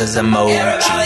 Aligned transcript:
emoji. 0.00 1.02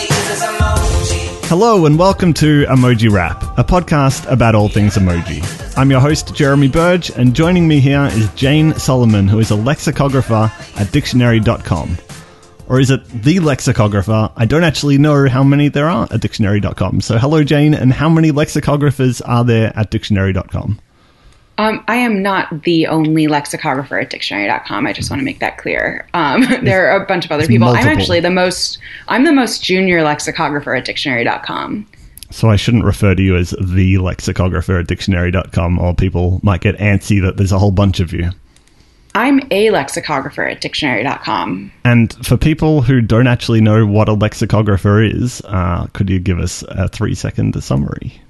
Hello 1.48 1.86
and 1.86 1.98
welcome 1.98 2.32
to 2.34 2.64
Emoji 2.66 3.10
Wrap, 3.10 3.42
a 3.58 3.64
podcast 3.64 4.30
about 4.30 4.54
all 4.54 4.68
things 4.68 4.94
emoji. 4.94 5.42
I'm 5.76 5.90
your 5.90 5.98
host, 5.98 6.34
Jeremy 6.36 6.68
Burge, 6.68 7.10
and 7.10 7.34
joining 7.34 7.66
me 7.66 7.80
here 7.80 8.08
is 8.12 8.32
Jane 8.34 8.74
Solomon, 8.74 9.26
who 9.26 9.40
is 9.40 9.50
a 9.50 9.56
lexicographer 9.56 10.52
at 10.76 10.92
dictionary.com. 10.92 11.98
Or 12.68 12.78
is 12.78 12.90
it 12.90 13.04
the 13.08 13.40
lexicographer? 13.40 14.30
I 14.36 14.44
don't 14.44 14.64
actually 14.64 14.98
know 14.98 15.28
how 15.28 15.42
many 15.42 15.68
there 15.68 15.88
are 15.88 16.06
at 16.10 16.20
dictionary.com. 16.20 17.00
So, 17.00 17.18
hello, 17.18 17.42
Jane, 17.42 17.74
and 17.74 17.92
how 17.92 18.08
many 18.08 18.30
lexicographers 18.30 19.20
are 19.24 19.44
there 19.44 19.72
at 19.76 19.90
dictionary.com? 19.90 20.80
Um, 21.58 21.82
I 21.88 21.96
am 21.96 22.22
not 22.22 22.62
the 22.62 22.86
only 22.86 23.28
lexicographer 23.28 23.98
at 23.98 24.10
dictionary.com. 24.10 24.86
I 24.86 24.92
just 24.92 25.10
want 25.10 25.20
to 25.20 25.24
make 25.24 25.38
that 25.40 25.58
clear. 25.58 26.06
Um, 26.14 26.42
there 26.62 26.90
are 26.90 27.02
a 27.02 27.06
bunch 27.06 27.24
of 27.24 27.32
other 27.32 27.46
people. 27.46 27.66
Multiple. 27.66 27.90
I'm 27.90 27.98
actually 27.98 28.20
the 28.20 28.30
most, 28.30 28.78
I'm 29.08 29.24
the 29.24 29.32
most 29.32 29.62
junior 29.62 30.02
lexicographer 30.02 30.74
at 30.74 30.84
dictionary.com. 30.84 31.86
So 32.30 32.50
I 32.50 32.56
shouldn't 32.56 32.84
refer 32.84 33.14
to 33.14 33.22
you 33.22 33.36
as 33.36 33.54
the 33.60 33.98
lexicographer 33.98 34.78
at 34.78 34.86
dictionary.com 34.88 35.78
or 35.78 35.94
people 35.94 36.40
might 36.42 36.60
get 36.60 36.76
antsy 36.76 37.22
that 37.22 37.36
there's 37.36 37.52
a 37.52 37.58
whole 37.58 37.70
bunch 37.70 38.00
of 38.00 38.12
you. 38.12 38.30
I'm 39.14 39.40
a 39.50 39.70
lexicographer 39.70 40.44
at 40.44 40.60
dictionary.com. 40.60 41.72
And 41.84 42.12
for 42.26 42.36
people 42.36 42.82
who 42.82 43.00
don't 43.00 43.26
actually 43.26 43.62
know 43.62 43.86
what 43.86 44.10
a 44.10 44.12
lexicographer 44.12 45.02
is, 45.02 45.40
uh, 45.46 45.86
could 45.94 46.10
you 46.10 46.18
give 46.18 46.38
us 46.38 46.62
a 46.68 46.88
three 46.88 47.14
second 47.14 47.62
summary? 47.64 48.20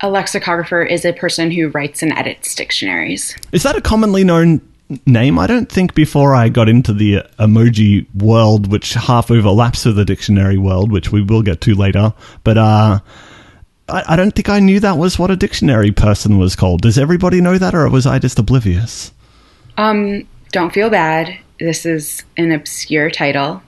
A 0.00 0.08
lexicographer 0.08 0.82
is 0.82 1.04
a 1.04 1.12
person 1.12 1.50
who 1.50 1.68
writes 1.68 2.02
and 2.02 2.12
edits 2.12 2.54
dictionaries. 2.54 3.36
Is 3.52 3.64
that 3.64 3.76
a 3.76 3.80
commonly 3.80 4.22
known 4.22 4.60
name? 5.06 5.38
I 5.38 5.46
don't 5.46 5.70
think 5.70 5.94
before 5.94 6.34
I 6.34 6.48
got 6.48 6.68
into 6.68 6.92
the 6.92 7.24
emoji 7.38 8.06
world, 8.14 8.70
which 8.70 8.94
half 8.94 9.30
overlaps 9.30 9.84
with 9.84 9.96
the 9.96 10.04
dictionary 10.04 10.56
world, 10.56 10.92
which 10.92 11.10
we 11.10 11.22
will 11.22 11.42
get 11.42 11.60
to 11.62 11.74
later, 11.74 12.14
but 12.44 12.58
uh, 12.58 13.00
I, 13.88 14.04
I 14.08 14.16
don't 14.16 14.34
think 14.34 14.48
I 14.48 14.60
knew 14.60 14.80
that 14.80 14.98
was 14.98 15.18
what 15.18 15.30
a 15.30 15.36
dictionary 15.36 15.90
person 15.90 16.38
was 16.38 16.54
called. 16.54 16.82
Does 16.82 16.98
everybody 16.98 17.40
know 17.40 17.58
that, 17.58 17.74
or 17.74 17.88
was 17.88 18.06
I 18.06 18.18
just 18.18 18.38
oblivious? 18.38 19.12
Um, 19.76 20.28
don't 20.52 20.72
feel 20.72 20.90
bad. 20.90 21.36
This 21.58 21.86
is 21.86 22.22
an 22.36 22.52
obscure 22.52 23.10
title. 23.10 23.62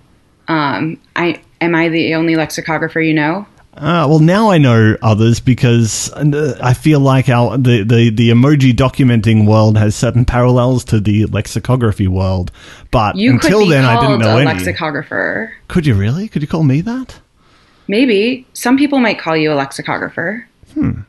Um, 0.49 1.01
I 1.17 1.41
am 1.61 1.75
I 1.75 1.89
the 1.89 2.15
only 2.15 2.37
lexicographer 2.37 3.01
you 3.01 3.15
know? 3.15 3.47
Uh, 3.73 4.05
well, 4.09 4.19
now 4.19 4.51
I 4.51 4.59
know 4.59 4.97
others 5.01 5.39
because 5.39 6.13
uh, 6.13 6.59
I 6.61 6.75
feel 6.75 6.99
like 6.99 7.29
our 7.29 7.57
the, 7.57 7.85
the, 7.85 8.11
the 8.11 8.31
emoji 8.31 8.73
documenting 8.73 9.47
world 9.47 9.79
has 9.79 9.95
certain 9.95 10.25
parallels 10.25 10.85
to 10.87 10.99
the 10.99 11.27
lexicography 11.27 12.09
world. 12.09 12.51
But 12.91 13.17
you 13.17 13.31
until 13.31 13.67
then, 13.67 13.85
I 13.85 14.01
didn't 14.01 14.21
know 14.21 14.37
a 14.37 14.41
any. 14.41 14.47
lexicographer. 14.47 15.55
Could 15.69 15.87
you 15.87 15.95
really? 15.95 16.29
Could 16.29 16.43
you 16.43 16.49
call 16.49 16.65
me 16.65 16.81
that? 16.81 17.21
Maybe 17.87 18.47
some 18.55 18.77
people 18.77 18.99
might 18.99 19.19
call 19.19 19.37
you 19.37 19.53
a 19.53 19.55
lexicographer. 19.55 20.49
Hmm. 20.75 21.01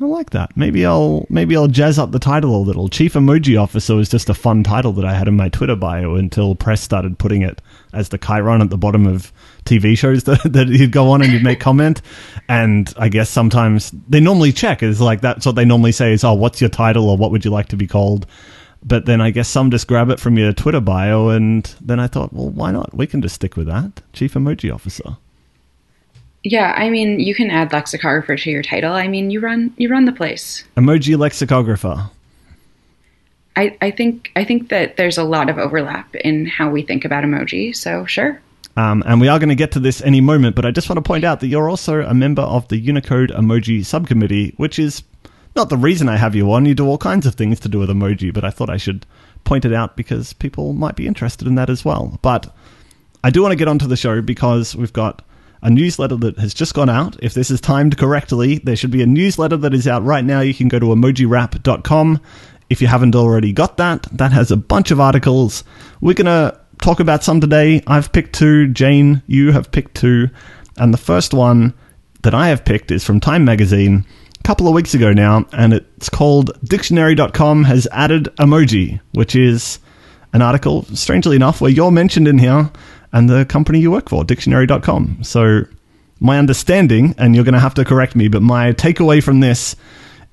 I 0.00 0.04
like 0.04 0.30
that. 0.30 0.56
Maybe 0.56 0.84
I'll 0.84 1.26
maybe 1.30 1.56
I'll 1.56 1.68
jazz 1.68 1.98
up 1.98 2.10
the 2.10 2.18
title 2.18 2.56
a 2.56 2.58
little. 2.60 2.88
Chief 2.88 3.14
Emoji 3.14 3.60
Officer 3.60 3.94
was 3.94 4.08
just 4.08 4.28
a 4.28 4.34
fun 4.34 4.64
title 4.64 4.92
that 4.94 5.04
I 5.04 5.14
had 5.14 5.28
in 5.28 5.36
my 5.36 5.48
Twitter 5.48 5.76
bio 5.76 6.16
until 6.16 6.54
press 6.54 6.82
started 6.82 7.18
putting 7.18 7.42
it 7.42 7.62
as 7.92 8.08
the 8.08 8.18
Chiron 8.18 8.62
at 8.62 8.70
the 8.70 8.78
bottom 8.78 9.06
of 9.06 9.32
TV 9.64 9.96
shows 9.96 10.24
that, 10.24 10.40
that 10.44 10.68
he'd 10.68 10.92
go 10.92 11.10
on 11.10 11.22
and 11.22 11.30
he'd 11.32 11.42
make 11.42 11.60
comment. 11.60 12.02
And 12.48 12.92
I 12.96 13.08
guess 13.08 13.30
sometimes 13.30 13.92
they 14.08 14.20
normally 14.20 14.52
check 14.52 14.82
is 14.82 15.00
like 15.00 15.20
that's 15.20 15.46
what 15.46 15.54
they 15.54 15.64
normally 15.64 15.92
say 15.92 16.12
is, 16.12 16.24
oh, 16.24 16.34
what's 16.34 16.60
your 16.60 16.70
title 16.70 17.08
or 17.08 17.16
what 17.16 17.30
would 17.30 17.44
you 17.44 17.50
like 17.50 17.68
to 17.68 17.76
be 17.76 17.86
called? 17.86 18.26
But 18.84 19.06
then 19.06 19.20
I 19.20 19.30
guess 19.30 19.48
some 19.48 19.70
just 19.70 19.86
grab 19.86 20.10
it 20.10 20.18
from 20.18 20.36
your 20.36 20.52
Twitter 20.52 20.80
bio, 20.80 21.28
and 21.28 21.64
then 21.80 22.00
I 22.00 22.08
thought, 22.08 22.32
well, 22.32 22.50
why 22.50 22.72
not? 22.72 22.92
We 22.92 23.06
can 23.06 23.22
just 23.22 23.36
stick 23.36 23.56
with 23.56 23.68
that, 23.68 24.02
Chief 24.12 24.34
Emoji 24.34 24.74
Officer. 24.74 25.16
Yeah, 26.42 26.74
I 26.76 26.90
mean, 26.90 27.20
you 27.20 27.34
can 27.34 27.50
add 27.50 27.72
lexicographer 27.72 28.34
to 28.34 28.50
your 28.50 28.64
title. 28.64 28.92
I 28.92 29.06
mean, 29.06 29.30
you 29.30 29.38
run 29.38 29.72
you 29.76 29.88
run 29.88 30.06
the 30.06 30.12
place. 30.12 30.64
Emoji 30.76 31.16
lexicographer. 31.16 32.10
I, 33.56 33.76
I 33.80 33.90
think 33.90 34.32
I 34.34 34.44
think 34.44 34.70
that 34.70 34.96
there's 34.96 35.18
a 35.18 35.24
lot 35.24 35.50
of 35.50 35.58
overlap 35.58 36.14
in 36.14 36.46
how 36.46 36.70
we 36.70 36.82
think 36.82 37.04
about 37.04 37.24
emoji. 37.24 37.74
So 37.76 38.06
sure. 38.06 38.40
Um, 38.76 39.02
and 39.06 39.20
we 39.20 39.28
are 39.28 39.38
going 39.38 39.50
to 39.50 39.54
get 39.54 39.72
to 39.72 39.80
this 39.80 40.00
any 40.00 40.22
moment, 40.22 40.56
but 40.56 40.64
I 40.64 40.70
just 40.70 40.88
want 40.88 40.96
to 40.96 41.02
point 41.02 41.24
out 41.24 41.40
that 41.40 41.48
you're 41.48 41.68
also 41.68 42.00
a 42.02 42.14
member 42.14 42.40
of 42.40 42.66
the 42.68 42.78
Unicode 42.78 43.30
Emoji 43.30 43.84
Subcommittee, 43.84 44.54
which 44.56 44.78
is 44.78 45.02
not 45.54 45.68
the 45.68 45.76
reason 45.76 46.08
I 46.08 46.16
have 46.16 46.34
you 46.34 46.50
on. 46.52 46.64
You 46.64 46.74
do 46.74 46.86
all 46.86 46.96
kinds 46.96 47.26
of 47.26 47.34
things 47.34 47.60
to 47.60 47.68
do 47.68 47.78
with 47.78 47.90
emoji, 47.90 48.32
but 48.32 48.44
I 48.44 48.50
thought 48.50 48.70
I 48.70 48.78
should 48.78 49.04
point 49.44 49.66
it 49.66 49.74
out 49.74 49.96
because 49.96 50.32
people 50.32 50.72
might 50.72 50.96
be 50.96 51.06
interested 51.06 51.46
in 51.46 51.56
that 51.56 51.68
as 51.68 51.84
well. 51.84 52.18
But 52.22 52.54
I 53.22 53.30
do 53.30 53.42
want 53.42 53.52
to 53.52 53.56
get 53.56 53.68
onto 53.68 53.86
the 53.86 53.96
show 53.96 54.22
because 54.22 54.74
we've 54.74 54.92
got 54.92 55.22
a 55.62 55.70
newsletter 55.70 56.16
that 56.16 56.38
has 56.38 56.54
just 56.54 56.74
gone 56.74 56.88
out. 56.88 57.16
If 57.22 57.34
this 57.34 57.50
is 57.50 57.60
timed 57.60 57.96
correctly, 57.96 58.58
there 58.58 58.74
should 58.74 58.90
be 58.90 59.02
a 59.02 59.06
newsletter 59.06 59.56
that 59.58 59.74
is 59.74 59.86
out 59.86 60.04
right 60.04 60.24
now. 60.24 60.40
You 60.40 60.54
can 60.54 60.68
go 60.68 60.78
to 60.78 60.86
emojiwrap.com. 60.86 62.20
If 62.72 62.80
you 62.80 62.88
haven't 62.88 63.14
already 63.14 63.52
got 63.52 63.76
that, 63.76 64.04
that 64.12 64.32
has 64.32 64.50
a 64.50 64.56
bunch 64.56 64.90
of 64.90 64.98
articles. 64.98 65.62
We're 66.00 66.14
going 66.14 66.24
to 66.24 66.58
talk 66.80 67.00
about 67.00 67.22
some 67.22 67.38
today. 67.38 67.82
I've 67.86 68.12
picked 68.12 68.34
two. 68.34 68.68
Jane, 68.68 69.22
you 69.26 69.52
have 69.52 69.70
picked 69.70 69.94
two. 69.94 70.30
And 70.78 70.94
the 70.94 70.98
first 70.98 71.34
one 71.34 71.74
that 72.22 72.34
I 72.34 72.48
have 72.48 72.64
picked 72.64 72.90
is 72.90 73.04
from 73.04 73.20
Time 73.20 73.44
Magazine 73.44 74.06
a 74.40 74.42
couple 74.42 74.66
of 74.66 74.72
weeks 74.72 74.94
ago 74.94 75.12
now, 75.12 75.44
and 75.52 75.74
it's 75.74 76.08
called 76.08 76.58
Dictionary.com 76.64 77.64
has 77.64 77.86
added 77.92 78.24
emoji, 78.38 79.00
which 79.12 79.36
is 79.36 79.78
an 80.32 80.40
article, 80.40 80.84
strangely 80.94 81.36
enough, 81.36 81.60
where 81.60 81.70
you're 81.70 81.90
mentioned 81.90 82.26
in 82.26 82.38
here 82.38 82.70
and 83.12 83.28
the 83.28 83.44
company 83.44 83.80
you 83.80 83.90
work 83.90 84.08
for, 84.08 84.24
dictionary.com. 84.24 85.18
So, 85.22 85.64
my 86.20 86.38
understanding, 86.38 87.14
and 87.18 87.34
you're 87.34 87.44
going 87.44 87.52
to 87.52 87.60
have 87.60 87.74
to 87.74 87.84
correct 87.84 88.16
me, 88.16 88.28
but 88.28 88.40
my 88.40 88.72
takeaway 88.72 89.22
from 89.22 89.40
this 89.40 89.76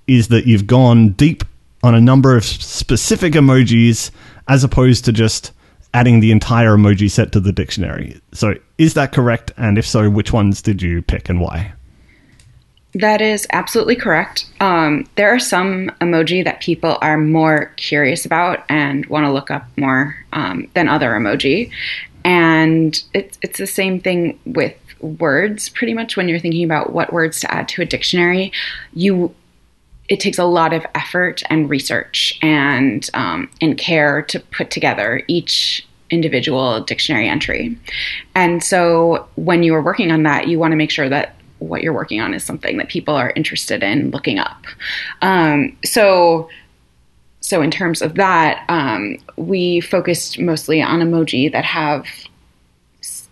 is 0.08 0.30
that 0.30 0.48
you've 0.48 0.68
gone 0.68 1.10
deep 1.10 1.44
on 1.84 1.95
a 1.95 2.01
number 2.01 2.35
of 2.35 2.44
specific 2.45 3.34
emojis 3.34 4.12
as 4.47 4.63
opposed 4.63 5.06
to 5.06 5.12
just 5.12 5.51
adding 5.94 6.19
the 6.19 6.31
entire 6.31 6.78
emoji 6.78 7.09
set 7.09 7.31
to 7.31 7.40
the 7.40 7.51
dictionary. 7.51 8.19
So, 8.31 8.56
is 8.78 8.94
that 8.94 9.12
correct? 9.12 9.51
And 9.57 9.78
if 9.78 9.88
so, 9.88 10.09
which 10.09 10.34
ones 10.34 10.62
did 10.62 10.81
you 10.81 11.01
pick 11.01 11.29
and 11.29 11.40
why? 11.40 11.73
That 12.94 13.22
is 13.22 13.45
absolutely 13.53 13.95
correct. 13.95 14.47
Um, 14.59 15.07
there 15.16 15.29
are 15.29 15.40
some 15.40 15.91
emoji 16.01 16.44
that 16.44 16.59
people 16.59 16.97
are 17.01 17.17
more 17.17 17.72
curious 17.78 18.25
about 18.25 18.63
and 18.67 19.06
want 19.06 19.25
to 19.25 19.31
look 19.31 19.51
up 19.51 19.67
more 19.78 20.16
um, 20.34 20.67
than 20.73 20.88
other 20.88 21.11
emoji. 21.11 21.72
And 22.23 23.01
it's, 23.13 23.38
it's 23.44 23.59
the 23.59 23.67
same 23.67 24.00
thing 24.00 24.40
with 24.46 24.75
words, 25.01 25.69
pretty 25.69 25.94
much 25.94 26.17
when 26.17 26.28
you're 26.28 26.40
thinking 26.40 26.63
about 26.63 26.91
what 26.91 27.13
words 27.13 27.40
to 27.41 27.53
add 27.53 27.67
to 27.69 27.81
a 27.84 27.85
dictionary. 27.85 28.51
You 28.94 29.34
it 30.09 30.20
takes 30.20 30.40
a 30.40 30.44
lot 30.44 30.74
of 30.74 30.86
effort 30.96 31.44
and 31.50 31.70
research 31.70 32.38
and 32.42 33.09
um, 33.14 33.50
and 33.62 33.78
care 33.78 34.24
to 34.24 34.40
put 34.40 34.72
together 34.72 35.22
each 35.28 35.86
individual 36.09 36.81
dictionary 36.81 37.30
entry. 37.30 37.78
And 38.34 38.64
so 38.64 39.28
when 39.36 39.62
you 39.62 39.75
are 39.75 39.81
working 39.81 40.12
on 40.12 40.24
that, 40.24 40.47
you 40.47 40.58
want 40.58 40.72
to 40.72 40.75
make 40.75 40.90
sure 40.90 41.08
that 41.08 41.36
what 41.59 41.84
you're 41.84 41.94
working 41.94 42.20
on 42.20 42.34
is 42.34 42.44
something 42.44 42.78
that 42.78 42.90
people 42.90 43.16
are 43.16 43.31
interested 43.36 43.84
in 43.84 44.09
looking 44.09 44.40
up. 44.40 44.66
Um, 45.22 45.78
so 45.86 46.50
so 47.41 47.62
in 47.62 47.72
terms 47.72 48.02
of 48.02 48.16
that, 48.16 48.66
um, 48.70 49.18
we 49.36 49.80
focused 49.81 50.40
mostly 50.40 50.81
on 50.81 51.00
emoji 51.00 51.52
that 51.52 51.66
have 51.66 52.06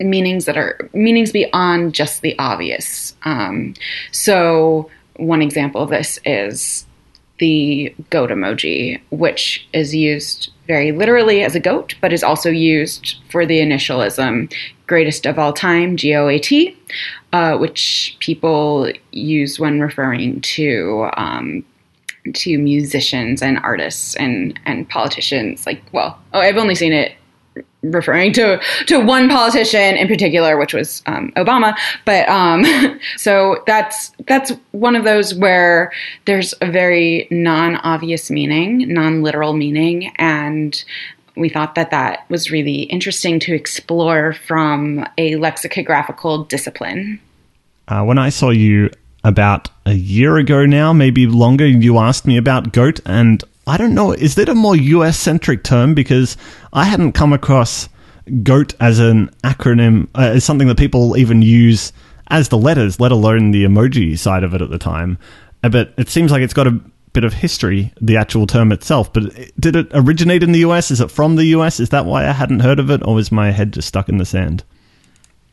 meanings 0.00 0.44
that 0.44 0.56
are 0.56 0.88
meanings 0.92 1.32
beyond 1.32 1.94
just 1.94 2.22
the 2.22 2.38
obvious. 2.38 3.16
Um, 3.24 3.74
so 4.12 4.90
one 5.18 5.42
example 5.42 5.82
of 5.82 5.90
this 5.90 6.18
is 6.24 6.86
the 7.38 7.94
goat 8.10 8.30
emoji, 8.30 9.00
which 9.10 9.68
is 9.72 9.94
used 9.94 10.50
very 10.66 10.90
literally 10.90 11.44
as 11.44 11.54
a 11.54 11.60
goat, 11.60 11.94
but 12.00 12.12
is 12.12 12.24
also 12.24 12.50
used 12.50 13.16
for 13.30 13.46
the 13.46 13.60
initialism 13.60 14.52
greatest 14.88 15.26
of 15.26 15.38
all 15.38 15.52
time, 15.52 15.96
G 15.96 16.14
O 16.14 16.28
A 16.28 16.38
T, 16.38 16.76
uh, 17.32 17.56
which 17.58 18.16
people 18.18 18.90
use 19.12 19.60
when 19.60 19.80
referring 19.80 20.40
to 20.40 21.10
um, 21.16 21.64
to 22.34 22.58
musicians 22.58 23.42
and 23.42 23.58
artists 23.58 24.16
and 24.16 24.58
and 24.66 24.88
politicians. 24.88 25.66
Like, 25.66 25.82
well, 25.92 26.18
oh, 26.32 26.40
I've 26.40 26.56
only 26.56 26.74
seen 26.74 26.92
it 26.92 27.12
referring 27.82 28.32
to 28.32 28.60
to 28.86 28.98
one 28.98 29.28
politician 29.28 29.96
in 29.96 30.08
particular, 30.08 30.56
which 30.56 30.74
was 30.74 31.02
um, 31.06 31.32
Obama. 31.36 31.76
But 32.04 32.28
um, 32.28 32.64
so 33.16 33.62
that's 33.66 34.12
that's 34.26 34.52
one 34.72 34.96
of 34.96 35.04
those 35.04 35.34
where 35.34 35.92
there's 36.26 36.54
a 36.60 36.70
very 36.70 37.28
non-obvious 37.30 38.30
meaning, 38.30 38.92
non-literal 38.92 39.54
meaning, 39.54 40.12
and 40.16 40.82
we 41.36 41.48
thought 41.48 41.76
that 41.76 41.90
that 41.90 42.28
was 42.28 42.50
really 42.50 42.82
interesting 42.82 43.38
to 43.40 43.54
explore 43.54 44.32
from 44.32 45.06
a 45.16 45.36
lexicographical 45.36 46.44
discipline. 46.44 47.20
Uh, 47.86 48.04
when 48.04 48.18
I 48.18 48.28
saw 48.28 48.50
you 48.50 48.90
about 49.24 49.70
a 49.86 49.94
year 49.94 50.36
ago 50.36 50.66
now, 50.66 50.92
maybe 50.92 51.26
longer, 51.26 51.66
you 51.66 51.98
asked 51.98 52.26
me 52.26 52.36
about 52.36 52.72
goat, 52.72 53.00
and 53.06 53.42
I 53.68 53.76
don't 53.76 53.94
know, 53.94 54.12
is 54.12 54.34
that 54.36 54.48
a 54.48 54.54
more 54.54 54.76
US 54.76 55.18
centric 55.18 55.62
term? 55.62 55.94
Because 55.94 56.36
I 56.72 56.84
hadn't 56.84 57.12
come 57.12 57.32
across 57.32 57.88
goat 58.42 58.74
as 58.80 58.98
an 58.98 59.30
acronym 59.44 60.08
uh, 60.14 60.32
is 60.34 60.44
something 60.44 60.68
that 60.68 60.78
people 60.78 61.16
even 61.16 61.42
use 61.42 61.92
as 62.28 62.48
the 62.48 62.58
letters, 62.58 63.00
let 63.00 63.12
alone 63.12 63.50
the 63.50 63.64
emoji 63.64 64.18
side 64.18 64.44
of 64.44 64.54
it 64.54 64.62
at 64.62 64.70
the 64.70 64.78
time. 64.78 65.18
Uh, 65.62 65.68
But 65.68 65.94
it 65.96 66.08
seems 66.08 66.30
like 66.30 66.42
it's 66.42 66.54
got 66.54 66.66
a 66.66 66.80
bit 67.12 67.24
of 67.24 67.32
history, 67.32 67.92
the 68.00 68.16
actual 68.16 68.46
term 68.46 68.70
itself. 68.70 69.12
But 69.12 69.34
did 69.58 69.76
it 69.76 69.88
originate 69.92 70.42
in 70.42 70.52
the 70.52 70.60
US? 70.60 70.90
Is 70.90 71.00
it 71.00 71.10
from 71.10 71.36
the 71.36 71.46
US? 71.56 71.80
Is 71.80 71.88
that 71.90 72.06
why 72.06 72.26
I 72.26 72.32
hadn't 72.32 72.60
heard 72.60 72.78
of 72.78 72.90
it, 72.90 73.02
or 73.04 73.14
was 73.14 73.32
my 73.32 73.50
head 73.50 73.72
just 73.72 73.88
stuck 73.88 74.08
in 74.08 74.18
the 74.18 74.26
sand? 74.26 74.62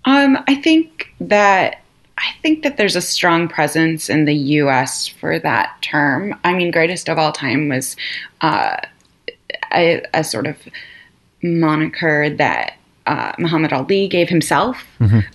Um, 0.06 0.38
I 0.48 0.56
think 0.56 1.08
that 1.20 1.82
I 2.18 2.32
think 2.42 2.64
that 2.64 2.78
there's 2.78 2.96
a 2.96 3.02
strong 3.02 3.48
presence 3.48 4.10
in 4.10 4.26
the 4.26 4.36
U.S. 4.36 5.08
for 5.08 5.38
that 5.40 5.78
term. 5.82 6.38
I 6.44 6.54
mean, 6.54 6.72
greatest 6.72 7.10
of 7.10 7.18
all 7.18 7.32
time 7.32 7.70
was 7.70 7.96
uh, 8.42 8.78
a, 9.74 10.02
a 10.14 10.24
sort 10.24 10.48
of 10.48 10.58
moniker 11.44 12.30
that 12.30 12.78
uh, 13.06 13.34
Muhammad 13.38 13.74
Ali 13.74 14.08
gave 14.08 14.30
himself. 14.30 14.84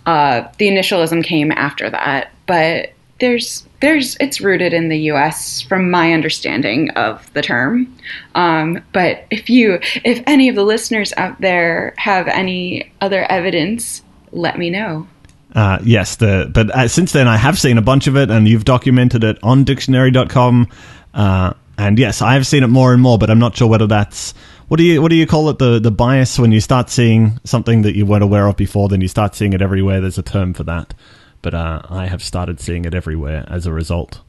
Uh, 0.06 0.48
the 0.58 0.68
initialism 0.68 1.22
came 1.22 1.52
after 1.52 1.88
that, 1.90 2.32
but 2.46 2.92
there's 3.20 3.66
there's 3.80 4.16
it's 4.18 4.40
rooted 4.40 4.72
in 4.72 4.88
the 4.88 4.98
U.S. 5.12 5.60
from 5.60 5.90
my 5.90 6.12
understanding 6.12 6.90
of 6.90 7.32
the 7.34 7.42
term. 7.42 7.94
Um, 8.34 8.82
but 8.92 9.26
if 9.30 9.48
you 9.48 9.78
if 10.04 10.22
any 10.26 10.48
of 10.48 10.56
the 10.56 10.64
listeners 10.64 11.12
out 11.16 11.40
there 11.40 11.94
have 11.96 12.26
any 12.28 12.92
other 13.00 13.30
evidence, 13.30 14.02
let 14.32 14.58
me 14.58 14.70
know. 14.70 15.06
Uh, 15.54 15.78
yes, 15.82 16.16
the 16.16 16.50
but 16.52 16.70
uh, 16.70 16.88
since 16.88 17.12
then 17.12 17.26
I 17.26 17.36
have 17.36 17.58
seen 17.58 17.78
a 17.78 17.82
bunch 17.82 18.06
of 18.06 18.16
it, 18.16 18.30
and 18.30 18.46
you've 18.46 18.64
documented 18.64 19.24
it 19.24 19.38
on 19.42 19.64
dictionary.com. 19.64 20.68
Uh, 21.12 21.54
and 21.76 21.98
yes, 21.98 22.22
I 22.22 22.34
have 22.34 22.46
seen 22.46 22.62
it 22.62 22.68
more 22.68 22.92
and 22.92 23.02
more, 23.02 23.18
but 23.18 23.30
I'm 23.30 23.38
not 23.38 23.56
sure 23.56 23.66
whether 23.66 23.86
that's 23.86 24.32
what 24.68 24.76
do 24.76 24.84
you 24.84 25.02
what 25.02 25.08
do 25.08 25.16
you 25.16 25.26
call 25.26 25.48
it 25.48 25.58
the 25.58 25.80
the 25.80 25.90
bias 25.90 26.38
when 26.38 26.52
you 26.52 26.60
start 26.60 26.90
seeing 26.90 27.40
something 27.44 27.82
that 27.82 27.96
you 27.96 28.06
weren't 28.06 28.22
aware 28.22 28.46
of 28.46 28.56
before, 28.56 28.88
then 28.88 29.00
you 29.00 29.08
start 29.08 29.34
seeing 29.34 29.52
it 29.52 29.62
everywhere. 29.62 30.00
There's 30.00 30.18
a 30.18 30.22
term 30.22 30.54
for 30.54 30.62
that, 30.64 30.94
but 31.42 31.54
uh, 31.54 31.82
I 31.88 32.06
have 32.06 32.22
started 32.22 32.60
seeing 32.60 32.84
it 32.84 32.94
everywhere 32.94 33.44
as 33.48 33.66
a 33.66 33.72
result. 33.72 34.20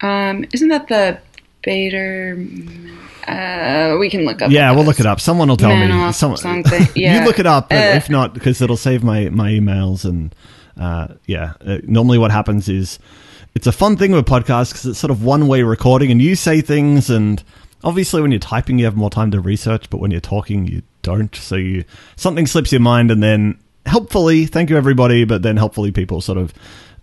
Um, 0.00 0.44
isn't 0.52 0.68
that 0.68 0.88
the 0.88 1.20
Baader? 1.62 2.88
Uh, 3.26 3.96
we 3.98 4.10
can 4.10 4.24
look 4.24 4.42
up. 4.42 4.50
Yeah, 4.50 4.72
we'll 4.72 4.84
look 4.84 4.98
it 5.00 5.06
up. 5.06 5.20
Someone 5.20 5.48
will 5.48 5.56
tell 5.56 5.70
me. 5.76 5.86
Meinhof 5.86 6.14
Some- 6.14 6.36
something. 6.36 6.88
Yeah. 6.94 7.18
you 7.20 7.24
look 7.26 7.38
it 7.38 7.46
up, 7.46 7.72
Uh, 7.72 7.94
if 7.94 8.10
not, 8.10 8.34
because 8.34 8.60
it'll 8.60 8.76
save 8.76 9.04
my 9.04 9.28
my 9.28 9.50
emails 9.50 10.04
and 10.04 10.34
uh, 10.78 11.08
yeah. 11.26 11.52
Uh, 11.64 11.78
normally, 11.84 12.18
what 12.18 12.30
happens 12.30 12.68
is 12.68 12.98
it's 13.54 13.66
a 13.66 13.72
fun 13.72 13.96
thing 13.96 14.12
with 14.12 14.26
podcasts 14.26 14.70
because 14.70 14.86
it's 14.86 14.98
sort 14.98 15.10
of 15.10 15.22
one 15.22 15.46
way 15.46 15.62
recording, 15.62 16.10
and 16.10 16.20
you 16.20 16.34
say 16.34 16.60
things, 16.60 17.10
and 17.10 17.42
obviously 17.84 18.20
when 18.22 18.32
you're 18.32 18.40
typing, 18.40 18.78
you 18.78 18.84
have 18.86 18.96
more 18.96 19.10
time 19.10 19.30
to 19.30 19.40
research, 19.40 19.88
but 19.90 19.98
when 19.98 20.10
you're 20.10 20.20
talking, 20.20 20.66
you 20.66 20.82
don't. 21.02 21.34
So 21.36 21.56
you 21.56 21.84
something 22.16 22.46
slips 22.46 22.72
your 22.72 22.80
mind, 22.80 23.10
and 23.10 23.22
then 23.22 23.58
helpfully, 23.86 24.46
thank 24.46 24.70
you 24.70 24.76
everybody, 24.76 25.24
but 25.24 25.42
then 25.42 25.56
helpfully 25.56 25.92
people 25.92 26.20
sort 26.20 26.38
of 26.38 26.52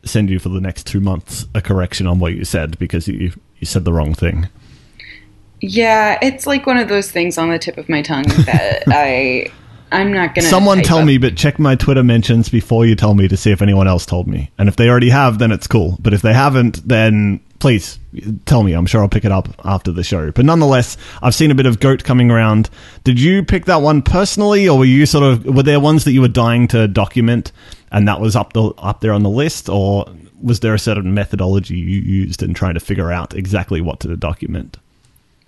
send 0.03 0.29
you 0.29 0.39
for 0.39 0.49
the 0.49 0.61
next 0.61 0.87
two 0.87 0.99
months 0.99 1.45
a 1.53 1.61
correction 1.61 2.07
on 2.07 2.19
what 2.19 2.33
you 2.33 2.45
said 2.45 2.77
because 2.79 3.07
you 3.07 3.33
you 3.57 3.65
said 3.65 3.85
the 3.85 3.93
wrong 3.93 4.13
thing. 4.13 4.47
Yeah, 5.61 6.17
it's 6.21 6.47
like 6.47 6.65
one 6.65 6.77
of 6.77 6.87
those 6.87 7.11
things 7.11 7.37
on 7.37 7.49
the 7.49 7.59
tip 7.59 7.77
of 7.77 7.89
my 7.89 8.01
tongue 8.01 8.23
that 8.23 8.83
I 8.87 9.51
I'm 9.91 10.13
not 10.13 10.35
gonna. 10.35 10.47
Someone 10.47 10.81
tell 10.81 10.99
up. 10.99 11.05
me, 11.05 11.17
but 11.17 11.35
check 11.35 11.59
my 11.59 11.75
Twitter 11.75 12.03
mentions 12.03 12.49
before 12.49 12.85
you 12.85 12.95
tell 12.95 13.15
me 13.15 13.27
to 13.27 13.35
see 13.37 13.51
if 13.51 13.61
anyone 13.61 13.87
else 13.87 14.05
told 14.05 14.27
me. 14.27 14.51
And 14.57 14.69
if 14.69 14.75
they 14.75 14.89
already 14.89 15.09
have, 15.09 15.39
then 15.39 15.51
it's 15.51 15.67
cool. 15.67 15.97
But 15.99 16.13
if 16.13 16.21
they 16.21 16.33
haven't, 16.33 16.87
then 16.87 17.39
please 17.59 17.99
tell 18.45 18.63
me. 18.63 18.73
I'm 18.73 18.85
sure 18.85 19.01
I'll 19.01 19.09
pick 19.09 19.25
it 19.25 19.31
up 19.31 19.49
after 19.65 19.91
the 19.91 20.03
show. 20.03 20.31
But 20.31 20.45
nonetheless, 20.45 20.97
I've 21.21 21.35
seen 21.35 21.51
a 21.51 21.55
bit 21.55 21.65
of 21.65 21.79
goat 21.79 22.03
coming 22.03 22.29
around. 22.31 22.69
Did 23.03 23.19
you 23.19 23.43
pick 23.43 23.65
that 23.65 23.81
one 23.81 24.01
personally, 24.01 24.69
or 24.69 24.77
were 24.77 24.85
you 24.85 25.05
sort 25.05 25.23
of 25.23 25.45
were 25.45 25.63
there 25.63 25.79
ones 25.79 26.03
that 26.05 26.11
you 26.11 26.21
were 26.21 26.27
dying 26.27 26.67
to 26.69 26.87
document, 26.87 27.51
and 27.91 28.07
that 28.07 28.19
was 28.21 28.35
up 28.35 28.53
the 28.53 28.63
up 28.77 29.01
there 29.01 29.13
on 29.13 29.23
the 29.23 29.29
list, 29.29 29.69
or 29.69 30.05
was 30.41 30.59
there 30.61 30.73
a 30.73 30.79
certain 30.79 31.13
methodology 31.13 31.77
you 31.77 31.99
used 32.01 32.41
in 32.43 32.53
trying 32.53 32.73
to 32.75 32.79
figure 32.79 33.11
out 33.11 33.33
exactly 33.35 33.81
what 33.81 33.99
to 34.01 34.15
document? 34.15 34.77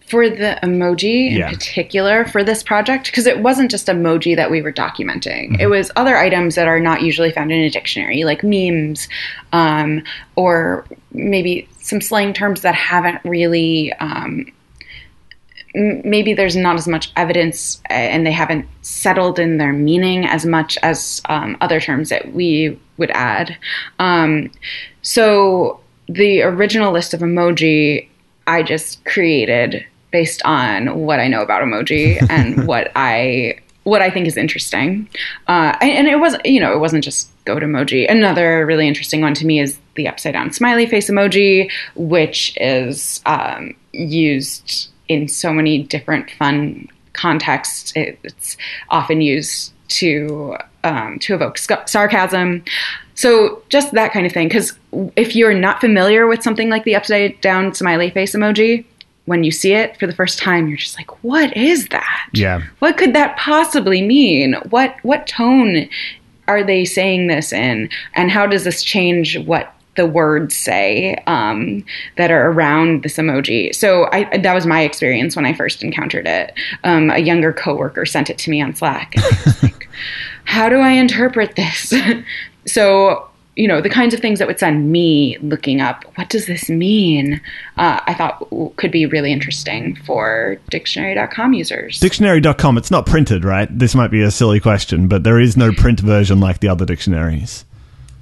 for 0.08 0.30
the 0.30 0.60
emoji 0.62 1.28
in 1.32 1.38
Yeah. 1.38 1.50
particular 1.50 2.26
for 2.26 2.44
this 2.44 2.62
project 2.64 3.06
because 3.06 3.26
it 3.26 3.40
wasn't 3.40 3.72
just 3.72 3.88
emoji 3.88 4.36
that 4.36 4.52
we 4.52 4.62
were 4.62 4.74
documenting 4.74 5.52
Mm-hmm. 5.52 5.62
it 5.62 5.68
was 5.70 5.90
other 5.96 6.18
items 6.18 6.56
that 6.56 6.68
are 6.68 6.82
not 6.82 7.02
usually 7.02 7.32
found 7.32 7.50
in 7.50 7.62
a 7.62 7.70
dictionary 7.70 8.26
like 8.26 8.44
memes 8.44 9.08
um, 9.54 10.04
or 10.36 10.84
maybe 11.14 11.66
some 11.80 12.02
slang 12.02 12.34
terms 12.34 12.60
that 12.64 12.76
haven't 12.76 13.22
really 13.24 13.94
um, 14.02 14.48
maybe 15.74 16.34
there's 16.34 16.56
not 16.56 16.76
as 16.76 16.88
much 16.88 17.12
evidence 17.16 17.82
uh, 17.90 17.94
and 17.94 18.26
they 18.26 18.32
haven't 18.32 18.66
settled 18.82 19.40
in 19.40 19.58
their 19.58 19.74
meaning 19.74 20.26
as 20.26 20.46
much 20.46 20.78
as 20.84 21.22
um, 21.26 21.56
other 21.62 21.80
terms 21.80 22.10
that 22.10 22.34
we 22.34 22.78
would 22.98 23.12
add 23.12 23.58
um, 24.00 24.52
so 25.02 25.80
the 26.08 26.42
original 26.42 26.92
list 26.92 27.14
of 27.14 27.22
emoji 27.22 28.08
I 28.48 28.64
just 28.64 29.04
created 29.06 29.86
based 30.12 30.42
on 30.44 31.00
what 31.00 31.20
I 31.20 31.28
know 31.28 31.42
about 31.42 31.62
emoji 31.62 32.18
and 32.30 32.68
what 32.68 32.92
I 32.96 33.60
what 33.84 34.04
I 34.04 34.12
think 34.12 34.28
is 34.28 34.38
interesting. 34.38 35.10
Uh, 35.48 35.76
and 35.82 35.92
and 35.92 36.08
it 36.08 36.18
was 36.18 36.36
you 36.46 36.60
know 36.60 36.74
it 36.74 36.80
wasn't 36.80 37.04
just 37.04 37.32
goat 37.46 37.64
emoji. 37.64 38.10
Another 38.10 38.66
really 38.66 38.88
interesting 38.88 39.22
one 39.22 39.34
to 39.36 39.46
me 39.46 39.60
is 39.60 39.80
the 39.96 40.08
upside 40.08 40.34
down 40.34 40.52
smiley 40.52 40.86
face 40.86 41.10
emoji, 41.10 41.72
which 41.96 42.56
is 42.58 43.22
um, 43.26 43.76
used 43.92 44.90
in 45.12 45.28
so 45.28 45.54
many 45.54 45.84
different 45.84 46.32
fun 46.32 46.88
contexts. 47.14 47.94
It, 47.96 48.20
it's 48.24 48.58
often 48.90 49.22
used 49.22 49.74
to 49.90 50.58
um, 50.84 51.20
to 51.20 51.36
evoke 51.36 51.58
sc- 51.58 51.88
sarcasm. 51.88 52.64
So 53.16 53.62
just 53.70 53.92
that 53.92 54.14
kind 54.14 54.26
of 54.26 54.32
thing. 54.32 54.48
Because 54.48 54.74
if 55.16 55.36
you're 55.36 55.54
not 55.54 55.82
familiar 55.82 56.28
with 56.28 56.42
something 56.42 56.70
like 56.70 56.86
the 56.86 56.96
upside 56.96 57.40
down 57.42 57.74
smiley 57.74 58.10
face 58.10 58.36
emoji, 58.36 58.86
when 59.26 59.44
you 59.44 59.52
see 59.52 59.74
it 59.74 59.98
for 59.98 60.08
the 60.08 60.16
first 60.16 60.40
time, 60.40 60.68
you're 60.68 60.78
just 60.78 60.98
like, 60.98 61.24
"What 61.24 61.56
is 61.56 61.88
that? 61.90 62.30
Yeah. 62.34 62.62
What 62.80 62.98
could 62.98 63.14
that 63.14 63.38
possibly 63.38 64.02
mean? 64.02 64.56
What 64.70 64.96
what 65.04 65.28
tone 65.28 65.88
are 66.48 66.64
they 66.64 66.86
saying 66.86 67.28
this 67.28 67.54
in? 67.54 67.90
And 68.16 68.32
how 68.32 68.48
does 68.48 68.64
this 68.64 68.84
change 68.84 69.38
what 69.40 69.74
the 70.02 70.08
words 70.08 70.56
say 70.56 71.14
um, 71.28 71.86
that 72.18 72.32
are 72.32 72.50
around 72.50 73.04
this 73.04 73.18
emoji. 73.18 73.74
So 73.76 74.10
I, 74.12 74.36
that 74.36 74.56
was 74.56 74.66
my 74.66 74.82
experience 74.82 75.36
when 75.36 75.46
I 75.46 75.54
first 75.54 75.84
encountered 75.84 76.26
it. 76.26 76.58
Um, 76.84 77.12
a 77.12 77.20
younger 77.20 77.54
coworker 77.54 78.04
sent 78.08 78.32
it 78.32 78.40
to 78.40 78.50
me 78.50 78.64
on 78.64 78.74
Slack. 78.74 79.14
Like, 79.62 79.88
how 80.46 80.70
do 80.70 80.78
I 80.78 80.90
interpret 80.90 81.56
this? 81.56 81.94
so 82.66 83.28
you 83.56 83.68
know 83.68 83.80
the 83.80 83.90
kinds 83.90 84.16
of 84.16 84.22
things 84.22 84.40
that 84.40 84.48
would 84.48 84.58
send 84.58 84.92
me 84.92 85.38
looking 85.42 85.82
up 85.82 86.06
what 86.16 86.30
does 86.30 86.46
this 86.46 86.70
mean 86.70 87.42
uh, 87.76 88.00
i 88.08 88.14
thought 88.14 88.48
could 88.78 88.92
be 88.92 89.06
really 89.06 89.30
interesting 89.30 89.94
for 90.06 90.58
dictionary.com 90.70 91.52
users 91.52 92.00
Dictionary.com, 92.00 92.78
it's 92.78 92.90
not 92.90 93.06
printed, 93.06 93.44
right? 93.44 93.68
This 93.78 93.94
might 93.94 94.10
be 94.10 94.22
a 94.22 94.32
silly 94.32 94.62
question, 94.62 95.10
but 95.10 95.26
there 95.26 95.38
is 95.38 95.58
no 95.58 95.74
print 95.74 96.00
version 96.00 96.40
like 96.40 96.62
the 96.62 96.70
other 96.70 96.86
dictionaries. 96.86 97.66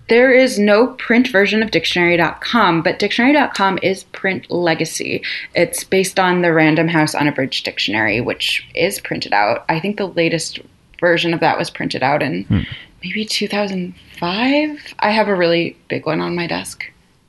There 0.09 0.33
is 0.33 0.57
no 0.57 0.87
print 0.87 1.27
version 1.27 1.61
of 1.61 1.69
dictionary.com, 1.69 2.81
but 2.81 2.97
dictionary.com 2.97 3.79
is 3.83 4.05
print 4.05 4.49
legacy. 4.49 5.21
It's 5.53 5.83
based 5.83 6.19
on 6.19 6.41
the 6.41 6.51
Random 6.51 6.87
House 6.87 7.13
Unabridged 7.13 7.63
Dictionary, 7.63 8.19
which 8.19 8.67
is 8.73 8.99
printed 8.99 9.33
out. 9.33 9.65
I 9.69 9.79
think 9.79 9.97
the 9.97 10.07
latest 10.07 10.59
version 10.99 11.33
of 11.33 11.41
that 11.41 11.59
was 11.59 11.69
printed 11.69 12.01
out 12.01 12.23
in 12.23 12.43
hmm. 12.45 12.61
maybe 13.03 13.23
2005. 13.23 14.95
I 14.97 15.11
have 15.11 15.27
a 15.27 15.35
really 15.35 15.77
big 15.87 16.07
one 16.07 16.21
on 16.21 16.35
my 16.35 16.47
desk 16.47 16.85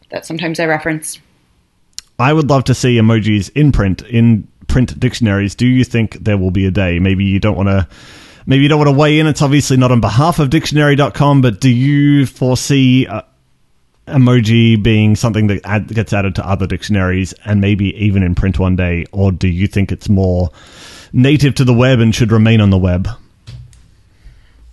that 0.09 0.25
sometimes 0.25 0.59
I 0.59 0.65
reference. 0.65 1.21
I 2.19 2.33
would 2.33 2.49
love 2.49 2.65
to 2.65 2.75
see 2.75 2.97
emojis 2.97 3.51
in 3.55 3.73
print, 3.73 4.03
in 4.03 4.49
print 4.69 4.99
dictionaries. 4.99 5.55
Do 5.55 5.67
you 5.67 5.85
think 5.85 6.15
there 6.15 6.39
will 6.39 6.51
be 6.51 6.65
a 6.65 6.71
day? 6.71 6.99
Maybe 6.99 7.25
you 7.25 7.41
don't 7.41 7.57
want 7.57 7.69
to. 7.69 7.89
Maybe 8.47 8.63
you 8.63 8.69
don't 8.69 8.79
want 8.79 8.89
to 8.89 8.97
weigh 8.97 9.19
in. 9.19 9.27
It's 9.27 9.43
obviously 9.43 9.77
not 9.77 9.93
on 9.93 10.01
behalf 10.01 10.39
of 10.39 10.51
dictionary.com, 10.51 11.41
but 11.41 11.61
do 11.61 11.69
you 11.69 12.27
foresee 12.27 13.07
uh, 13.07 13.23
emoji 14.07 14.83
being 14.83 15.17
something 15.17 15.47
that 15.49 15.61
add, 15.65 15.89
gets 15.89 16.13
added 16.13 16.35
to 16.37 16.47
other 16.47 16.67
dictionaries 16.67 17.33
and 17.45 17.61
maybe 17.61 17.95
even 18.03 18.23
in 18.23 18.35
print 18.35 18.59
one 18.59 18.77
day? 18.77 19.07
Or 19.13 19.33
do 19.33 19.49
you 19.49 19.67
think 19.67 19.93
it's 19.93 20.09
more 20.09 20.51
native 21.13 21.55
to 21.57 21.65
the 21.65 21.75
web 21.75 22.01
and 22.01 22.15
should 22.15 22.33
remain 22.33 22.61
on 22.61 22.71
the 22.71 22.79
web? 22.79 23.09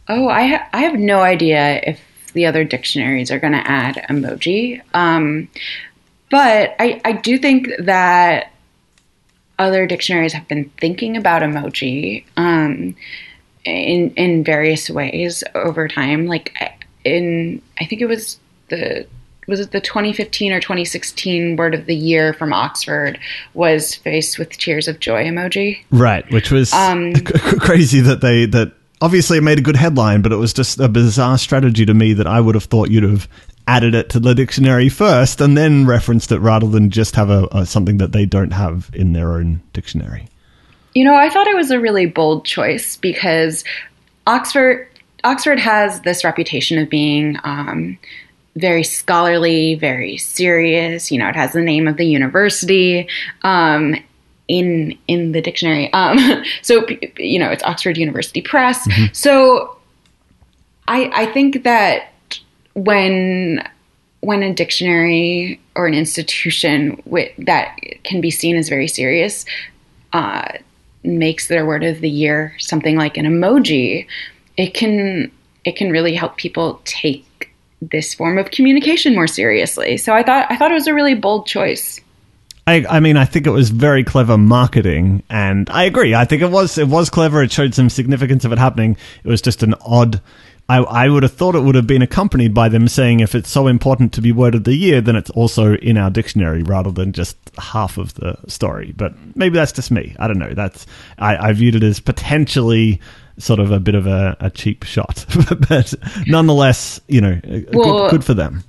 Oh, 0.09 0.29
I 0.29 0.47
ha- 0.47 0.69
I 0.74 0.81
have 0.83 0.95
no 0.97 1.21
idea 1.21 1.81
if 1.83 2.00
the 2.33 2.45
other 2.45 2.63
dictionaries 2.63 3.31
are 3.31 3.39
going 3.39 3.53
to 3.53 3.67
add 3.67 3.95
emoji. 4.09 4.81
Um, 4.93 5.50
but 6.29 6.75
I, 6.79 7.01
I 7.03 7.13
do 7.13 7.38
think 7.38 7.69
that 7.79 8.51
other 9.59 9.88
dictionaries 9.88 10.33
have 10.33 10.47
been 10.47 10.69
thinking 10.79 11.17
about 11.17 11.41
emoji 11.41 12.24
um, 12.38 12.95
in 13.67 14.12
in 14.12 14.43
various 14.43 14.89
ways 14.89 15.43
over 15.55 15.88
time. 15.88 16.27
Like 16.27 16.53
in 17.03 17.62
I 17.79 17.86
think 17.86 18.01
it 18.01 18.07
was 18.07 18.39
the 18.69 19.05
was 19.47 19.62
it 19.62 19.71
the 19.71 19.79
2015 19.79 20.51
or 20.51 20.59
2016 20.59 21.55
word 21.55 21.74
of 21.74 21.86
the 21.86 21.95
year 21.95 22.33
from 22.33 22.51
Oxford 22.51 23.17
was 23.53 23.95
faced 23.95 24.38
with 24.38 24.51
tears 24.57 24.88
of 24.89 25.00
joy 25.00 25.24
emoji. 25.24 25.83
Right, 25.89 26.29
which 26.31 26.51
was 26.51 26.74
Um, 26.74 27.15
c- 27.15 27.24
crazy 27.59 28.01
that 28.01 28.21
they 28.21 28.45
that 28.47 28.74
obviously 29.01 29.38
it 29.38 29.43
made 29.43 29.59
a 29.59 29.62
good 29.62 29.77
headline, 29.77 30.21
but 30.21 30.31
it 30.31 30.38
was 30.38 30.53
just 30.53 30.79
a 30.79 30.89
bizarre 30.89 31.38
strategy 31.38 31.86
to 31.86 31.93
me 31.93 32.13
that 32.13 32.27
I 32.27 32.41
would 32.41 32.55
have 32.55 32.65
thought 32.65 32.89
you'd 32.89 33.03
have 33.03 33.27
added 33.67 33.93
it 33.93 34.09
to 34.09 34.19
the 34.19 34.33
dictionary 34.33 34.89
first 34.89 35.41
and 35.41 35.57
then 35.57 35.86
referenced 35.86 36.31
it 36.31 36.39
rather 36.39 36.67
than 36.67 36.89
just 36.89 37.15
have 37.15 37.29
a, 37.29 37.47
a 37.51 37.65
something 37.65 37.97
that 37.97 38.13
they 38.13 38.25
don't 38.25 38.51
have 38.51 38.89
in 38.93 39.13
their 39.13 39.33
own 39.33 39.62
dictionary. 39.74 40.27
You 40.97 41.03
know, 41.03 41.13
I 41.13 41.29
thought 41.29 41.45
it 41.45 41.55
was 41.55 41.69
a 41.69 41.79
really 41.79 42.07
bold 42.07 42.43
choice 42.43 42.97
because 42.97 43.63
Oxford 44.25 44.87
Oxford 45.23 45.59
has 45.59 46.01
this 46.01 46.23
reputation 46.23 46.79
of 46.79 46.89
being 46.89 47.37
um, 47.43 47.99
very 48.55 48.83
scholarly, 48.83 49.75
very 49.75 50.17
serious. 50.17 51.11
You 51.11 51.19
know, 51.19 51.29
it 51.29 51.35
has 51.35 51.53
the 51.53 51.61
name 51.61 51.87
of 51.87 51.97
the 51.97 52.07
university 52.07 53.07
um, 53.43 53.95
in 54.47 54.97
in 55.07 55.33
the 55.33 55.41
dictionary. 55.41 55.93
Um, 55.93 56.17
so 56.63 56.83
you 57.19 57.37
know, 57.37 57.51
it's 57.51 57.63
Oxford 57.63 57.95
University 57.95 58.41
Press. 58.41 58.87
Mm-hmm. 58.87 59.13
So 59.13 59.77
I 60.87 61.11
I 61.13 61.25
think 61.27 61.63
that 61.63 62.09
when 62.73 63.63
when 64.21 64.41
a 64.41 64.51
dictionary 64.51 65.61
or 65.75 65.85
an 65.85 65.93
institution 65.93 66.99
with, 67.05 67.31
that 67.37 67.77
can 68.03 68.19
be 68.19 68.31
seen 68.31 68.55
as 68.55 68.67
very 68.67 68.87
serious 68.87 69.45
uh, 70.13 70.53
makes 71.07 71.47
their 71.47 71.65
word 71.65 71.83
of 71.83 72.01
the 72.01 72.09
year 72.09 72.53
something 72.59 72.97
like 72.97 73.17
an 73.17 73.25
emoji, 73.25 74.05
it 74.57 74.73
can 74.73 75.31
it 75.65 75.75
can 75.75 75.91
really 75.91 76.13
help 76.13 76.37
people 76.37 76.81
take 76.85 77.53
this 77.81 78.13
form 78.13 78.37
of 78.37 78.51
communication 78.51 79.13
more 79.15 79.27
seriously. 79.27 79.97
So 79.97 80.13
I 80.13 80.23
thought 80.23 80.47
I 80.49 80.57
thought 80.57 80.71
it 80.71 80.75
was 80.75 80.87
a 80.87 80.93
really 80.93 81.15
bold 81.15 81.47
choice. 81.47 81.99
I, 82.65 82.85
I 82.89 82.99
mean, 82.99 83.15
I 83.15 83.23
think 83.23 83.47
it 83.47 83.51
was 83.51 83.69
very 83.69 84.03
clever 84.03 84.37
marketing, 84.37 85.23
and 85.29 85.69
I 85.69 85.85
agree. 85.85 86.13
I 86.13 86.25
think 86.25 86.41
it 86.41 86.51
was 86.51 86.77
it 86.77 86.89
was 86.89 87.09
clever. 87.09 87.41
It 87.41 87.51
showed 87.51 87.73
some 87.73 87.89
significance 87.89 88.43
of 88.43 88.51
it 88.51 88.57
happening. 88.57 88.97
It 89.23 89.29
was 89.29 89.41
just 89.41 89.63
an 89.63 89.73
odd 89.85 90.21
I, 90.69 90.77
I 90.77 91.09
would 91.09 91.24
have 91.24 91.33
thought 91.33 91.55
it 91.55 91.62
would 91.62 91.75
have 91.75 91.88
been 91.88 92.01
accompanied 92.01 92.53
by 92.53 92.67
them 92.67 92.88
saying 92.88 93.21
if 93.21 93.36
it's 93.36 93.50
so 93.50 93.67
important 93.67 94.13
to 94.13 94.21
be 94.21 94.31
word 94.31 94.53
of 94.53 94.65
the 94.65 94.75
year, 94.75 95.00
then 95.00 95.15
it's 95.15 95.29
also 95.29 95.75
in 95.75 95.97
our 95.97 96.09
dictionary 96.09 96.62
rather 96.62 96.91
than 96.91 97.13
just 97.13 97.38
half 97.57 97.97
of 97.97 98.13
the 98.15 98.38
story. 98.47 98.93
But 98.95 99.13
maybe 99.36 99.55
that's 99.55 99.71
just 99.71 99.91
me. 99.91 100.15
I 100.19 100.27
don't 100.27 100.39
know. 100.39 100.53
That's 100.53 100.86
I, 101.17 101.50
I 101.50 101.53
viewed 101.53 101.75
it 101.75 101.83
as 101.83 102.00
potentially 102.00 103.00
sort 103.38 103.59
of 103.59 103.71
a 103.71 103.79
bit 103.79 103.95
of 103.95 104.07
a, 104.07 104.36
a 104.39 104.50
cheap 104.50 104.83
shot, 104.83 105.25
but 105.69 105.93
nonetheless, 106.25 107.00
you 107.07 107.21
know, 107.21 107.39
well, 107.71 108.09
good, 108.09 108.12
good 108.12 108.24
for 108.25 108.33
them 108.33 108.63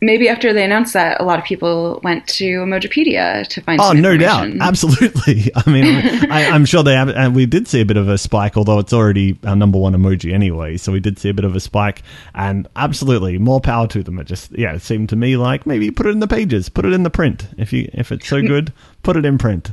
maybe 0.00 0.28
after 0.28 0.52
they 0.52 0.64
announced 0.64 0.92
that, 0.92 1.20
a 1.20 1.24
lot 1.24 1.38
of 1.38 1.44
people 1.44 2.00
went 2.02 2.26
to 2.28 2.44
Emojipedia 2.44 3.46
to 3.48 3.60
find. 3.60 3.80
Oh, 3.80 3.92
no 3.92 4.16
doubt, 4.16 4.48
absolutely. 4.60 5.50
I 5.56 5.70
mean, 5.70 5.84
I, 6.30 6.42
am 6.42 6.64
sure 6.64 6.82
they 6.82 6.94
have, 6.94 7.08
and 7.08 7.34
we 7.34 7.46
did 7.46 7.68
see 7.68 7.80
a 7.80 7.84
bit 7.84 7.96
of 7.96 8.08
a 8.08 8.18
spike, 8.18 8.56
although 8.56 8.78
it's 8.78 8.92
already 8.92 9.38
our 9.44 9.56
number 9.56 9.78
one 9.78 9.94
emoji 9.94 10.32
anyway. 10.32 10.76
So 10.76 10.92
we 10.92 11.00
did 11.00 11.18
see 11.18 11.28
a 11.28 11.34
bit 11.34 11.44
of 11.44 11.56
a 11.56 11.60
spike, 11.60 12.02
and 12.34 12.68
absolutely 12.76 13.38
more 13.38 13.60
power 13.60 13.86
to 13.88 14.02
them. 14.02 14.18
It 14.18 14.26
just, 14.26 14.52
yeah, 14.52 14.74
it 14.74 14.82
seemed 14.82 15.08
to 15.10 15.16
me 15.16 15.36
like 15.36 15.66
maybe 15.66 15.90
put 15.90 16.06
it 16.06 16.10
in 16.10 16.20
the 16.20 16.28
pages, 16.28 16.68
put 16.68 16.84
it 16.84 16.92
in 16.92 17.02
the 17.02 17.10
print. 17.10 17.48
If 17.56 17.72
you, 17.72 17.88
if 17.92 18.12
it's 18.12 18.28
so 18.28 18.42
good, 18.46 18.72
put 19.02 19.16
it 19.16 19.24
in 19.24 19.38
print. 19.38 19.72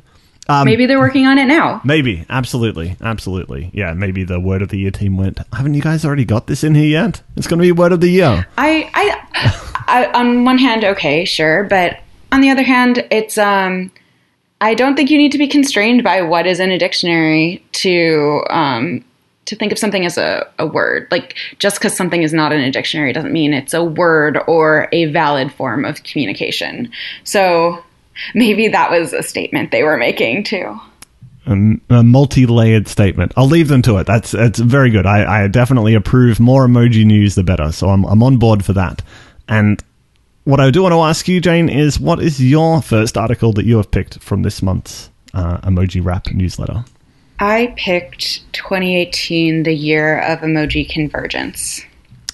Um, 0.50 0.66
maybe 0.66 0.86
they're 0.86 1.00
working 1.00 1.26
on 1.26 1.38
it 1.38 1.46
now. 1.46 1.80
Maybe, 1.86 2.26
absolutely, 2.30 2.98
absolutely. 3.02 3.72
Yeah, 3.74 3.94
maybe 3.94 4.26
the 4.26 4.42
word 4.42 4.62
of 4.62 4.70
the 4.70 4.78
year 4.78 4.92
team 4.92 5.16
went. 5.16 5.40
Haven't 5.54 5.74
you 5.74 5.82
guys 5.82 6.04
already 6.04 6.26
got 6.26 6.48
this 6.48 6.66
in 6.66 6.76
here 6.76 6.86
yet? 6.86 7.22
It's 7.38 7.48
going 7.48 7.60
to 7.60 7.64
be 7.64 7.72
word 7.72 7.94
of 7.94 8.02
the 8.02 8.10
year. 8.10 8.46
I, 8.58 8.92
I, 8.94 9.63
I, 9.88 10.12
on 10.14 10.46
one 10.46 10.58
hand, 10.58 10.84
okay, 10.84 11.26
sure, 11.26 11.64
but 11.64 12.00
on 12.32 12.42
the 12.42 12.50
other 12.50 12.64
hand, 12.64 13.06
it's 13.12 13.38
um, 13.38 13.92
I 14.62 14.74
don't 14.74 14.96
think 14.96 15.10
you 15.10 15.18
need 15.18 15.32
to 15.34 15.38
be 15.38 15.48
constrained 15.48 16.04
by 16.04 16.22
what 16.22 16.48
is 16.48 16.60
in 16.60 16.72
a 16.72 16.78
dictionary 16.78 17.64
to 17.74 18.44
um, 18.50 19.04
to 19.46 19.56
think 19.56 19.72
of 19.72 19.78
something 19.80 20.06
as 20.06 20.18
a, 20.18 20.48
a 20.58 20.66
word. 20.66 21.08
Like 21.12 21.36
just 21.60 21.78
because 21.78 21.96
something 21.96 22.24
is 22.24 22.34
not 22.34 22.52
in 22.52 22.62
a 22.62 22.72
dictionary 22.72 23.14
doesn't 23.14 23.34
mean 23.34 23.54
it's 23.54 23.74
a 23.74 23.84
word 23.84 24.40
or 24.48 24.88
a 24.92 25.06
valid 25.06 25.52
form 25.52 25.86
of 25.86 26.04
communication. 26.04 26.92
So 27.24 27.84
maybe 28.34 28.68
that 28.70 28.90
was 28.90 29.14
a 29.14 29.24
statement 29.24 29.72
they 29.72 29.84
were 29.84 29.98
making 29.98 30.46
too. 30.46 30.80
A, 31.46 32.04
multi-layered 32.04 32.88
statement. 32.88 33.34
I'll 33.36 33.48
leave 33.48 33.68
them 33.68 33.82
to 33.82 33.98
it. 33.98 34.08
That's 34.08 34.32
that's 34.32 34.60
very 34.60 34.90
good. 34.90 35.06
I, 35.06 35.44
I 35.44 35.48
definitely 35.50 35.94
approve. 35.94 36.40
More 36.40 36.66
emoji 36.66 37.06
news, 37.06 37.36
the 37.36 37.44
better. 37.44 37.74
So 37.74 37.90
I'm 37.90 38.06
I'm 38.06 38.24
on 38.24 38.38
board 38.38 38.64
for 38.64 38.72
that. 38.74 39.02
And 39.48 39.84
what 40.46 40.60
I 40.60 40.72
do 40.72 40.84
want 40.84 40.94
to 40.94 41.02
ask 41.02 41.28
you, 41.28 41.40
Jane, 41.40 41.70
is 41.70 42.00
what 42.00 42.22
is 42.22 42.44
your 42.44 42.82
first 42.82 43.18
article 43.18 43.54
that 43.54 43.66
you 43.66 43.78
have 43.78 43.92
picked 43.92 44.20
from 44.20 44.44
this 44.44 44.62
month's 44.62 45.10
uh, 45.34 45.58
Emoji 45.60 46.04
Wrap 46.04 46.28
newsletter? 46.28 46.86
I 47.40 47.74
picked 47.78 48.52
2018, 48.54 49.64
the 49.64 49.74
year 49.74 50.20
of 50.20 50.40
emoji 50.40 50.88
convergence. 50.88 51.82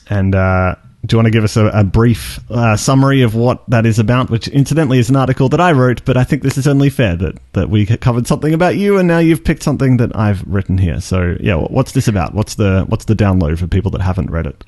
And 0.10 0.36
uh, 0.36 0.75
do 1.06 1.13
you 1.13 1.18
want 1.18 1.28
to 1.28 1.32
give 1.32 1.44
us 1.44 1.56
a, 1.56 1.68
a 1.68 1.84
brief 1.84 2.39
uh, 2.51 2.75
summary 2.75 3.22
of 3.22 3.34
what 3.34 3.68
that 3.70 3.86
is 3.86 4.00
about? 4.00 4.30
Which, 4.30 4.48
incidentally, 4.50 5.00
is 5.00 5.10
an 5.10 5.16
article 5.16 5.48
that 5.50 5.62
I 5.62 5.72
wrote, 5.72 6.04
but 6.04 6.18
I 6.18 6.24
think 6.24 6.44
this 6.44 6.58
is 6.58 6.68
only 6.68 6.89
fair 6.89 7.16
that, 7.16 7.38
that 7.54 7.70
we 7.70 7.86
covered 7.86 8.28
something 8.28 8.54
about 8.54 8.75
you, 8.75 8.98
and 8.98 9.08
now 9.08 9.20
you've 9.20 9.44
picked 9.44 9.63
something 9.63 9.98
that 9.98 10.16
I've 10.16 10.44
written 10.44 10.78
here. 10.78 11.00
So, 11.00 11.38
yeah, 11.39 11.56
what's 11.56 11.94
this 11.94 12.08
about? 12.08 12.34
What's 12.34 12.56
the 12.56 12.86
what's 12.88 13.06
the 13.06 13.16
download 13.16 13.60
for 13.60 13.68
people 13.68 13.92
that 13.92 14.01
haven't 14.01 14.30
read 14.30 14.46
it? 14.46 14.63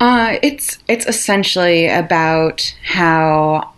Uh, 0.00 0.38
it's 0.42 0.78
it's 0.88 1.06
essentially 1.06 1.88
about 1.88 2.74
how 2.84 3.72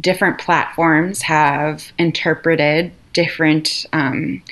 different 0.00 0.38
platforms 0.38 1.22
have 1.22 1.92
interpreted 1.98 2.92
different 3.12 3.86
um, 3.92 4.42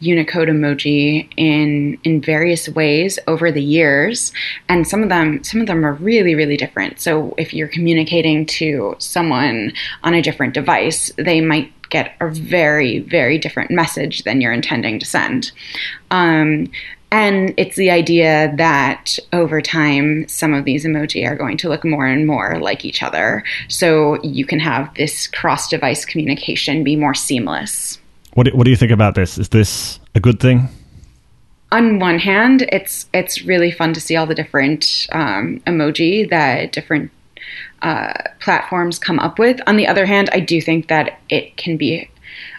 Unicode 0.00 0.48
emoji 0.48 1.28
in 1.36 1.98
in 2.04 2.22
various 2.22 2.68
ways 2.70 3.18
over 3.26 3.52
the 3.52 3.62
years, 3.62 4.32
and 4.68 4.88
some 4.88 5.02
of 5.02 5.10
them 5.10 5.44
some 5.44 5.60
of 5.60 5.66
them 5.66 5.84
are 5.84 5.92
really 5.94 6.34
really 6.34 6.56
different. 6.56 7.00
So 7.00 7.34
if 7.36 7.52
you're 7.52 7.68
communicating 7.68 8.46
to 8.46 8.94
someone 8.98 9.72
on 10.02 10.14
a 10.14 10.22
different 10.22 10.54
device, 10.54 11.12
they 11.18 11.42
might 11.42 11.70
get 11.90 12.16
a 12.20 12.30
very 12.30 13.00
very 13.00 13.36
different 13.36 13.70
message 13.70 14.22
than 14.22 14.40
you're 14.40 14.52
intending 14.52 14.98
to 15.00 15.04
send. 15.04 15.52
Um, 16.10 16.70
and 17.12 17.54
it's 17.56 17.76
the 17.76 17.90
idea 17.90 18.52
that 18.56 19.18
over 19.32 19.60
time, 19.60 20.28
some 20.28 20.54
of 20.54 20.64
these 20.64 20.84
emoji 20.84 21.26
are 21.26 21.34
going 21.34 21.56
to 21.58 21.68
look 21.68 21.84
more 21.84 22.06
and 22.06 22.26
more 22.26 22.58
like 22.60 22.84
each 22.84 23.02
other. 23.02 23.42
So 23.68 24.22
you 24.22 24.46
can 24.46 24.60
have 24.60 24.94
this 24.94 25.26
cross 25.26 25.68
device 25.68 26.04
communication 26.04 26.84
be 26.84 26.96
more 26.96 27.14
seamless. 27.14 27.98
What 28.34 28.44
do, 28.44 28.52
what 28.52 28.64
do 28.64 28.70
you 28.70 28.76
think 28.76 28.92
about 28.92 29.16
this? 29.16 29.38
Is 29.38 29.48
this 29.48 29.98
a 30.14 30.20
good 30.20 30.38
thing? 30.38 30.68
On 31.72 31.98
one 31.98 32.18
hand, 32.18 32.62
it's 32.72 33.06
it's 33.12 33.42
really 33.42 33.70
fun 33.70 33.92
to 33.94 34.00
see 34.00 34.16
all 34.16 34.26
the 34.26 34.34
different 34.34 35.06
um, 35.12 35.60
emoji 35.66 36.28
that 36.30 36.72
different 36.72 37.10
uh, 37.82 38.12
platforms 38.40 38.98
come 38.98 39.18
up 39.18 39.38
with. 39.38 39.60
On 39.66 39.76
the 39.76 39.86
other 39.86 40.06
hand, 40.06 40.30
I 40.32 40.40
do 40.40 40.60
think 40.60 40.88
that 40.88 41.20
it 41.28 41.56
can 41.56 41.76
be 41.76 42.10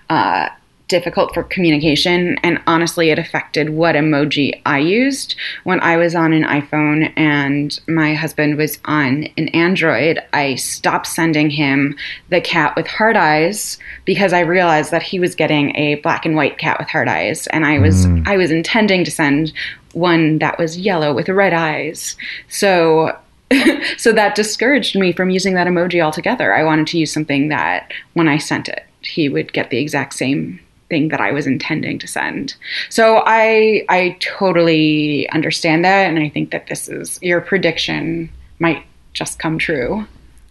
uh, 0.09 0.49
difficult 0.91 1.33
for 1.33 1.43
communication. 1.43 2.37
And 2.43 2.61
honestly, 2.67 3.09
it 3.09 3.17
affected 3.17 3.69
what 3.69 3.95
emoji 3.95 4.61
I 4.65 4.77
used. 4.79 5.35
When 5.63 5.79
I 5.79 5.95
was 5.95 6.13
on 6.13 6.33
an 6.33 6.43
iPhone 6.43 7.11
and 7.15 7.79
my 7.87 8.13
husband 8.13 8.57
was 8.57 8.77
on 8.85 9.23
an 9.37 9.47
Android, 9.49 10.19
I 10.33 10.55
stopped 10.55 11.07
sending 11.07 11.49
him 11.49 11.97
the 12.27 12.41
cat 12.41 12.75
with 12.75 12.87
heart 12.87 13.15
eyes 13.15 13.79
because 14.03 14.33
I 14.33 14.41
realized 14.41 14.91
that 14.91 15.01
he 15.01 15.17
was 15.17 15.33
getting 15.33 15.75
a 15.77 15.95
black 15.95 16.25
and 16.25 16.35
white 16.35 16.57
cat 16.57 16.77
with 16.77 16.89
heart 16.89 17.07
eyes. 17.07 17.47
And 17.47 17.65
I 17.65 17.79
was, 17.79 18.05
mm. 18.05 18.27
I 18.27 18.35
was 18.35 18.51
intending 18.51 19.05
to 19.05 19.11
send 19.11 19.53
one 19.93 20.39
that 20.39 20.59
was 20.59 20.77
yellow 20.77 21.13
with 21.13 21.29
red 21.29 21.53
eyes. 21.53 22.17
So 22.49 23.17
so 23.97 24.13
that 24.13 24.35
discouraged 24.35 24.97
me 24.97 25.11
from 25.11 25.29
using 25.29 25.55
that 25.55 25.67
emoji 25.67 26.01
altogether. 26.01 26.53
I 26.53 26.63
wanted 26.63 26.87
to 26.87 26.97
use 26.97 27.11
something 27.11 27.49
that 27.49 27.91
when 28.13 28.29
I 28.29 28.37
sent 28.37 28.69
it, 28.69 28.85
he 29.01 29.27
would 29.27 29.51
get 29.51 29.69
the 29.69 29.79
exact 29.79 30.13
same 30.13 30.59
thing 30.91 31.07
that 31.07 31.19
I 31.19 31.31
was 31.31 31.47
intending 31.47 31.97
to 31.97 32.07
send. 32.07 32.53
So 32.89 33.23
I 33.25 33.83
I 33.89 34.17
totally 34.19 35.27
understand 35.29 35.83
that 35.85 36.05
and 36.07 36.19
I 36.19 36.29
think 36.29 36.51
that 36.51 36.67
this 36.67 36.87
is 36.87 37.17
your 37.23 37.41
prediction 37.41 38.29
might 38.59 38.85
just 39.13 39.39
come 39.39 39.57
true. 39.57 40.05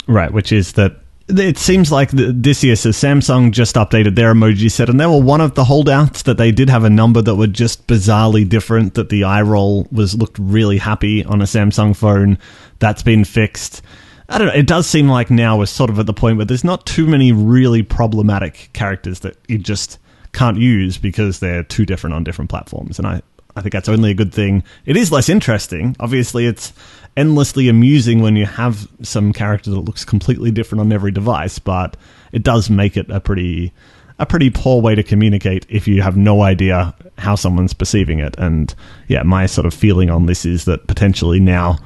Right, 0.09 0.32
which 0.32 0.50
is 0.50 0.73
that 0.73 0.97
it 1.28 1.59
seems 1.59 1.92
like 1.92 2.11
the, 2.11 2.32
this 2.32 2.64
year, 2.64 2.75
Samsung 2.75 3.52
just 3.52 3.76
updated 3.76 4.16
their 4.16 4.35
emoji 4.35 4.70
set, 4.70 4.88
and 4.88 4.99
they 4.99 5.06
were 5.06 5.20
one 5.20 5.40
of 5.40 5.54
the 5.54 5.64
holdouts 5.64 6.23
that 6.23 6.38
they 6.38 6.50
did 6.50 6.68
have 6.68 6.82
a 6.82 6.90
number 6.90 7.23
that 7.23 7.37
were 7.37 7.47
just 7.47 7.87
bizarrely 7.87 8.49
different. 8.49 8.94
That 8.94 9.11
the 9.11 9.25
eye 9.25 9.42
roll 9.42 9.87
was 9.92 10.16
looked 10.16 10.38
really 10.40 10.78
happy 10.78 11.25
on 11.25 11.40
a 11.40 11.44
Samsung 11.44 11.94
phone. 11.94 12.38
That's 12.80 13.02
been 13.02 13.25
fixed. 13.25 13.82
I 14.28 14.38
don't 14.38 14.49
know. 14.49 14.54
It 14.54 14.66
does 14.66 14.87
seem 14.87 15.09
like 15.09 15.30
now 15.30 15.59
we're 15.59 15.66
sort 15.66 15.90
of 15.90 15.99
at 15.99 16.06
the 16.06 16.12
point 16.12 16.37
where 16.37 16.47
there's 16.47 16.64
not 16.64 16.87
too 16.87 17.06
many 17.06 17.32
really 17.32 17.82
problematic 17.82 18.70
characters 18.73 19.20
that 19.20 19.37
you 19.49 19.59
just 19.59 19.99
can't 20.33 20.59
use 20.59 20.99
because 20.99 21.41
they're 21.41 21.63
too 21.63 21.87
different 21.87 22.15
on 22.15 22.25
different 22.25 22.51
platforms. 22.51 22.99
And 22.99 23.07
I, 23.07 23.23
I 23.57 23.63
think 23.63 23.73
that's 23.73 23.89
only 23.89 24.11
a 24.11 24.15
good 24.15 24.33
thing. 24.33 24.63
It 24.87 24.97
is 24.97 25.11
less 25.13 25.29
interesting. 25.29 25.97
Obviously, 26.01 26.47
it's 26.47 26.73
endlessly 27.17 27.69
amusing 27.69 28.23
when 28.23 28.37
you 28.37 28.47
have 28.47 28.89
some 29.03 29.33
character 29.33 29.71
that 29.71 29.81
looks 29.81 30.05
completely 30.05 30.51
different 30.51 30.81
on 30.81 30.93
every 30.93 31.11
device, 31.11 31.59
but 31.59 31.97
it 32.33 32.43
does 32.43 32.71
make 32.71 32.97
it 32.97 33.11
a 33.11 33.21
pretty 33.21 33.73
a 34.19 34.27
pretty 34.27 34.51
poor 34.51 34.83
way 34.83 34.95
to 34.95 35.03
communicate 35.03 35.65
if 35.71 35.89
you 35.89 36.03
have 36.03 36.15
no 36.15 36.43
idea 36.43 36.95
how 37.17 37.35
someone's 37.35 37.73
perceiving 37.73 38.19
it. 38.19 38.35
And 38.37 38.75
yeah, 39.09 39.23
my 39.23 39.47
sort 39.47 39.67
of 39.67 39.73
feeling 39.73 40.11
on 40.11 40.27
this 40.27 40.45
is 40.45 40.67
that 40.67 40.87
potentially 40.87 41.41
now 41.41 41.79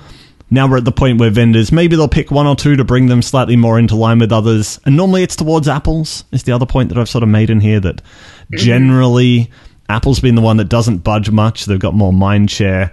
now 0.54 0.68
we're 0.68 0.78
at 0.78 0.84
the 0.84 0.92
point 0.92 1.18
where 1.18 1.30
vendors 1.30 1.73
maybe 1.73 1.96
they'll 1.96 2.08
pick 2.08 2.30
one 2.30 2.46
or 2.46 2.56
two 2.56 2.76
to 2.76 2.84
bring 2.84 3.06
them 3.06 3.20
slightly 3.20 3.56
more 3.56 3.78
into 3.78 3.96
line 3.96 4.18
with 4.18 4.32
others. 4.32 4.80
And 4.87 4.96
normally 4.96 5.23
it's 5.23 5.37
towards 5.37 5.68
apples 5.68 6.25
is 6.32 6.44
the 6.44 6.52
other 6.52 6.66
point 6.66 6.88
that 6.88 6.99
i've 6.99 7.08
sort 7.08 7.23
of 7.23 7.28
made 7.28 7.50
in 7.50 7.61
here 7.61 7.80
that 7.80 7.96
mm-hmm. 7.96 8.56
generally 8.56 9.50
apple's 9.88 10.20
been 10.20 10.34
the 10.34 10.40
one 10.40 10.56
that 10.56 10.68
doesn't 10.68 10.99
budge 10.99 11.30
much 11.30 11.66
they've 11.66 11.78
got 11.78 11.94
more 11.94 12.12
mind 12.12 12.50
share. 12.50 12.92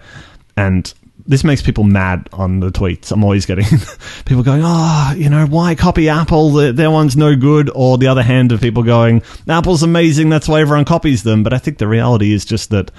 And 0.58 0.94
this 1.28 1.44
makes 1.44 1.62
people 1.62 1.84
mad 1.84 2.28
on 2.34 2.60
the 2.60 2.72
tweets. 2.72 3.12
I'm 3.12 3.24
always 3.24 3.46
getting 3.46 3.66
people 4.26 4.44
going 4.44 4.62
oh 4.64 5.14
you 5.16 5.30
know 5.30 5.46
why 5.46 5.76
copy 5.76 6.10
apple? 6.10 6.52
Their, 6.52 6.74
their 6.74 6.92
one's 6.92 7.16
no 7.16 7.36
good. 7.36 7.70
Or 7.74 7.98
the 7.98 8.08
other 8.08 8.24
hand 8.24 8.52
of 8.52 8.60
people 8.60 8.84
going 8.84 9.22
apple's 9.48 9.84
amazing 9.84 10.30
that's 10.30 10.48
why 10.48 10.62
everyone 10.62 10.86
copies 10.86 11.24
them. 11.24 11.44
But 11.44 11.54
i 11.54 11.58
think 11.58 11.78
the 11.78 11.88
reality 11.88 12.34
is 12.34 12.44
just 12.44 12.72
that 12.72 12.92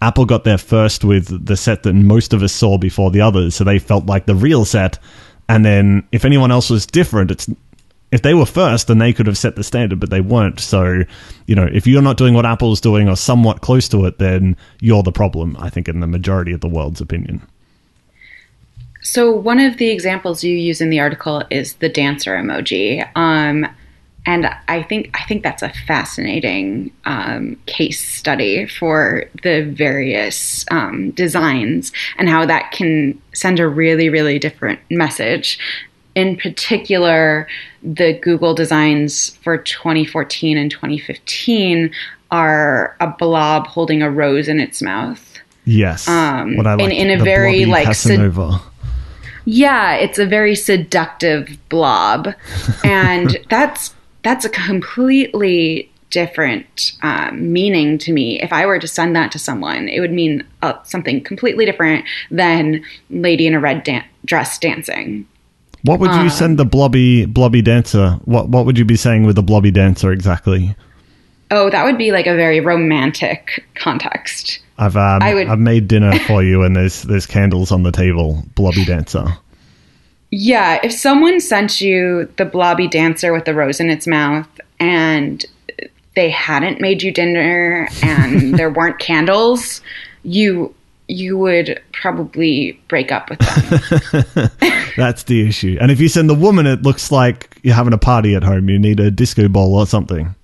Apple 0.00 0.24
got 0.24 0.44
there 0.44 0.58
first 0.58 1.04
with 1.04 1.46
the 1.46 1.56
set 1.56 1.82
that 1.82 1.92
most 1.92 2.32
of 2.32 2.42
us 2.42 2.52
saw 2.52 2.78
before 2.78 3.10
the 3.10 3.20
others, 3.20 3.54
so 3.54 3.64
they 3.64 3.78
felt 3.78 4.06
like 4.06 4.26
the 4.26 4.34
real 4.34 4.64
set. 4.64 4.98
And 5.48 5.64
then 5.64 6.06
if 6.12 6.24
anyone 6.24 6.50
else 6.50 6.70
was 6.70 6.86
different, 6.86 7.30
it's 7.30 7.48
if 8.10 8.22
they 8.22 8.34
were 8.34 8.46
first, 8.46 8.86
then 8.86 8.98
they 8.98 9.12
could 9.12 9.26
have 9.26 9.36
set 9.36 9.56
the 9.56 9.64
standard, 9.64 10.00
but 10.00 10.10
they 10.10 10.20
weren't. 10.20 10.60
So, 10.60 11.04
you 11.46 11.54
know, 11.54 11.68
if 11.70 11.86
you're 11.86 12.02
not 12.02 12.16
doing 12.16 12.34
what 12.34 12.46
Apple's 12.46 12.80
doing 12.80 13.08
or 13.08 13.16
somewhat 13.16 13.60
close 13.60 13.88
to 13.90 14.06
it, 14.06 14.18
then 14.18 14.56
you're 14.80 15.02
the 15.02 15.12
problem, 15.12 15.56
I 15.58 15.68
think, 15.68 15.88
in 15.88 16.00
the 16.00 16.06
majority 16.06 16.52
of 16.52 16.60
the 16.60 16.68
world's 16.68 17.00
opinion. 17.00 17.42
So, 19.02 19.30
one 19.30 19.60
of 19.60 19.76
the 19.76 19.90
examples 19.90 20.42
you 20.42 20.56
use 20.56 20.80
in 20.80 20.90
the 20.90 21.00
article 21.00 21.44
is 21.50 21.74
the 21.74 21.88
dancer 21.88 22.34
emoji. 22.34 23.08
Um, 23.14 23.66
and 24.28 24.46
I 24.68 24.82
think 24.82 25.10
I 25.18 25.24
think 25.24 25.42
that's 25.42 25.62
a 25.62 25.70
fascinating 25.86 26.92
um, 27.06 27.56
case 27.64 27.98
study 27.98 28.66
for 28.66 29.24
the 29.42 29.62
various 29.62 30.66
um, 30.70 31.12
designs 31.12 31.92
and 32.18 32.28
how 32.28 32.44
that 32.44 32.70
can 32.70 33.20
send 33.32 33.58
a 33.58 33.66
really 33.66 34.10
really 34.10 34.38
different 34.38 34.80
message. 34.90 35.58
In 36.14 36.36
particular, 36.36 37.48
the 37.82 38.18
Google 38.20 38.52
designs 38.52 39.30
for 39.36 39.56
2014 39.56 40.58
and 40.58 40.70
2015 40.70 41.90
are 42.30 42.96
a 43.00 43.06
blob 43.06 43.66
holding 43.66 44.02
a 44.02 44.10
rose 44.10 44.46
in 44.46 44.60
its 44.60 44.82
mouth. 44.82 45.38
Yes, 45.64 46.06
Um, 46.06 46.56
what 46.56 46.66
I 46.66 46.74
in- 46.74 46.78
like, 46.80 46.92
in 46.92 47.10
a 47.10 47.18
the 47.18 47.24
very, 47.24 47.64
like, 47.64 47.86
Casanova. 47.86 48.60
Yeah, 49.44 49.94
it's 49.94 50.18
a 50.18 50.26
very 50.26 50.54
seductive 50.54 51.56
blob, 51.68 52.34
and 52.84 53.38
that's 53.48 53.94
that's 54.22 54.44
a 54.44 54.48
completely 54.48 55.90
different 56.10 56.92
um, 57.02 57.52
meaning 57.52 57.98
to 57.98 58.12
me. 58.12 58.40
If 58.40 58.52
I 58.52 58.64
were 58.66 58.78
to 58.78 58.88
send 58.88 59.14
that 59.16 59.30
to 59.32 59.38
someone, 59.38 59.88
it 59.88 60.00
would 60.00 60.12
mean 60.12 60.44
uh, 60.62 60.74
something 60.84 61.22
completely 61.22 61.64
different 61.66 62.04
than 62.30 62.82
lady 63.10 63.46
in 63.46 63.54
a 63.54 63.60
red 63.60 63.84
dan- 63.84 64.04
dress 64.24 64.58
dancing. 64.58 65.26
What 65.82 66.00
would 66.00 66.10
you 66.14 66.28
send 66.28 66.58
the 66.58 66.64
blobby 66.64 67.24
blobby 67.26 67.62
dancer? 67.62 68.18
What 68.24 68.48
what 68.48 68.66
would 68.66 68.76
you 68.78 68.84
be 68.84 68.96
saying 68.96 69.24
with 69.24 69.36
the 69.36 69.42
blobby 69.42 69.70
dancer 69.70 70.10
exactly? 70.12 70.74
Oh, 71.50 71.70
that 71.70 71.84
would 71.84 71.96
be 71.96 72.10
like 72.12 72.26
a 72.26 72.34
very 72.34 72.60
romantic 72.60 73.64
context. 73.74 74.58
I've 74.76 74.96
um, 74.96 75.22
I 75.22 75.34
would- 75.34 75.46
I've 75.48 75.58
made 75.60 75.88
dinner 75.88 76.18
for 76.20 76.42
you, 76.42 76.62
and 76.62 76.74
there's 76.74 77.02
there's 77.02 77.26
candles 77.26 77.70
on 77.70 77.84
the 77.84 77.92
table. 77.92 78.42
Blobby 78.54 78.84
dancer. 78.84 79.26
Yeah, 80.30 80.78
if 80.82 80.92
someone 80.92 81.40
sent 81.40 81.80
you 81.80 82.30
the 82.36 82.44
blobby 82.44 82.86
dancer 82.86 83.32
with 83.32 83.44
the 83.44 83.54
rose 83.54 83.80
in 83.80 83.88
its 83.88 84.06
mouth 84.06 84.48
and 84.78 85.44
they 86.14 86.30
hadn't 86.30 86.80
made 86.80 87.02
you 87.02 87.12
dinner 87.12 87.88
and 88.02 88.54
there 88.58 88.70
weren't 88.70 88.98
candles, 88.98 89.80
you 90.24 90.74
you 91.10 91.38
would 91.38 91.80
probably 91.92 92.78
break 92.88 93.10
up 93.10 93.30
with 93.30 93.38
them. 93.38 94.50
That's 94.98 95.22
the 95.22 95.48
issue. 95.48 95.78
And 95.80 95.90
if 95.90 96.00
you 96.00 96.08
send 96.08 96.28
the 96.28 96.34
woman, 96.34 96.66
it 96.66 96.82
looks 96.82 97.10
like 97.10 97.56
you're 97.62 97.74
having 97.74 97.94
a 97.94 97.98
party 97.98 98.34
at 98.34 98.42
home. 98.42 98.68
You 98.68 98.78
need 98.78 99.00
a 99.00 99.10
disco 99.10 99.48
ball 99.48 99.74
or 99.74 99.86
something. 99.86 100.34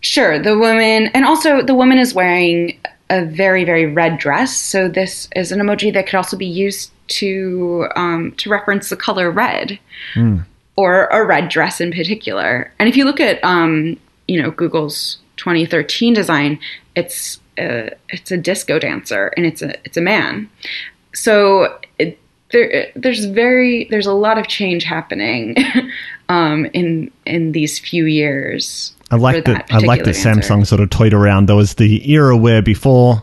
sure, 0.00 0.38
the 0.38 0.56
woman 0.56 1.08
and 1.08 1.26
also 1.26 1.60
the 1.60 1.74
woman 1.74 1.98
is 1.98 2.14
wearing 2.14 2.80
a 3.12 3.24
very 3.24 3.64
very 3.64 3.86
red 3.86 4.18
dress, 4.18 4.56
so 4.56 4.88
this 4.88 5.28
is 5.36 5.52
an 5.52 5.60
emoji 5.60 5.92
that 5.92 6.06
could 6.06 6.16
also 6.16 6.36
be 6.36 6.46
used 6.46 6.90
to 7.08 7.86
um, 7.94 8.32
to 8.38 8.50
reference 8.50 8.88
the 8.88 8.96
color 8.96 9.30
red. 9.30 9.78
or 10.76 11.06
a 11.06 11.24
red 11.24 11.48
dress 11.48 11.80
in 11.80 11.92
particular. 11.92 12.72
And 12.78 12.88
if 12.88 12.96
you 12.96 13.04
look 13.04 13.20
at 13.20 13.42
um, 13.44 13.98
you 14.26 14.40
know 14.42 14.50
Google's 14.50 15.18
2013 15.36 16.14
design, 16.14 16.58
it's 16.96 17.38
a, 17.58 17.90
it's 18.08 18.30
a 18.30 18.36
disco 18.36 18.78
dancer 18.78 19.32
and 19.36 19.46
it's 19.46 19.62
a 19.62 19.74
it's 19.84 19.96
a 19.96 20.00
man. 20.00 20.48
So 21.14 21.78
it, 21.98 22.18
there 22.52 22.90
there's 22.96 23.26
very 23.26 23.86
there's 23.90 24.06
a 24.06 24.14
lot 24.14 24.38
of 24.38 24.48
change 24.48 24.84
happening 24.84 25.56
um, 26.28 26.66
in 26.72 27.10
in 27.26 27.52
these 27.52 27.78
few 27.78 28.06
years. 28.06 28.94
I 29.12 29.16
like 29.16 29.44
for 29.44 29.52
that. 29.52 29.66
I 29.70 29.78
like 29.78 30.04
that 30.04 30.14
dancer. 30.14 30.40
Samsung 30.40 30.66
sort 30.66 30.80
of 30.80 30.90
toyed 30.90 31.12
around. 31.12 31.48
There 31.48 31.56
was 31.56 31.74
the 31.74 32.10
era 32.10 32.36
where 32.36 32.62
before 32.62 33.22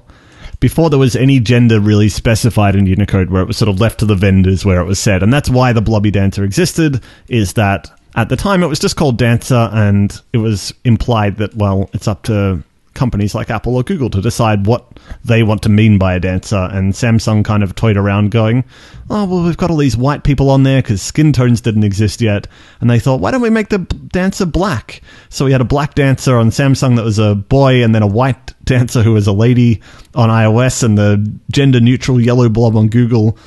before 0.59 0.89
there 0.89 0.99
was 0.99 1.15
any 1.15 1.39
gender 1.39 1.79
really 1.79 2.09
specified 2.09 2.75
in 2.75 2.85
Unicode, 2.85 3.29
where 3.29 3.41
it 3.41 3.47
was 3.47 3.57
sort 3.57 3.69
of 3.69 3.79
left 3.79 3.99
to 3.99 4.05
the 4.05 4.15
vendors 4.15 4.65
where 4.65 4.79
it 4.81 4.85
was 4.85 4.99
said, 4.99 5.23
and 5.23 5.33
that's 5.33 5.49
why 5.49 5.73
the 5.73 5.81
blobby 5.81 6.11
dancer 6.11 6.43
existed. 6.43 7.01
Is 7.27 7.53
that 7.53 7.89
at 8.15 8.29
the 8.29 8.35
time 8.35 8.61
it 8.61 8.67
was 8.67 8.79
just 8.79 8.95
called 8.95 9.17
dancer, 9.17 9.69
and 9.73 10.21
it 10.31 10.37
was 10.37 10.73
implied 10.85 11.37
that 11.37 11.55
well, 11.55 11.89
it's 11.93 12.07
up 12.07 12.23
to 12.23 12.63
companies 12.99 13.33
like 13.33 13.49
Apple 13.49 13.77
or 13.77 13.83
Google 13.83 14.09
to 14.09 14.21
decide 14.21 14.67
what 14.67 14.99
they 15.23 15.41
want 15.41 15.63
to 15.63 15.69
mean 15.69 15.97
by 15.97 16.13
a 16.13 16.19
dancer. 16.19 16.69
And 16.71 16.93
Samsung 16.93 17.45
kind 17.45 17.63
of 17.63 17.73
toyed 17.73 17.95
around, 17.95 18.29
going, 18.29 18.65
"Oh 19.09 19.25
well, 19.25 19.43
we've 19.43 19.57
got 19.57 19.71
all 19.71 19.77
these 19.77 19.95
white 19.95 20.23
people 20.23 20.49
on 20.49 20.63
there 20.63 20.81
because 20.81 21.01
skin 21.01 21.31
tones 21.31 21.61
didn't 21.61 21.85
exist 21.85 22.19
yet." 22.19 22.45
And 22.81 22.89
they 22.89 22.99
thought, 22.99 23.21
"Why 23.21 23.31
don't 23.31 23.41
we 23.41 23.49
make 23.49 23.69
the 23.69 23.79
dancer 23.79 24.45
black?" 24.45 25.01
So 25.29 25.45
we 25.45 25.53
had 25.53 25.61
a 25.61 25.65
black 25.65 25.95
dancer 25.95 26.37
on 26.37 26.49
Samsung 26.49 26.97
that 26.97 27.05
was 27.05 27.17
a 27.17 27.35
boy, 27.35 27.83
and 27.83 27.95
then 27.95 28.03
a 28.03 28.07
white 28.07 28.53
dancer 28.65 29.01
who 29.01 29.13
was 29.13 29.27
a 29.27 29.33
lady 29.33 29.81
on 30.13 30.29
iOS, 30.29 30.83
and 30.83 30.97
the 30.97 31.25
gender 31.49 31.79
neutral 31.79 32.19
yellow 32.19 32.49
blob 32.49 32.75
on 32.75 32.89
Google. 32.89 33.37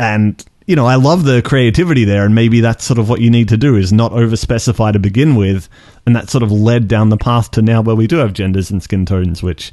And 0.00 0.44
you 0.70 0.76
know, 0.76 0.86
I 0.86 0.94
love 0.94 1.24
the 1.24 1.42
creativity 1.42 2.04
there, 2.04 2.24
and 2.24 2.32
maybe 2.32 2.60
that's 2.60 2.84
sort 2.84 3.00
of 3.00 3.08
what 3.08 3.20
you 3.20 3.28
need 3.28 3.48
to 3.48 3.56
do 3.56 3.74
is 3.74 3.92
not 3.92 4.12
over 4.12 4.36
specify 4.36 4.92
to 4.92 5.00
begin 5.00 5.34
with, 5.34 5.68
and 6.06 6.14
that 6.14 6.30
sort 6.30 6.44
of 6.44 6.52
led 6.52 6.86
down 6.86 7.08
the 7.08 7.16
path 7.16 7.50
to 7.52 7.62
now 7.62 7.82
where 7.82 7.96
we 7.96 8.06
do 8.06 8.18
have 8.18 8.32
genders 8.32 8.70
and 8.70 8.80
skin 8.80 9.04
tones, 9.04 9.42
which 9.42 9.72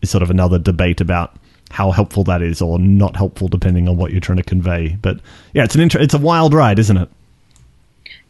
is 0.00 0.08
sort 0.08 0.22
of 0.22 0.30
another 0.30 0.58
debate 0.58 1.02
about 1.02 1.36
how 1.70 1.90
helpful 1.90 2.24
that 2.24 2.40
is 2.40 2.62
or 2.62 2.78
not 2.78 3.14
helpful 3.14 3.48
depending 3.48 3.90
on 3.90 3.98
what 3.98 4.10
you're 4.10 4.22
trying 4.22 4.38
to 4.38 4.42
convey. 4.42 4.96
But 5.02 5.20
yeah, 5.52 5.64
it's 5.64 5.74
an 5.74 5.82
inter- 5.82 6.00
it's 6.00 6.14
a 6.14 6.18
wild 6.18 6.54
ride, 6.54 6.78
isn't 6.78 6.96
it? 6.96 7.10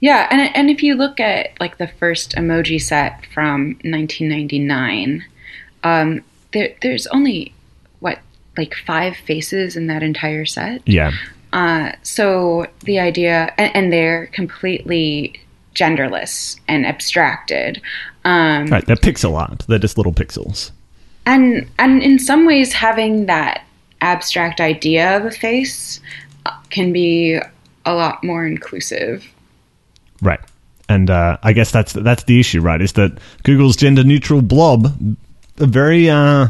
Yeah, 0.01 0.27
and 0.29 0.41
and 0.57 0.71
if 0.71 0.83
you 0.83 0.97
look 0.97 1.21
at 1.21 1.51
like 1.61 1.79
the 1.79 1.87
first 1.87 2.33
emoji 2.33 2.83
set 2.83 3.27
from 3.33 3.79
1999, 3.85 5.25
um, 5.85 6.25
there 6.53 6.75
there's 6.83 7.07
only 7.07 7.55
what 8.01 8.19
like 8.57 8.75
five 8.75 9.17
faces 9.17 9.77
in 9.77 9.87
that 9.87 10.03
entire 10.03 10.47
set. 10.47 10.83
Yeah. 10.85 11.13
Uh, 11.53 11.93
so 12.03 12.67
the 12.81 12.99
idea, 12.99 13.53
and, 13.59 13.75
and 13.75 13.93
they're 13.93 14.27
completely 14.29 15.41
genderless 15.75 16.59
and 16.69 16.85
abstracted. 16.87 17.81
Um, 18.25 18.67
Right, 18.67 18.85
they're 18.87 18.97
pixel 18.97 19.39
art. 19.39 19.65
They're 19.69 19.79
just 19.79 19.97
little 19.97 20.13
pixels. 20.13 20.71
and 21.27 21.67
and 21.79 22.03
in 22.03 22.19
some 22.19 22.47
ways 22.47 22.73
having 22.73 23.27
that 23.27 23.65
abstract 24.01 24.61
idea 24.61 25.17
of 25.17 25.25
a 25.25 25.31
face 25.31 26.01
uh, 26.47 26.53
can 26.71 26.93
be 26.93 27.39
a 27.85 27.95
lot 27.95 28.23
more 28.23 28.47
inclusive 28.47 29.25
Right. 30.23 30.41
And 30.89 31.11
uh, 31.11 31.37
I 31.43 31.53
guess 31.53 31.71
that's 31.71 31.93
that's 31.93 32.25
the 32.25 32.41
issue, 32.41 32.61
right? 32.61 32.81
Is 32.81 32.93
that 32.95 33.19
Google's 33.43 33.77
gender 33.77 34.05
neutral 34.05 34.41
blob, 34.41 34.87
a 35.59 35.67
very 35.67 36.09
uh, 36.09 36.49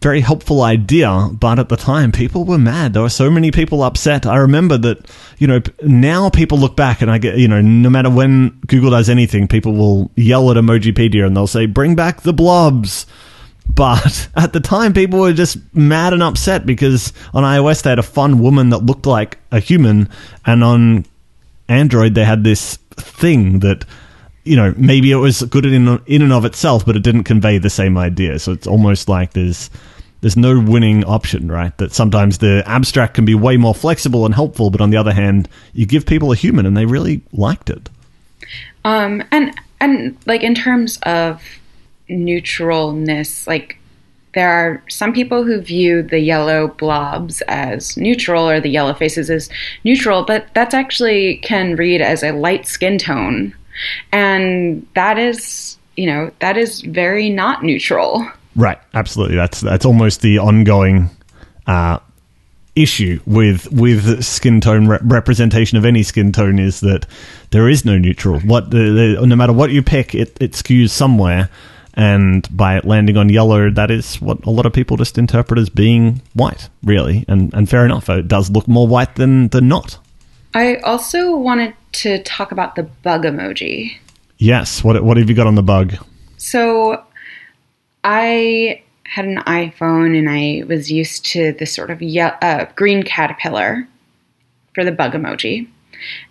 very 0.00 0.20
helpful 0.20 0.62
idea, 0.62 1.28
but 1.32 1.58
at 1.58 1.68
the 1.68 1.76
time 1.76 2.12
people 2.12 2.44
were 2.44 2.58
mad. 2.58 2.92
There 2.92 3.02
were 3.02 3.08
so 3.08 3.30
many 3.30 3.50
people 3.50 3.82
upset. 3.82 4.26
I 4.26 4.36
remember 4.36 4.78
that 4.78 5.08
you 5.38 5.46
know 5.46 5.60
now 5.82 6.30
people 6.30 6.58
look 6.58 6.76
back 6.76 7.02
and 7.02 7.10
I 7.10 7.18
get 7.18 7.38
you 7.38 7.48
know 7.48 7.60
no 7.60 7.90
matter 7.90 8.10
when 8.10 8.50
Google 8.66 8.90
does 8.90 9.08
anything, 9.08 9.48
people 9.48 9.72
will 9.72 10.10
yell 10.14 10.50
at 10.50 10.56
Emojipedia 10.56 11.26
and 11.26 11.36
they'll 11.36 11.46
say 11.46 11.66
bring 11.66 11.96
back 11.96 12.22
the 12.22 12.32
blobs. 12.32 13.06
But 13.74 14.28
at 14.36 14.52
the 14.52 14.60
time, 14.60 14.92
people 14.94 15.20
were 15.20 15.32
just 15.32 15.58
mad 15.74 16.12
and 16.12 16.22
upset 16.22 16.64
because 16.64 17.12
on 17.34 17.42
iOS 17.42 17.82
they 17.82 17.90
had 17.90 17.98
a 17.98 18.04
fun 18.04 18.38
woman 18.38 18.70
that 18.70 18.78
looked 18.78 19.06
like 19.06 19.38
a 19.50 19.58
human, 19.58 20.08
and 20.46 20.62
on 20.62 21.06
Android 21.68 22.14
they 22.14 22.24
had 22.24 22.44
this 22.44 22.76
thing 22.96 23.60
that 23.60 23.84
you 24.48 24.56
know 24.56 24.74
maybe 24.76 25.10
it 25.10 25.16
was 25.16 25.42
good 25.42 25.66
in 25.66 26.00
in 26.06 26.22
and 26.22 26.32
of 26.32 26.44
itself, 26.44 26.86
but 26.86 26.96
it 26.96 27.02
didn't 27.02 27.24
convey 27.24 27.58
the 27.58 27.70
same 27.70 27.98
idea. 27.98 28.38
So 28.38 28.52
it's 28.52 28.66
almost 28.66 29.08
like 29.08 29.34
there's 29.34 29.70
there's 30.20 30.36
no 30.36 30.58
winning 30.58 31.04
option, 31.04 31.50
right? 31.50 31.76
That 31.78 31.92
sometimes 31.92 32.38
the 32.38 32.62
abstract 32.66 33.14
can 33.14 33.24
be 33.24 33.34
way 33.34 33.56
more 33.56 33.74
flexible 33.74 34.24
and 34.24 34.34
helpful, 34.34 34.70
but 34.70 34.80
on 34.80 34.90
the 34.90 34.96
other 34.96 35.12
hand, 35.12 35.48
you 35.72 35.86
give 35.86 36.06
people 36.06 36.32
a 36.32 36.36
human 36.36 36.66
and 36.66 36.76
they 36.76 36.86
really 36.86 37.22
liked 37.32 37.70
it. 37.70 37.88
Um, 38.84 39.22
and 39.30 39.54
and 39.80 40.16
like 40.26 40.42
in 40.42 40.54
terms 40.54 40.98
of 41.02 41.42
neutralness, 42.08 43.46
like 43.46 43.78
there 44.34 44.50
are 44.50 44.82
some 44.88 45.12
people 45.12 45.44
who 45.44 45.60
view 45.60 46.02
the 46.02 46.20
yellow 46.20 46.68
blobs 46.68 47.42
as 47.42 47.96
neutral 47.96 48.48
or 48.48 48.60
the 48.60 48.70
yellow 48.70 48.94
faces 48.94 49.30
as 49.30 49.48
neutral, 49.84 50.24
but 50.24 50.46
that's 50.54 50.74
actually 50.74 51.36
can 51.38 51.76
read 51.76 52.00
as 52.00 52.22
a 52.22 52.32
light 52.32 52.66
skin 52.66 52.98
tone. 52.98 53.54
And 54.12 54.86
that 54.94 55.18
is, 55.18 55.76
you 55.96 56.06
know, 56.06 56.30
that 56.40 56.56
is 56.56 56.80
very 56.82 57.30
not 57.30 57.62
neutral. 57.62 58.26
Right, 58.56 58.78
absolutely. 58.94 59.36
That's 59.36 59.60
that's 59.60 59.84
almost 59.84 60.20
the 60.22 60.38
ongoing 60.38 61.10
uh, 61.66 61.98
issue 62.74 63.20
with 63.26 63.70
with 63.72 64.22
skin 64.24 64.60
tone 64.60 64.86
re- 64.86 64.98
representation 65.02 65.78
of 65.78 65.84
any 65.84 66.02
skin 66.02 66.32
tone 66.32 66.58
is 66.58 66.80
that 66.80 67.06
there 67.50 67.68
is 67.68 67.84
no 67.84 67.98
neutral. 67.98 68.40
What 68.40 68.70
the, 68.70 69.16
the, 69.18 69.26
no 69.26 69.36
matter 69.36 69.52
what 69.52 69.70
you 69.70 69.82
pick, 69.82 70.14
it, 70.14 70.36
it 70.40 70.52
skews 70.52 70.90
somewhere, 70.90 71.50
and 71.94 72.48
by 72.56 72.76
it 72.76 72.84
landing 72.84 73.16
on 73.16 73.28
yellow, 73.28 73.70
that 73.70 73.90
is 73.90 74.20
what 74.20 74.44
a 74.44 74.50
lot 74.50 74.66
of 74.66 74.72
people 74.72 74.96
just 74.96 75.18
interpret 75.18 75.58
as 75.58 75.68
being 75.68 76.22
white, 76.34 76.68
really, 76.82 77.24
and 77.28 77.52
and 77.54 77.68
fair 77.68 77.84
enough. 77.84 78.08
It 78.08 78.28
does 78.28 78.50
look 78.50 78.68
more 78.68 78.86
white 78.86 79.16
than 79.16 79.48
than 79.48 79.68
not. 79.68 79.98
I 80.54 80.76
also 80.76 81.36
wanted 81.36 81.74
to 81.92 82.22
talk 82.22 82.52
about 82.52 82.74
the 82.74 82.82
bug 82.82 83.24
emoji. 83.24 83.96
Yes. 84.38 84.84
What 84.84 85.02
what 85.02 85.16
have 85.16 85.28
you 85.28 85.34
got 85.34 85.46
on 85.46 85.54
the 85.54 85.62
bug? 85.62 85.94
So 86.36 87.02
I 88.04 88.82
had 89.04 89.24
an 89.24 89.38
iPhone 89.38 90.16
and 90.16 90.28
I 90.28 90.64
was 90.66 90.92
used 90.92 91.24
to 91.26 91.52
this 91.52 91.74
sort 91.74 91.90
of 91.90 92.02
ye- 92.02 92.20
uh, 92.20 92.66
green 92.76 93.02
caterpillar 93.02 93.88
for 94.74 94.84
the 94.84 94.92
bug 94.92 95.12
emoji. 95.12 95.66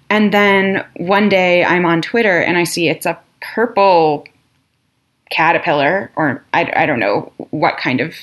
And 0.09 0.31
then 0.31 0.85
one 0.95 1.27
day 1.27 1.65
I'm 1.65 1.85
on 1.85 2.01
Twitter 2.01 2.39
and 2.39 2.57
I 2.57 2.63
see 2.63 2.87
it's 2.87 3.05
a 3.05 3.19
purple 3.41 4.25
caterpillar, 5.29 6.11
or 6.15 6.45
I, 6.53 6.71
I 6.75 6.85
don't 6.85 6.99
know 6.99 7.33
what 7.49 7.77
kind 7.77 7.99
of 7.99 8.15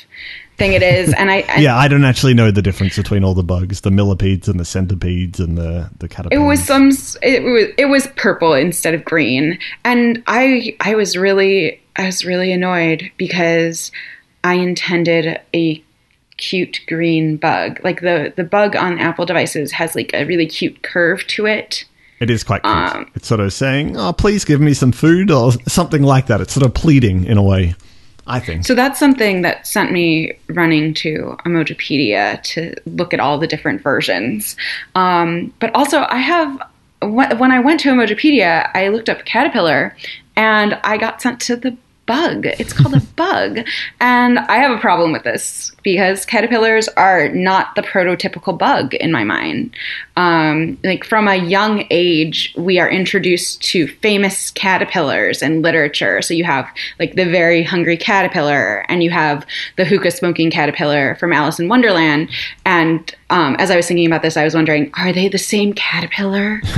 thing 0.57 0.73
it 0.73 0.83
is. 0.83 1.12
And 1.12 1.31
I, 1.31 1.37
and 1.37 1.62
Yeah, 1.62 1.77
I 1.77 1.88
don't 1.88 2.05
actually 2.05 2.35
know 2.35 2.51
the 2.51 2.62
difference 2.62 2.97
between 2.97 3.25
all 3.25 3.35
the 3.35 3.43
bugs, 3.43 3.81
the 3.81 3.90
millipedes 3.90 4.49
and 4.49 4.59
the 4.59 4.64
centipedes 4.64 5.40
and 5.40 5.59
the 5.59 5.90
the 5.99 6.09
caterpillars. 6.09 6.45
it 6.45 6.47
was 6.47 6.64
some 6.64 6.90
it 7.23 7.43
was 7.43 7.64
it 7.77 7.87
was 7.87 8.07
purple 8.17 8.55
instead 8.55 8.95
of 8.95 9.05
green 9.05 9.59
and 9.85 10.23
i 10.27 10.77
i 10.81 10.95
was 10.95 11.17
really 11.17 11.81
i 11.97 12.07
was 12.07 12.25
really 12.25 12.53
annoyed 12.53 13.11
because 13.17 13.90
i 14.43 14.55
intended 14.55 15.40
a 15.55 15.83
cute 16.37 16.81
green 16.87 17.37
bug 17.37 17.81
like 17.85 18.01
the 18.01 18.33
the 18.37 18.45
bug 18.45 18.75
on 18.77 18.99
apple 18.99 19.25
devices 19.27 19.73
has 19.73 19.95
like 19.95 20.11
a 20.14 20.25
really 20.25 20.47
cute 20.47 20.83
curve 20.83 21.27
to 21.27 21.47
it 21.47 21.85
It 22.21 22.31
is 22.31 22.45
quite 22.45 22.62
cute. 22.62 22.75
Um, 22.75 23.11
it's 23.14 23.27
sort 23.27 23.40
of 23.40 23.53
saying, 23.53 23.97
"Oh, 23.97 24.12
please 24.12 24.45
give 24.45 24.61
me 24.61 24.73
some 24.73 24.93
food" 24.93 25.31
or 25.31 25.53
something 25.69 26.03
like 26.03 26.27
that. 26.29 26.40
It's 26.40 26.55
sort 26.55 26.64
of 26.64 26.73
pleading 26.73 27.25
in 27.25 27.37
a 27.37 27.43
way. 27.43 27.75
I 28.27 28.41
think. 28.41 28.65
so 28.65 28.75
that's 28.75 28.99
something 28.99 29.43
that 29.43 29.67
sent 29.67 29.93
me 29.93 30.39
running 30.49 30.95
to 30.95 31.37
emojipedia 31.45 32.43
to 32.43 32.75
look 32.87 33.13
at 33.13 33.21
all 33.21 33.39
the 33.39 33.47
different 33.47 33.83
versions 33.83 34.57
um, 34.95 35.53
but 35.61 35.75
also 35.75 36.07
i 36.09 36.19
have 36.19 36.61
when 37.03 37.53
i 37.53 37.61
went 37.61 37.81
to 37.81 37.91
emojipedia 37.91 38.71
i 38.75 38.89
looked 38.89 39.09
up 39.09 39.25
caterpillar 39.25 39.97
and 40.37 40.75
i 40.85 40.97
got 40.97 41.21
sent 41.21 41.41
to 41.41 41.57
the 41.57 41.77
bug. 42.07 42.47
It's 42.47 42.73
called 42.73 42.95
a 42.95 43.01
bug. 43.17 43.61
And 44.01 44.38
i 44.38 44.57
have 44.57 44.77
a 44.77 44.81
problem 44.81 45.12
with 45.12 45.25
this 45.25 45.73
because 45.83 46.25
caterpillars 46.27 46.88
are 46.88 47.29
not 47.29 47.75
the 47.75 47.83
prototypical 47.83 48.57
bug 48.59 48.95
in 48.95 49.12
my 49.12 49.25
mind. 49.25 49.75
Um, 50.17 50.79
like 50.85 51.05
from 51.05 51.29
a 51.29 51.37
young 51.37 51.87
age 51.90 52.55
we 52.57 52.79
are 52.79 52.88
introduced 52.88 53.62
to 53.64 53.87
famous 53.87 54.51
caterpillars 54.51 55.43
in 55.43 55.62
literature. 55.62 56.23
So 56.23 56.35
you 56.35 56.45
have 56.45 56.69
like 56.99 57.14
the 57.14 57.25
very 57.25 57.62
hungry 57.62 57.97
caterpillar 57.97 58.85
and 58.88 59.03
you 59.03 59.11
have 59.11 59.47
the 59.77 59.85
hookah 59.85 60.11
smoking 60.11 60.51
caterpillar 60.51 61.17
from 61.17 61.33
alice 61.33 61.59
in 61.59 61.69
wonderland 61.69 62.31
and 62.64 63.14
um, 63.35 63.57
as 63.59 63.70
i 63.70 63.77
was 63.77 63.87
thinking 63.87 64.07
about 64.07 64.23
this 64.23 64.37
i 64.37 64.44
was 64.44 64.55
wondering 64.55 64.90
are 64.97 65.12
they 65.12 65.29
the 65.29 65.38
same 65.38 65.73
caterpillar? 65.73 66.61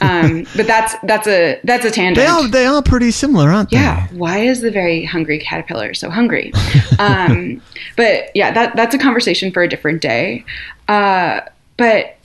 Um, 0.00 0.46
but 0.56 0.66
that's 0.66 0.94
that's 1.02 1.26
a 1.26 1.58
that's 1.64 1.84
a 1.84 1.90
tangent. 1.90 2.24
They 2.24 2.26
are 2.26 2.48
they 2.48 2.66
are 2.66 2.82
pretty 2.82 3.10
similar, 3.10 3.50
aren't 3.50 3.70
they? 3.70 3.78
yeah. 3.78 4.06
Why 4.12 4.38
is 4.38 4.60
the 4.60 4.70
very 4.70 5.04
hungry 5.04 5.38
caterpillar 5.40 5.92
so 5.92 6.08
hungry? 6.08 6.52
Um, 6.98 7.60
but 7.96 8.30
yeah 8.34 8.52
that 8.52 8.76
that's 8.76 8.94
a 8.94 8.98
conversation 8.98 9.50
for 9.50 9.62
a 9.62 9.68
different 9.68 10.00
day. 10.00 10.44
Uh, 10.86 11.40
but 11.76 12.16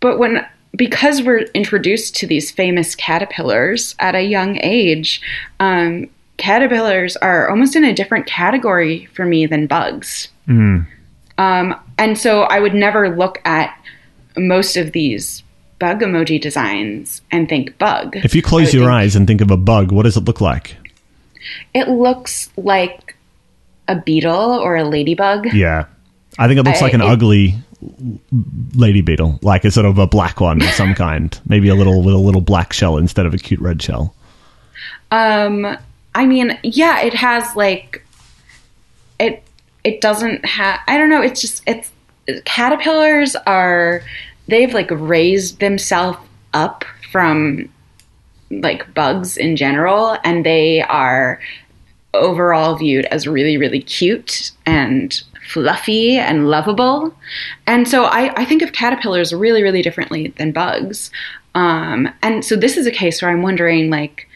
but 0.00 0.18
when 0.18 0.46
because 0.76 1.22
we're 1.22 1.44
introduced 1.54 2.14
to 2.16 2.26
these 2.26 2.50
famous 2.50 2.94
caterpillars 2.94 3.94
at 3.98 4.14
a 4.14 4.22
young 4.22 4.58
age 4.62 5.22
um, 5.58 6.08
caterpillars 6.36 7.16
are 7.16 7.48
almost 7.48 7.74
in 7.76 7.84
a 7.84 7.94
different 7.94 8.26
category 8.26 9.06
for 9.06 9.24
me 9.24 9.46
than 9.46 9.66
bugs 9.66 10.28
um, 11.42 11.66
and 11.98 12.16
so 12.18 12.42
i 12.42 12.58
would 12.60 12.74
never 12.74 13.02
look 13.16 13.40
at 13.44 13.68
most 14.36 14.76
of 14.76 14.92
these 14.92 15.42
bug 15.78 16.00
emoji 16.00 16.40
designs 16.40 17.20
and 17.32 17.48
think 17.48 17.76
bug 17.78 18.16
If 18.16 18.34
you 18.36 18.42
close 18.42 18.72
your 18.72 18.84
think- 18.84 18.94
eyes 18.94 19.16
and 19.16 19.26
think 19.26 19.40
of 19.40 19.50
a 19.50 19.56
bug, 19.56 19.90
what 19.92 20.04
does 20.04 20.16
it 20.16 20.24
look 20.24 20.40
like? 20.40 20.76
It 21.74 21.88
looks 21.88 22.48
like 22.56 23.16
a 23.88 23.96
beetle 23.96 24.32
or 24.64 24.76
a 24.76 24.84
ladybug. 24.84 25.52
Yeah, 25.52 25.86
I 26.38 26.46
think 26.46 26.60
it 26.60 26.62
looks 26.62 26.80
I- 26.80 26.84
like 26.86 26.94
an 26.94 27.02
it- 27.02 27.08
ugly 27.14 27.54
lady 28.76 29.00
beetle, 29.00 29.40
like 29.42 29.64
a 29.64 29.70
sort 29.72 29.86
of 29.86 29.98
a 29.98 30.06
black 30.06 30.40
one 30.40 30.62
of 30.62 30.68
some 30.70 30.94
kind, 30.94 31.28
maybe 31.46 31.68
a 31.68 31.74
little 31.74 32.00
with 32.04 32.14
a 32.14 32.18
little 32.28 32.40
black 32.52 32.72
shell 32.72 32.96
instead 32.96 33.26
of 33.26 33.34
a 33.34 33.38
cute 33.38 33.60
red 33.60 33.82
shell. 33.82 34.14
Um, 35.10 35.76
I 36.14 36.26
mean, 36.26 36.56
yeah, 36.62 37.00
it 37.02 37.14
has 37.14 37.56
like 37.56 38.06
it. 39.18 39.42
It 39.84 40.00
doesn't 40.00 40.44
have. 40.44 40.80
I 40.86 40.98
don't 40.98 41.10
know. 41.10 41.22
It's 41.22 41.40
just 41.40 41.62
it's 41.66 41.90
caterpillars 42.44 43.36
are 43.46 44.02
they've 44.48 44.72
like 44.72 44.90
raised 44.90 45.60
themselves 45.60 46.18
up 46.54 46.84
from 47.10 47.68
like 48.50 48.92
bugs 48.94 49.36
in 49.36 49.56
general, 49.56 50.16
and 50.24 50.44
they 50.46 50.82
are 50.82 51.40
overall 52.14 52.76
viewed 52.76 53.06
as 53.06 53.26
really 53.26 53.56
really 53.56 53.80
cute 53.80 54.52
and 54.66 55.22
fluffy 55.48 56.18
and 56.18 56.48
lovable. 56.48 57.14
And 57.66 57.88
so 57.88 58.04
I, 58.04 58.32
I 58.40 58.44
think 58.44 58.62
of 58.62 58.72
caterpillars 58.72 59.32
really 59.32 59.62
really 59.62 59.82
differently 59.82 60.28
than 60.36 60.52
bugs. 60.52 61.10
Um, 61.54 62.08
and 62.22 62.44
so 62.44 62.56
this 62.56 62.76
is 62.76 62.86
a 62.86 62.90
case 62.90 63.20
where 63.20 63.30
I'm 63.30 63.42
wondering 63.42 63.90
like 63.90 64.28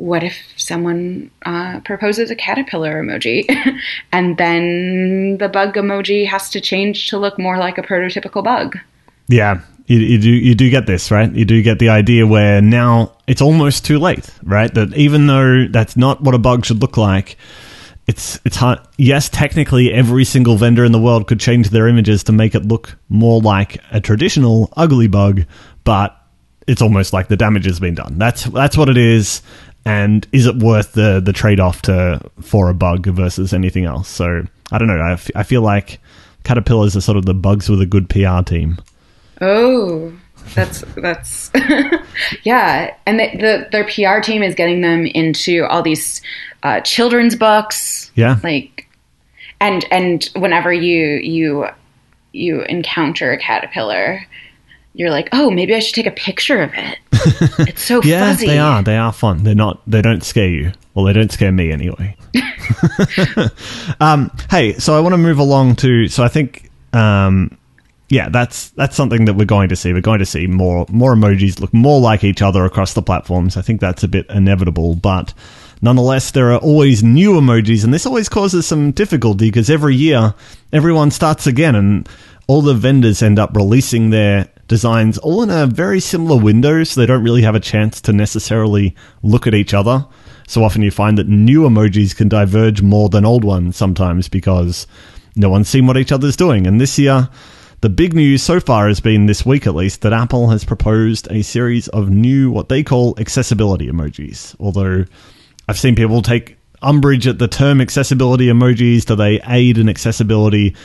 what 0.00 0.24
if 0.24 0.34
someone 0.56 1.30
uh, 1.44 1.80
proposes 1.80 2.30
a 2.30 2.34
caterpillar 2.34 3.02
emoji 3.02 3.44
and 4.12 4.38
then 4.38 5.36
the 5.38 5.48
bug 5.48 5.74
emoji 5.74 6.26
has 6.26 6.48
to 6.50 6.60
change 6.60 7.08
to 7.08 7.18
look 7.18 7.38
more 7.38 7.58
like 7.58 7.76
a 7.76 7.82
prototypical 7.82 8.42
bug? 8.42 8.78
Yeah, 9.28 9.60
you, 9.86 9.98
you 9.98 10.18
do 10.18 10.30
you 10.30 10.54
do 10.54 10.70
get 10.70 10.86
this 10.86 11.10
right. 11.10 11.30
You 11.30 11.44
do 11.44 11.62
get 11.62 11.78
the 11.78 11.90
idea 11.90 12.26
where 12.26 12.62
now 12.62 13.12
it's 13.26 13.42
almost 13.42 13.84
too 13.84 13.98
late, 13.98 14.28
right? 14.42 14.72
That 14.72 14.94
even 14.94 15.26
though 15.26 15.66
that's 15.68 15.96
not 15.96 16.22
what 16.22 16.34
a 16.34 16.38
bug 16.38 16.64
should 16.64 16.80
look 16.80 16.96
like, 16.96 17.36
it's 18.06 18.40
it's 18.46 18.56
hard. 18.56 18.78
Yes, 18.96 19.28
technically, 19.28 19.92
every 19.92 20.24
single 20.24 20.56
vendor 20.56 20.84
in 20.84 20.92
the 20.92 21.00
world 21.00 21.26
could 21.26 21.40
change 21.40 21.68
their 21.68 21.86
images 21.86 22.24
to 22.24 22.32
make 22.32 22.54
it 22.54 22.64
look 22.66 22.96
more 23.10 23.40
like 23.42 23.82
a 23.92 24.00
traditional 24.00 24.72
ugly 24.76 25.08
bug, 25.08 25.44
but 25.84 26.16
it's 26.66 26.80
almost 26.80 27.12
like 27.12 27.28
the 27.28 27.36
damage 27.36 27.66
has 27.66 27.80
been 27.80 27.94
done. 27.94 28.16
That's 28.16 28.44
that's 28.44 28.76
what 28.76 28.88
it 28.88 28.96
is. 28.96 29.42
And 29.84 30.26
is 30.32 30.46
it 30.46 30.56
worth 30.56 30.92
the 30.92 31.20
the 31.20 31.32
trade 31.32 31.60
off 31.60 31.82
to 31.82 32.20
for 32.40 32.68
a 32.68 32.74
bug 32.74 33.06
versus 33.06 33.52
anything 33.52 33.84
else? 33.84 34.08
So 34.08 34.44
I 34.72 34.78
don't 34.78 34.88
know. 34.88 34.98
I, 34.98 35.12
f- 35.12 35.30
I 35.34 35.42
feel 35.42 35.62
like 35.62 36.00
caterpillars 36.44 36.96
are 36.96 37.00
sort 37.00 37.16
of 37.16 37.24
the 37.26 37.34
bugs 37.34 37.68
with 37.68 37.80
a 37.80 37.86
good 37.86 38.08
PR 38.08 38.42
team. 38.42 38.78
Oh, 39.40 40.12
that's 40.54 40.84
that's 40.96 41.50
yeah, 42.42 42.94
and 43.06 43.18
the, 43.18 43.30
the 43.36 43.68
their 43.72 43.84
PR 43.84 44.20
team 44.22 44.42
is 44.42 44.54
getting 44.54 44.80
them 44.82 45.06
into 45.06 45.64
all 45.64 45.82
these 45.82 46.20
uh, 46.62 46.80
children's 46.80 47.36
books. 47.36 48.10
Yeah. 48.14 48.38
like 48.42 48.86
and 49.60 49.84
and 49.90 50.24
whenever 50.36 50.72
you 50.72 51.16
you 51.16 51.66
you 52.32 52.62
encounter 52.62 53.32
a 53.32 53.38
caterpillar, 53.38 54.26
you're 54.94 55.10
like, 55.10 55.28
oh, 55.32 55.50
maybe 55.50 55.74
I 55.74 55.78
should 55.78 55.94
take 55.94 56.06
a 56.06 56.10
picture 56.10 56.62
of 56.62 56.72
it. 56.74 56.98
It's 57.60 57.82
so 57.82 58.02
Yeah, 58.04 58.32
fuzzy. 58.32 58.46
they 58.46 58.58
are. 58.58 58.82
They 58.82 58.96
are 58.96 59.12
fun. 59.12 59.44
They're 59.44 59.54
not. 59.54 59.80
They 59.86 60.02
don't 60.02 60.22
scare 60.22 60.48
you. 60.48 60.72
Well, 60.94 61.04
they 61.04 61.12
don't 61.12 61.30
scare 61.32 61.52
me 61.52 61.70
anyway. 61.72 62.16
um, 64.00 64.30
hey, 64.50 64.74
so 64.74 64.96
I 64.96 65.00
want 65.00 65.12
to 65.12 65.18
move 65.18 65.38
along 65.38 65.76
to. 65.76 66.08
So 66.08 66.22
I 66.22 66.28
think, 66.28 66.70
um, 66.92 67.56
yeah, 68.08 68.28
that's 68.28 68.70
that's 68.70 68.96
something 68.96 69.24
that 69.26 69.34
we're 69.34 69.44
going 69.44 69.68
to 69.68 69.76
see. 69.76 69.92
We're 69.92 70.00
going 70.00 70.18
to 70.18 70.26
see 70.26 70.46
more 70.46 70.86
more 70.88 71.14
emojis 71.14 71.60
look 71.60 71.72
more 71.72 72.00
like 72.00 72.24
each 72.24 72.42
other 72.42 72.64
across 72.64 72.94
the 72.94 73.02
platforms. 73.02 73.56
I 73.56 73.62
think 73.62 73.80
that's 73.80 74.02
a 74.02 74.08
bit 74.08 74.26
inevitable, 74.30 74.96
but 74.96 75.32
nonetheless, 75.80 76.32
there 76.32 76.52
are 76.52 76.58
always 76.58 77.02
new 77.02 77.32
emojis, 77.34 77.84
and 77.84 77.94
this 77.94 78.06
always 78.06 78.28
causes 78.28 78.66
some 78.66 78.90
difficulty 78.92 79.48
because 79.48 79.70
every 79.70 79.94
year 79.94 80.34
everyone 80.72 81.10
starts 81.10 81.46
again, 81.46 81.74
and 81.76 82.08
all 82.48 82.62
the 82.62 82.74
vendors 82.74 83.22
end 83.22 83.38
up 83.38 83.54
releasing 83.54 84.10
their 84.10 84.48
designs 84.70 85.18
all 85.18 85.42
in 85.42 85.50
a 85.50 85.66
very 85.66 85.98
similar 85.98 86.40
window, 86.40 86.84
so 86.84 87.00
they 87.00 87.06
don't 87.06 87.24
really 87.24 87.42
have 87.42 87.56
a 87.56 87.60
chance 87.60 88.00
to 88.00 88.12
necessarily 88.12 88.94
look 89.20 89.48
at 89.48 89.54
each 89.54 89.74
other. 89.74 90.06
So 90.46 90.62
often 90.62 90.80
you 90.80 90.92
find 90.92 91.18
that 91.18 91.26
new 91.26 91.62
emojis 91.62 92.16
can 92.16 92.28
diverge 92.28 92.80
more 92.80 93.08
than 93.08 93.24
old 93.24 93.42
ones 93.44 93.76
sometimes 93.76 94.28
because 94.28 94.86
no 95.34 95.50
one's 95.50 95.68
seen 95.68 95.88
what 95.88 95.96
each 95.96 96.12
other's 96.12 96.36
doing. 96.36 96.68
And 96.68 96.80
this 96.80 97.00
year, 97.00 97.28
the 97.80 97.88
big 97.88 98.14
news 98.14 98.44
so 98.44 98.60
far 98.60 98.86
has 98.86 99.00
been 99.00 99.26
this 99.26 99.44
week 99.44 99.66
at 99.66 99.74
least 99.74 100.02
that 100.02 100.12
Apple 100.12 100.50
has 100.50 100.64
proposed 100.64 101.26
a 101.32 101.42
series 101.42 101.88
of 101.88 102.08
new, 102.08 102.52
what 102.52 102.68
they 102.68 102.84
call 102.84 103.18
accessibility 103.18 103.88
emojis. 103.88 104.54
Although 104.60 105.04
I've 105.66 105.80
seen 105.80 105.96
people 105.96 106.22
take 106.22 106.56
umbrage 106.82 107.26
at 107.26 107.38
the 107.38 107.48
term 107.48 107.80
accessibility 107.80 108.46
emojis. 108.46 109.04
Do 109.04 109.16
they 109.16 109.40
aid 109.46 109.78
in 109.78 109.88
accessibility? 109.88 110.76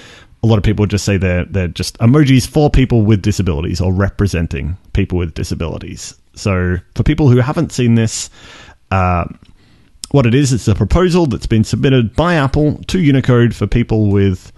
A 0.43 0.47
lot 0.47 0.57
of 0.57 0.63
people 0.63 0.85
just 0.85 1.05
say 1.05 1.17
they're 1.17 1.45
they're 1.45 1.67
just 1.67 1.97
emojis 1.99 2.47
for 2.47 2.69
people 2.69 3.01
with 3.01 3.21
disabilities 3.21 3.81
or 3.81 3.91
representing 3.91 4.77
people 4.93 5.17
with 5.17 5.33
disabilities. 5.33 6.13
So 6.35 6.77
for 6.93 7.03
people 7.03 7.29
who 7.29 7.37
haven't 7.37 7.71
seen 7.71 7.95
this, 7.95 8.29
uh, 8.91 9.25
what 10.11 10.25
it 10.25 10.35
is, 10.35 10.53
it's 10.53 10.67
a 10.67 10.75
proposal 10.75 11.25
that's 11.25 11.47
been 11.47 11.63
submitted 11.63 12.15
by 12.15 12.35
Apple 12.35 12.77
to 12.87 12.99
Unicode 12.99 13.55
for 13.55 13.67
people 13.67 14.11
with 14.11 14.51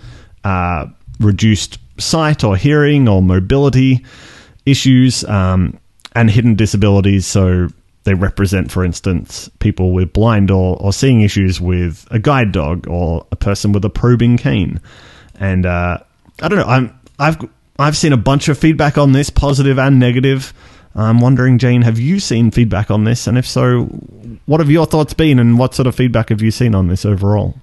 uh, 0.44 0.88
reduced 1.20 1.80
sight 2.00 2.44
or 2.44 2.56
hearing 2.56 3.08
or 3.08 3.22
mobility 3.22 4.06
issues 4.66 5.24
um, 5.26 5.80
and 6.13 6.30
hidden 6.30 6.56
disabilities. 6.56 7.26
So 7.26 7.70
they 8.04 8.13
represent, 8.13 8.72
for 8.72 8.86
instance, 8.86 9.50
people 9.60 9.92
with 9.92 10.13
blind 10.13 10.52
or, 10.52 10.78
or 10.82 10.94
seeing 10.94 11.22
issues 11.22 11.60
with 11.60 12.08
a 12.12 12.20
guide 12.20 12.52
dog 12.52 12.88
or 12.88 13.26
a 13.32 13.36
person 13.36 13.72
with 13.72 13.84
a 13.84 13.90
probing 13.90 14.38
cane. 14.38 14.80
And 15.39 15.65
uh, 15.65 16.00
I 16.41 16.47
don't 16.47 16.60
know. 16.60 16.65
I'm 16.65 17.00
I've 17.19 17.38
I've 17.80 17.97
seen 17.97 18.13
a 18.13 18.17
bunch 18.17 18.47
of 18.50 18.58
feedback 18.58 18.97
on 18.97 19.12
this, 19.12 19.30
positive 19.30 19.78
and 19.78 20.00
negative. 20.00 20.54
I'm 20.95 21.21
wondering, 21.21 21.60
Jane, 21.60 21.84
have 21.84 22.00
you 22.00 22.19
seen 22.19 22.50
feedback 22.50 22.89
on 22.89 23.04
this? 23.04 23.28
And 23.28 23.38
if 23.38 23.47
so, 23.47 23.84
what 24.47 24.60
have 24.60 24.71
your 24.71 24.88
thoughts 24.88 25.13
been, 25.13 25.38
and 25.38 25.60
what 25.60 25.76
sort 25.76 25.88
of 25.88 25.95
feedback 25.95 26.30
have 26.30 26.41
you 26.41 26.50
seen 26.50 26.73
on 26.73 26.88
this 26.88 27.06
overall? 27.06 27.56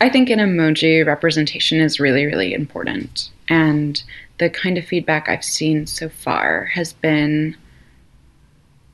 I 0.00 0.08
think 0.08 0.30
an 0.30 0.38
emoji 0.38 1.04
representation 1.06 1.80
is 1.80 2.00
really, 2.00 2.26
really 2.26 2.54
important. 2.54 3.30
And 3.48 4.02
the 4.38 4.50
kind 4.50 4.78
of 4.78 4.84
feedback 4.84 5.28
I've 5.28 5.44
seen 5.44 5.86
so 5.86 6.08
far 6.08 6.64
has 6.66 6.92
been 6.92 7.56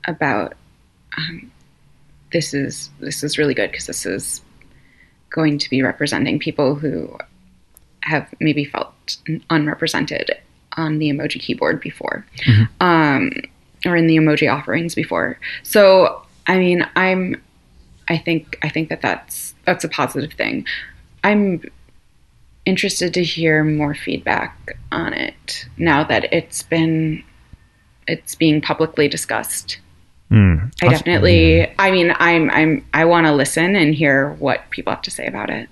about 0.05 0.53
um, 1.17 1.51
this 2.31 2.53
is 2.53 2.89
this 2.99 3.23
is 3.23 3.37
really 3.37 3.53
good 3.53 3.71
because 3.71 3.87
this 3.87 4.05
is 4.05 4.41
going 5.29 5.57
to 5.59 5.69
be 5.69 5.81
representing 5.81 6.39
people 6.39 6.75
who 6.75 7.17
have 8.03 8.27
maybe 8.39 8.65
felt 8.65 9.17
unrepresented 9.49 10.37
on 10.73 10.99
the 10.99 11.09
emoji 11.09 11.39
keyboard 11.39 11.81
before, 11.81 12.25
mm-hmm. 12.37 12.63
um, 12.85 13.31
or 13.85 13.95
in 13.95 14.07
the 14.07 14.17
emoji 14.17 14.51
offerings 14.51 14.95
before. 14.95 15.39
So, 15.63 16.21
I 16.47 16.57
mean, 16.57 16.87
I'm, 16.95 17.41
I 18.07 18.17
think, 18.17 18.57
I 18.61 18.69
think 18.69 18.89
that 18.89 19.01
that's 19.01 19.53
that's 19.65 19.83
a 19.83 19.89
positive 19.89 20.33
thing. 20.33 20.65
I'm 21.23 21.61
interested 22.65 23.13
to 23.15 23.23
hear 23.23 23.63
more 23.63 23.93
feedback 23.93 24.77
on 24.91 25.13
it 25.13 25.65
now 25.77 26.03
that 26.03 26.31
it's 26.33 26.63
been 26.63 27.23
it's 28.09 28.35
being 28.35 28.61
publicly 28.61 29.07
discussed. 29.07 29.79
Mm, 30.31 30.71
I 30.81 30.89
definitely. 30.89 31.71
I 31.79 31.91
mean, 31.91 32.13
I'm. 32.19 32.49
I'm. 32.51 32.85
I 32.93 33.05
want 33.05 33.27
to 33.27 33.33
listen 33.33 33.75
and 33.75 33.95
hear 33.95 34.33
what 34.33 34.69
people 34.69 34.91
have 34.91 35.01
to 35.03 35.11
say 35.11 35.25
about 35.25 35.49
it. 35.49 35.69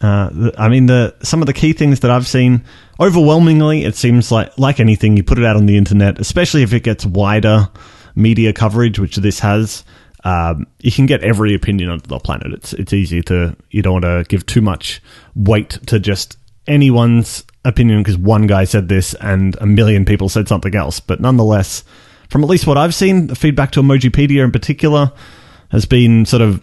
Uh, 0.00 0.50
I 0.56 0.68
mean, 0.68 0.86
the 0.86 1.14
some 1.22 1.42
of 1.42 1.46
the 1.46 1.52
key 1.52 1.72
things 1.72 2.00
that 2.00 2.10
I've 2.10 2.26
seen. 2.26 2.64
Overwhelmingly, 3.00 3.84
it 3.84 3.96
seems 3.96 4.30
like 4.30 4.56
like 4.58 4.80
anything 4.80 5.16
you 5.16 5.22
put 5.22 5.38
it 5.38 5.44
out 5.44 5.56
on 5.56 5.66
the 5.66 5.76
internet, 5.76 6.20
especially 6.20 6.62
if 6.62 6.72
it 6.72 6.82
gets 6.82 7.04
wider 7.06 7.68
media 8.14 8.52
coverage, 8.52 8.98
which 8.98 9.16
this 9.16 9.40
has. 9.40 9.84
Um, 10.24 10.66
you 10.80 10.90
can 10.90 11.06
get 11.06 11.22
every 11.22 11.54
opinion 11.54 11.90
on 11.90 12.00
the 12.06 12.18
planet. 12.18 12.52
It's 12.52 12.72
it's 12.72 12.92
easy 12.92 13.22
to 13.22 13.56
you 13.70 13.82
don't 13.82 14.02
want 14.02 14.04
to 14.04 14.24
give 14.28 14.46
too 14.46 14.60
much 14.60 15.00
weight 15.34 15.78
to 15.86 15.98
just 15.98 16.36
anyone's 16.66 17.44
opinion 17.64 18.00
because 18.02 18.18
one 18.18 18.46
guy 18.46 18.64
said 18.64 18.88
this 18.88 19.14
and 19.14 19.56
a 19.60 19.66
million 19.66 20.04
people 20.04 20.28
said 20.28 20.48
something 20.48 20.74
else. 20.74 21.00
But 21.00 21.20
nonetheless, 21.20 21.84
from 22.28 22.44
at 22.44 22.50
least 22.50 22.66
what 22.66 22.76
I've 22.76 22.94
seen, 22.94 23.28
the 23.28 23.36
feedback 23.36 23.72
to 23.72 23.82
Emojipedia 23.82 24.44
in 24.44 24.52
particular 24.52 25.12
has 25.70 25.86
been 25.86 26.24
sort 26.24 26.42
of 26.42 26.62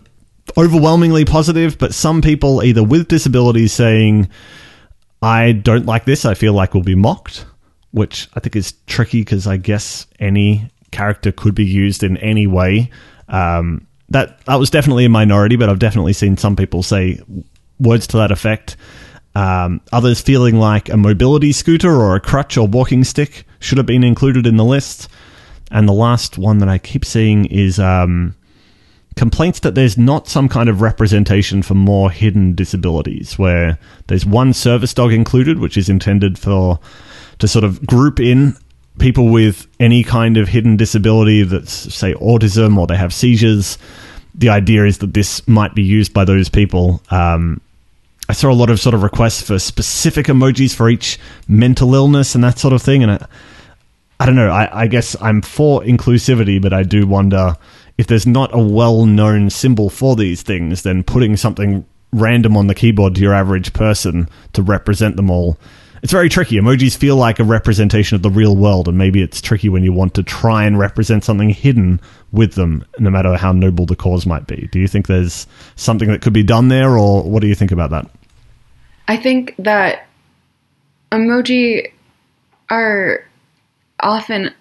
overwhelmingly 0.58 1.26
positive, 1.26 1.78
but 1.78 1.94
some 1.94 2.22
people 2.22 2.64
either 2.64 2.84
with 2.84 3.08
disabilities 3.08 3.74
saying, 3.74 4.30
I 5.22 5.54
don't 5.54 5.86
like 5.86 6.06
this, 6.06 6.26
I 6.26 6.34
feel 6.34 6.54
like 6.54 6.74
will 6.74 6.84
be 6.84 6.96
mocked, 6.96 7.46
which 7.92 8.30
I 8.34 8.40
think 8.40 8.56
is 8.56 8.74
tricky 8.88 9.22
because 9.22 9.48
I 9.48 9.58
guess 9.58 10.06
any 10.20 10.70
character 10.92 11.32
could 11.32 11.56
be 11.56 11.66
used 11.66 12.04
in 12.04 12.18
any 12.18 12.48
way. 12.48 12.90
Um, 13.28 13.88
that 14.10 14.46
that 14.46 14.56
was 14.56 14.70
definitely 14.70 15.06
a 15.06 15.10
minority, 15.10 15.56
but 15.56 15.70
I've 15.70 15.80
definitely 15.80 16.14
seen 16.14 16.38
some 16.38 16.56
people 16.56 16.84
say 16.84 17.20
words 17.80 18.08
to 18.08 18.18
that 18.18 18.32
effect. 18.32 18.78
Um, 19.34 19.82
others 19.92 20.22
feeling 20.22 20.58
like 20.58 20.88
a 20.90 20.96
mobility 20.96 21.52
scooter 21.52 21.92
or 21.92 22.16
a 22.16 22.22
crutch 22.22 22.56
or 22.56 22.68
walking 22.68 23.04
stick 23.04 23.46
should 23.60 23.78
have 23.78 23.88
been 23.88 24.04
included 24.04 24.48
in 24.48 24.58
the 24.58 24.64
list. 24.64 25.10
And 25.72 25.90
the 25.90 25.94
last 25.94 26.38
one 26.38 26.60
that 26.60 26.70
I 26.70 26.78
keep 26.78 27.04
seeing 27.04 27.46
is 27.46 27.80
um, 27.80 28.36
complaints 29.16 29.62
that 29.62 29.76
there's 29.76 29.98
not 29.98 30.28
some 30.28 30.50
kind 30.50 30.70
of 30.70 30.82
representation 30.82 31.62
for 31.62 31.74
more 31.74 32.12
hidden 32.12 32.54
disabilities, 32.54 33.40
where 33.40 33.80
there's 34.08 34.26
one 34.26 34.54
service 34.54 34.94
dog 34.94 35.14
included, 35.14 35.60
which 35.60 35.78
is 35.78 35.90
intended 35.90 36.38
for 36.38 36.80
to 37.40 37.48
sort 37.48 37.64
of 37.64 37.86
group 37.86 38.20
in 38.20 38.56
people 39.00 39.30
with 39.30 39.68
any 39.80 40.04
kind 40.04 40.38
of 40.38 40.48
hidden 40.48 40.78
disability 40.78 41.44
that's 41.44 41.72
say 41.94 42.14
autism 42.16 42.78
or 42.78 42.88
they 42.88 42.98
have 42.98 43.14
seizures. 43.14 43.78
The 44.34 44.50
idea 44.50 44.86
is 44.86 44.98
that 45.00 45.14
this 45.14 45.46
might 45.48 45.76
be 45.76 45.84
used 45.84 46.14
by 46.14 46.26
those 46.26 46.50
people. 46.50 47.02
Um, 47.10 47.62
I 48.28 48.34
saw 48.34 48.52
a 48.52 48.54
lot 48.54 48.70
of 48.70 48.80
sort 48.80 48.96
of 48.96 49.04
requests 49.04 49.42
for 49.42 49.60
specific 49.60 50.26
emojis 50.26 50.76
for 50.76 50.90
each 50.90 51.20
mental 51.48 51.94
illness 51.94 52.36
and 52.36 52.44
that 52.44 52.58
sort 52.58 52.74
of 52.74 52.82
thing, 52.82 53.04
and 53.04 53.12
I, 53.14 53.26
I 54.20 54.26
don't 54.26 54.36
know. 54.36 54.50
I, 54.50 54.84
I 54.84 54.88
guess 54.88 55.16
I'm 55.22 55.42
for 55.42 55.82
inclusivity, 55.82 56.62
but 56.62 56.74
I 56.74 56.84
do 56.84 57.06
wonder 57.06 57.56
if 57.98 58.08
there's 58.08 58.28
not 58.28 58.54
a 58.54 58.60
well-known 58.60 59.50
symbol 59.50 59.90
for 59.90 60.16
these 60.16 60.42
things, 60.42 60.84
then 60.84 61.04
putting 61.04 61.38
something 61.38 61.86
random 62.12 62.56
on 62.56 62.68
the 62.68 62.76
keyboard 62.76 63.16
to 63.16 63.22
your 63.22 63.34
average 63.34 63.74
person 63.74 64.30
to 64.54 64.62
represent 64.62 65.16
them 65.16 65.30
all. 65.30 65.58
It's 66.04 66.12
very 66.12 66.30
tricky. 66.30 66.58
Emojis 66.58 66.96
feel 66.96 67.16
like 67.16 67.40
a 67.40 67.44
representation 67.44 68.16
of 68.16 68.22
the 68.22 68.30
real 68.30 68.56
world, 68.56 68.88
and 68.88 68.98
maybe 68.98 69.22
it's 69.22 69.42
tricky 69.42 69.70
when 69.70 69.84
you 69.84 69.92
want 69.92 70.14
to 70.16 70.24
try 70.24 70.66
and 70.66 70.78
represent 70.78 71.24
something 71.24 71.50
hidden 71.50 72.00
with 72.32 72.54
them, 72.54 72.86
no 73.00 73.10
matter 73.10 73.36
how 73.38 73.52
noble 73.52 73.86
the 73.86 73.96
cause 73.96 74.26
might 74.26 74.46
be. 74.46 74.68
Do 74.72 74.80
you 74.80 74.88
think 74.88 75.08
there's 75.08 75.48
something 75.76 76.10
that 76.10 76.22
could 76.22 76.34
be 76.34 76.44
done 76.44 76.68
there, 76.68 76.98
or 76.98 77.24
what 77.24 77.42
do 77.42 77.48
you 77.48 77.56
think 77.56 77.72
about 77.72 77.90
that? 77.90 78.08
I 79.08 79.18
think 79.18 79.56
that 79.58 80.08
emoji 81.12 81.92
are 82.70 83.26
often 84.00 84.54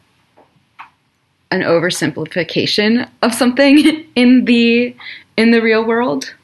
an 1.54 1.62
oversimplification 1.62 3.08
of 3.22 3.32
something 3.32 4.04
in 4.14 4.44
the 4.44 4.94
in 5.36 5.50
the 5.50 5.62
real 5.62 5.84
world. 5.84 6.34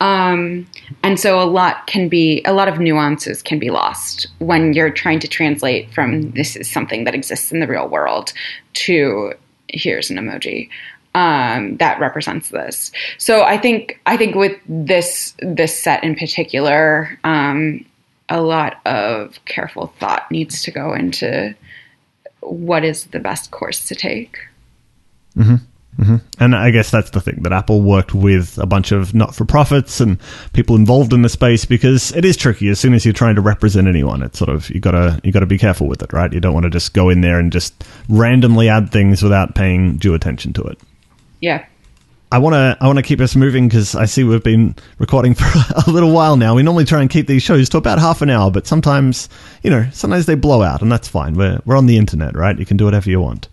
Um, 0.00 0.66
and 1.02 1.20
so 1.20 1.40
a 1.40 1.44
lot 1.44 1.86
can 1.86 2.08
be 2.08 2.42
a 2.44 2.52
lot 2.52 2.68
of 2.68 2.78
nuances 2.78 3.42
can 3.42 3.58
be 3.58 3.70
lost 3.70 4.26
when 4.38 4.72
you're 4.72 4.90
trying 4.90 5.20
to 5.20 5.28
translate 5.28 5.92
from 5.92 6.30
this 6.32 6.56
is 6.56 6.70
something 6.70 7.04
that 7.04 7.14
exists 7.14 7.52
in 7.52 7.60
the 7.60 7.66
real 7.66 7.88
world 7.88 8.32
to 8.72 9.34
here's 9.68 10.10
an 10.10 10.16
emoji 10.16 10.68
um, 11.14 11.76
that 11.78 12.00
represents 12.00 12.50
this. 12.50 12.92
So 13.18 13.42
I 13.42 13.58
think 13.58 14.00
I 14.06 14.16
think 14.16 14.34
with 14.34 14.58
this 14.66 15.34
this 15.40 15.78
set 15.78 16.04
in 16.04 16.14
particular, 16.14 17.18
um, 17.24 17.84
a 18.28 18.40
lot 18.40 18.80
of 18.86 19.38
careful 19.44 19.92
thought 19.98 20.30
needs 20.30 20.62
to 20.62 20.70
go 20.70 20.94
into 20.94 21.54
what 22.40 22.84
is 22.84 23.04
the 23.06 23.18
best 23.18 23.50
course 23.50 23.86
to 23.88 23.94
take. 23.94 24.38
Mm-hmm. 25.36 25.56
Mm-hmm. 25.98 26.16
And 26.38 26.56
I 26.56 26.70
guess 26.70 26.90
that's 26.90 27.10
the 27.10 27.20
thing 27.20 27.42
that 27.42 27.52
Apple 27.52 27.82
worked 27.82 28.14
with 28.14 28.58
a 28.58 28.66
bunch 28.66 28.90
of 28.90 29.14
not 29.14 29.34
for 29.34 29.44
profits 29.44 30.00
and 30.00 30.18
people 30.52 30.76
involved 30.76 31.12
in 31.12 31.22
the 31.22 31.28
space 31.28 31.64
because 31.66 32.12
it 32.12 32.24
is 32.24 32.36
tricky. 32.36 32.68
As 32.68 32.80
soon 32.80 32.94
as 32.94 33.04
you're 33.04 33.12
trying 33.12 33.34
to 33.34 33.40
represent 33.42 33.86
anyone, 33.86 34.22
it's 34.22 34.38
sort 34.38 34.48
of 34.48 34.70
you 34.70 34.80
gotta 34.80 35.20
you 35.24 35.32
gotta 35.32 35.46
be 35.46 35.58
careful 35.58 35.88
with 35.88 36.02
it, 36.02 36.12
right? 36.12 36.32
You 36.32 36.40
don't 36.40 36.54
want 36.54 36.64
to 36.64 36.70
just 36.70 36.94
go 36.94 37.10
in 37.10 37.20
there 37.20 37.38
and 37.38 37.52
just 37.52 37.84
randomly 38.08 38.68
add 38.68 38.90
things 38.90 39.22
without 39.22 39.54
paying 39.54 39.98
due 39.98 40.14
attention 40.14 40.52
to 40.54 40.62
it. 40.62 40.78
Yeah. 41.40 41.66
I 42.32 42.38
want 42.38 42.54
to 42.54 42.78
I 42.80 42.86
want 42.86 42.98
to 42.98 43.02
keep 43.02 43.20
us 43.20 43.34
moving 43.34 43.68
because 43.68 43.96
I 43.96 44.04
see 44.04 44.22
we've 44.22 44.42
been 44.42 44.76
recording 44.98 45.34
for 45.34 45.44
a 45.86 45.90
little 45.90 46.12
while 46.12 46.36
now. 46.36 46.54
We 46.54 46.62
normally 46.62 46.84
try 46.84 47.00
and 47.02 47.10
keep 47.10 47.26
these 47.26 47.42
shows 47.42 47.68
to 47.70 47.78
about 47.78 47.98
half 47.98 48.22
an 48.22 48.30
hour, 48.30 48.50
but 48.50 48.66
sometimes 48.66 49.28
you 49.62 49.70
know 49.70 49.86
sometimes 49.92 50.26
they 50.26 50.36
blow 50.36 50.62
out, 50.62 50.80
and 50.80 50.90
that's 50.90 51.08
fine. 51.08 51.34
We're 51.34 51.60
we're 51.66 51.76
on 51.76 51.86
the 51.86 51.98
internet, 51.98 52.36
right? 52.36 52.56
You 52.56 52.64
can 52.64 52.76
do 52.76 52.84
whatever 52.84 53.10
you 53.10 53.20
want. 53.20 53.48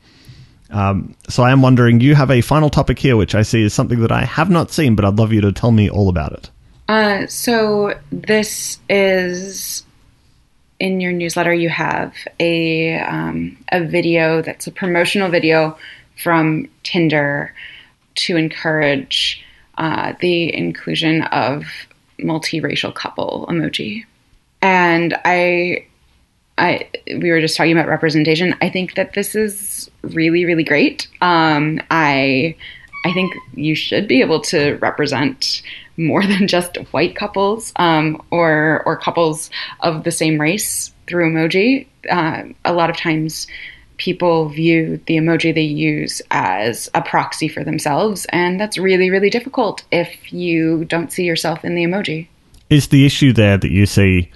Um, 0.70 1.16
so 1.30 1.44
I 1.44 1.52
am 1.52 1.62
wondering, 1.62 2.02
you 2.02 2.16
have 2.16 2.30
a 2.32 2.42
final 2.42 2.70
topic 2.70 3.00
here, 3.00 3.16
which 3.16 3.36
I 3.36 3.42
see 3.42 3.64
is 3.64 3.74
something 3.74 4.02
that 4.02 4.12
I 4.12 4.26
have 4.26 4.50
not 4.50 4.72
seen, 4.72 4.96
but 4.96 5.06
I'd 5.06 5.18
love 5.18 5.32
you 5.32 5.42
to 5.42 5.52
tell 5.52 5.72
me 5.72 5.90
all 5.90 6.10
about 6.10 6.34
it. 6.34 6.50
Uh, 6.90 7.28
so 7.28 7.98
this 8.12 8.80
is 8.90 9.84
in 10.80 11.02
your 11.02 11.12
newsletter 11.12 11.54
you 11.54 11.70
have 11.70 12.14
a 12.40 13.00
um, 13.00 13.58
a 13.72 13.84
video 13.84 14.42
that's 14.42 14.68
a 14.68 14.72
promotional 14.72 15.30
video 15.30 15.78
from 16.22 16.68
Tinder 16.84 17.54
to 18.16 18.38
encourage 18.38 19.44
uh, 19.78 20.14
the 20.20 20.54
inclusion 20.54 21.24
of 21.24 21.66
multiracial 22.20 22.94
couple 22.94 23.46
emoji. 23.50 24.06
And 24.62 25.16
I, 25.24 25.86
I, 26.58 26.90
we 27.08 27.30
were 27.30 27.40
just 27.40 27.56
talking 27.56 27.72
about 27.72 27.88
representation. 27.88 28.56
I 28.62 28.70
think 28.70 28.96
that 28.96 29.14
this 29.14 29.36
is 29.36 29.90
really, 30.02 30.46
really 30.46 30.64
great. 30.64 31.08
Um, 31.22 31.80
I, 31.92 32.56
I 33.06 33.14
think 33.14 33.34
you 33.54 33.76
should 33.76 34.08
be 34.08 34.22
able 34.22 34.42
to 34.42 34.74
represent 34.78 35.62
more 35.98 36.24
than 36.28 36.48
just 36.48 36.78
white 36.92 37.16
couples 37.16 37.74
um, 37.78 38.22
or 38.32 38.84
or 38.86 38.98
couples 38.98 39.50
of 39.82 40.04
the 40.04 40.12
same 40.12 40.40
race 40.40 40.94
through 41.08 41.32
emoji. 41.32 41.88
Uh, 42.10 42.44
a 42.66 42.74
lot 42.74 42.90
of 42.90 42.98
times, 42.98 43.48
people 43.98 44.50
view 44.50 45.02
the 45.08 45.18
emoji 45.18 45.54
they 45.54 45.62
use 45.62 46.22
as 46.32 46.90
a 46.94 47.02
proxy 47.02 47.48
for 47.48 47.64
themselves, 47.64 48.26
and 48.30 48.60
that's 48.60 48.78
really 48.78 49.10
really 49.10 49.30
difficult 49.30 49.84
if 49.92 50.32
you 50.32 50.86
don't 50.86 51.12
see 51.12 51.24
yourself 51.24 51.66
in 51.66 51.76
the 51.76 51.84
emoji. 51.84 52.28
Is 52.70 52.90
the 52.90 53.06
issue 53.06 53.34
there 53.34 53.58
that 53.58 53.72
you 53.72 53.86
see? 53.86 54.32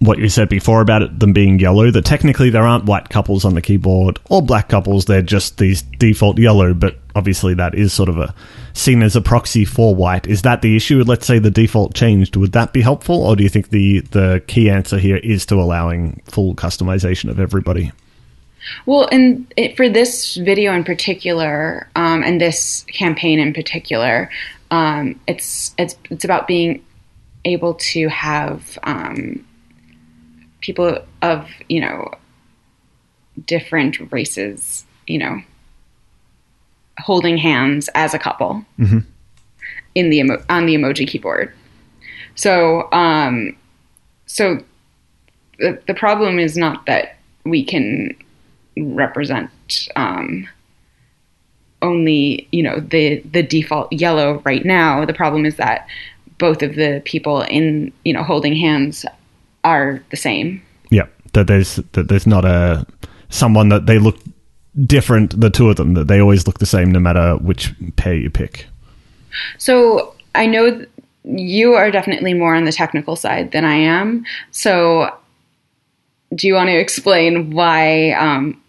What 0.00 0.18
you 0.18 0.28
said 0.28 0.48
before 0.48 0.80
about 0.80 1.02
it 1.02 1.20
them 1.20 1.32
being 1.32 1.58
yellow 1.60 1.90
that 1.90 2.04
technically 2.04 2.50
there 2.50 2.64
aren't 2.64 2.86
white 2.86 3.08
couples 3.08 3.44
on 3.44 3.54
the 3.54 3.62
keyboard 3.62 4.18
or 4.28 4.42
black 4.42 4.68
couples. 4.68 5.04
They're 5.04 5.22
just 5.22 5.58
these 5.58 5.82
default 5.82 6.38
yellow 6.38 6.74
but 6.74 6.98
obviously 7.14 7.54
that 7.54 7.74
is 7.74 7.92
sort 7.92 8.08
of 8.08 8.18
a 8.18 8.34
seen 8.72 9.02
as 9.02 9.16
a 9.16 9.20
proxy 9.20 9.64
for 9.64 9.94
white. 9.94 10.26
Is 10.26 10.42
that 10.42 10.62
the 10.62 10.76
issue? 10.76 11.02
Let's 11.02 11.26
say 11.26 11.38
the 11.38 11.50
default 11.50 11.94
changed. 11.94 12.36
Would 12.36 12.52
that 12.52 12.72
be 12.72 12.80
helpful? 12.80 13.24
Or 13.24 13.36
do 13.36 13.42
you 13.42 13.48
think 13.48 13.70
the 13.70 14.00
the 14.00 14.42
key 14.46 14.70
answer 14.70 14.98
here 14.98 15.16
is 15.16 15.46
to 15.46 15.56
allowing 15.56 16.22
full 16.26 16.54
customization 16.54 17.30
of 17.30 17.38
everybody? 17.38 17.92
Well, 18.86 19.08
and 19.10 19.52
it, 19.56 19.76
for 19.76 19.88
this 19.88 20.36
video 20.36 20.74
in 20.74 20.84
particular, 20.84 21.88
um, 21.96 22.22
and 22.22 22.40
this 22.40 22.84
campaign 22.92 23.38
in 23.38 23.52
particular, 23.54 24.30
um, 24.70 25.18
it's 25.26 25.74
it's 25.78 25.96
it's 26.10 26.24
about 26.24 26.46
being 26.46 26.84
able 27.44 27.74
to 27.74 28.08
have 28.08 28.78
um, 28.82 29.44
people 30.60 30.98
of 31.22 31.48
you 31.68 31.80
know 31.80 32.10
different 33.46 34.12
races, 34.12 34.84
you 35.06 35.18
know, 35.18 35.42
holding 36.98 37.36
hands 37.36 37.88
as 37.94 38.14
a 38.14 38.18
couple 38.18 38.64
mm-hmm. 38.78 38.98
in 39.94 40.10
the 40.10 40.18
emo- 40.18 40.44
on 40.48 40.66
the 40.66 40.74
emoji 40.74 41.06
keyboard. 41.06 41.52
So, 42.34 42.90
um, 42.92 43.56
so 44.26 44.62
the 45.58 45.80
the 45.86 45.94
problem 45.94 46.38
is 46.38 46.56
not 46.56 46.86
that 46.86 47.16
we 47.44 47.64
can 47.64 48.14
represent 48.76 49.50
um, 49.96 50.48
only 51.82 52.48
you 52.52 52.62
know 52.62 52.80
the 52.80 53.20
the 53.32 53.42
default 53.42 53.92
yellow 53.92 54.42
right 54.44 54.64
now. 54.64 55.04
The 55.04 55.14
problem 55.14 55.44
is 55.44 55.56
that 55.56 55.86
both 56.38 56.62
of 56.62 56.74
the 56.74 57.02
people 57.04 57.42
in 57.42 57.92
you 58.04 58.12
know 58.12 58.22
holding 58.22 58.56
hands 58.56 59.04
are 59.64 60.02
the 60.10 60.16
same. 60.16 60.62
Yeah, 60.90 61.06
that 61.32 61.46
there's 61.46 61.76
that 61.92 62.08
there's 62.08 62.26
not 62.26 62.44
a 62.44 62.86
someone 63.28 63.68
that 63.68 63.86
they 63.86 63.98
look 63.98 64.18
different. 64.86 65.40
The 65.40 65.50
two 65.50 65.70
of 65.70 65.76
them 65.76 65.94
that 65.94 66.08
they 66.08 66.20
always 66.20 66.46
look 66.46 66.58
the 66.58 66.66
same 66.66 66.90
no 66.90 67.00
matter 67.00 67.36
which 67.36 67.72
pair 67.96 68.14
you 68.14 68.30
pick. 68.30 68.66
So 69.58 70.14
I 70.34 70.46
know 70.46 70.70
th- 70.70 70.88
you 71.24 71.74
are 71.74 71.90
definitely 71.90 72.34
more 72.34 72.54
on 72.54 72.64
the 72.64 72.72
technical 72.72 73.14
side 73.16 73.52
than 73.52 73.64
I 73.64 73.74
am. 73.74 74.24
So 74.50 75.16
do 76.34 76.46
you 76.46 76.54
want 76.54 76.68
to 76.68 76.78
explain 76.78 77.50
why 77.50 78.12
um, 78.12 78.60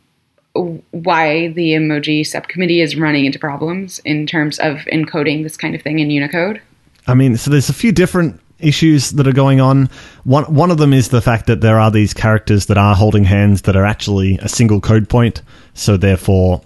why 0.54 1.50
the 1.50 1.72
emoji 1.72 2.26
subcommittee 2.26 2.82
is 2.82 2.96
running 2.96 3.26
into 3.26 3.40
problems 3.40 4.00
in 4.00 4.28
terms 4.28 4.60
of 4.60 4.80
encoding 4.92 5.44
this 5.44 5.56
kind 5.56 5.76
of 5.76 5.82
thing 5.82 6.00
in 6.00 6.12
Unicode? 6.12 6.62
I 7.08 7.14
mean, 7.14 7.38
so 7.38 7.50
there's 7.50 7.70
a 7.70 7.74
few 7.74 7.92
different 7.92 8.40
issues 8.62 9.12
that 9.12 9.28
are 9.28 9.34
going 9.34 9.62
on. 9.62 9.90
One 10.24 10.46
one 10.54 10.72
of 10.72 10.78
them 10.78 10.94
is 10.94 11.10
the 11.10 11.22
fact 11.22 11.48
that 11.48 11.62
there 11.62 11.80
are 11.80 11.92
these 11.92 12.14
characters 12.14 12.68
that 12.68 12.78
are 12.78 12.96
holding 12.96 13.24
hands 13.24 13.64
that 13.64 13.76
are 13.76 13.86
actually 13.86 14.38
a 14.40 14.50
single 14.50 14.82
code 14.82 15.10
point. 15.10 15.42
So 15.74 15.98
therefore, 15.98 16.62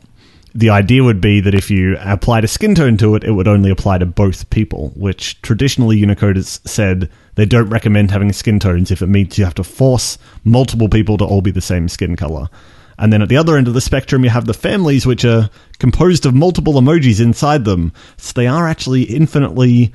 the 0.53 0.69
idea 0.69 1.03
would 1.03 1.19
be 1.19 1.41
that 1.41 1.53
if 1.53 1.69
you 1.69 1.97
applied 1.99 2.43
a 2.45 2.47
skin 2.47 2.75
tone 2.75 2.97
to 2.97 3.15
it, 3.15 3.23
it 3.23 3.31
would 3.31 3.47
only 3.47 3.69
apply 3.69 3.97
to 3.97 4.05
both 4.05 4.49
people. 4.49 4.91
Which 4.95 5.41
traditionally 5.41 5.97
Unicode 5.97 6.37
has 6.37 6.61
said 6.65 7.09
they 7.35 7.45
don't 7.45 7.69
recommend 7.69 8.11
having 8.11 8.31
skin 8.31 8.59
tones 8.59 8.91
if 8.91 9.01
it 9.01 9.07
means 9.07 9.37
you 9.37 9.45
have 9.45 9.55
to 9.55 9.63
force 9.63 10.17
multiple 10.43 10.89
people 10.89 11.17
to 11.17 11.25
all 11.25 11.41
be 11.41 11.51
the 11.51 11.61
same 11.61 11.89
skin 11.89 12.15
color. 12.15 12.49
And 12.97 13.11
then 13.11 13.21
at 13.21 13.29
the 13.29 13.37
other 13.37 13.57
end 13.57 13.67
of 13.67 13.73
the 13.73 13.81
spectrum, 13.81 14.23
you 14.23 14.29
have 14.29 14.45
the 14.45 14.53
families, 14.53 15.05
which 15.05 15.25
are 15.25 15.49
composed 15.79 16.25
of 16.25 16.33
multiple 16.33 16.73
emojis 16.73 17.21
inside 17.21 17.65
them. 17.65 17.91
So 18.17 18.33
they 18.35 18.47
are 18.47 18.67
actually 18.67 19.03
infinitely 19.03 19.93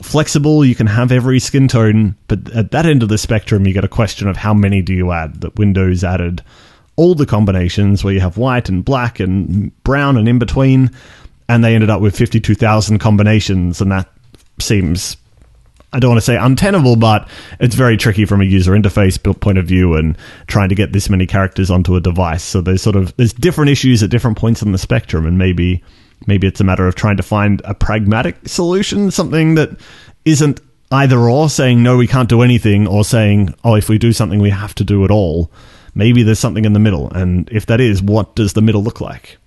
flexible. 0.00 0.64
You 0.64 0.74
can 0.74 0.86
have 0.86 1.12
every 1.12 1.38
skin 1.38 1.68
tone, 1.68 2.16
but 2.28 2.50
at 2.54 2.70
that 2.70 2.86
end 2.86 3.02
of 3.02 3.08
the 3.08 3.18
spectrum, 3.18 3.66
you 3.66 3.72
get 3.72 3.84
a 3.84 3.88
question 3.88 4.28
of 4.28 4.36
how 4.36 4.54
many 4.54 4.82
do 4.82 4.94
you 4.94 5.12
add? 5.12 5.40
That 5.42 5.56
Windows 5.56 6.04
added 6.04 6.42
all 6.96 7.14
the 7.14 7.26
combinations 7.26 8.04
where 8.04 8.14
you 8.14 8.20
have 8.20 8.36
white 8.36 8.68
and 8.68 8.84
black 8.84 9.18
and 9.20 9.72
brown 9.82 10.16
and 10.16 10.28
in 10.28 10.38
between, 10.38 10.90
and 11.48 11.64
they 11.64 11.74
ended 11.74 11.90
up 11.90 12.00
with 12.00 12.16
52,000 12.16 12.98
combinations, 12.98 13.80
and 13.80 13.92
that 13.92 14.10
seems. 14.60 15.16
I 15.94 15.98
don't 15.98 16.12
want 16.12 16.20
to 16.20 16.24
say 16.24 16.38
untenable, 16.38 16.96
but 16.96 17.28
it's 17.60 17.74
very 17.74 17.98
tricky 17.98 18.24
from 18.24 18.40
a 18.40 18.46
user 18.46 18.72
interface 18.72 19.22
point 19.40 19.58
of 19.58 19.66
view 19.66 19.94
and 19.94 20.16
trying 20.46 20.70
to 20.70 20.74
get 20.74 20.92
this 20.92 21.10
many 21.10 21.26
characters 21.26 21.70
onto 21.70 21.96
a 21.96 22.00
device. 22.00 22.42
So 22.42 22.62
there's 22.62 22.80
sort 22.80 22.96
of 22.96 23.14
there's 23.18 23.34
different 23.34 23.70
issues 23.70 24.02
at 24.02 24.08
different 24.08 24.38
points 24.38 24.62
on 24.62 24.72
the 24.72 24.78
spectrum, 24.78 25.26
and 25.26 25.36
maybe 25.36 25.84
maybe 26.26 26.46
it's 26.46 26.60
a 26.60 26.64
matter 26.64 26.86
of 26.86 26.94
trying 26.94 27.16
to 27.16 27.22
find 27.22 27.62
a 27.64 27.74
pragmatic 27.74 28.36
solution, 28.46 29.10
something 29.10 29.54
that 29.54 29.70
isn't 30.24 30.60
either 30.90 31.18
or 31.18 31.48
saying 31.48 31.82
no, 31.82 31.96
we 31.96 32.06
can't 32.06 32.28
do 32.28 32.42
anything, 32.42 32.86
or 32.86 33.04
saying 33.04 33.54
oh, 33.64 33.74
if 33.74 33.88
we 33.88 33.98
do 33.98 34.12
something, 34.12 34.40
we 34.40 34.50
have 34.50 34.74
to 34.76 34.84
do 34.84 35.04
it 35.04 35.10
all. 35.10 35.50
Maybe 35.94 36.22
there's 36.22 36.38
something 36.38 36.64
in 36.64 36.72
the 36.72 36.78
middle, 36.78 37.10
and 37.10 37.48
if 37.50 37.66
that 37.66 37.80
is, 37.80 38.02
what 38.02 38.34
does 38.34 38.54
the 38.54 38.62
middle 38.62 38.82
look 38.82 39.00
like? 39.00 39.38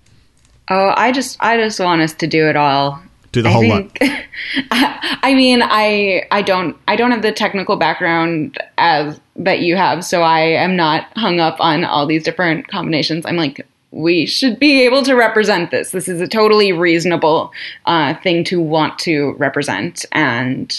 Oh, 0.68 0.92
I 0.96 1.12
just 1.12 1.36
I 1.40 1.56
just 1.56 1.78
want 1.80 2.02
us 2.02 2.12
to 2.14 2.26
do 2.26 2.48
it 2.48 2.56
all. 2.56 3.00
Do 3.32 3.42
the 3.42 3.48
I 3.48 3.52
whole 3.52 3.62
think, 3.62 3.98
I 4.70 5.34
mean, 5.34 5.60
I 5.62 6.26
I 6.30 6.42
don't 6.42 6.76
I 6.88 6.96
don't 6.96 7.10
have 7.10 7.22
the 7.22 7.32
technical 7.32 7.76
background 7.76 8.58
as 8.78 9.20
that 9.36 9.60
you 9.60 9.76
have, 9.76 10.04
so 10.04 10.22
I 10.22 10.40
am 10.40 10.76
not 10.76 11.06
hung 11.16 11.40
up 11.40 11.56
on 11.60 11.84
all 11.84 12.06
these 12.06 12.22
different 12.22 12.68
combinations. 12.68 13.26
I'm 13.26 13.36
like, 13.36 13.66
we 13.90 14.26
should 14.26 14.58
be 14.58 14.82
able 14.82 15.02
to 15.04 15.14
represent 15.14 15.70
this. 15.70 15.90
This 15.90 16.08
is 16.08 16.20
a 16.20 16.28
totally 16.28 16.72
reasonable 16.72 17.52
uh, 17.86 18.14
thing 18.22 18.44
to 18.44 18.60
want 18.60 18.98
to 19.00 19.34
represent, 19.38 20.04
and 20.12 20.74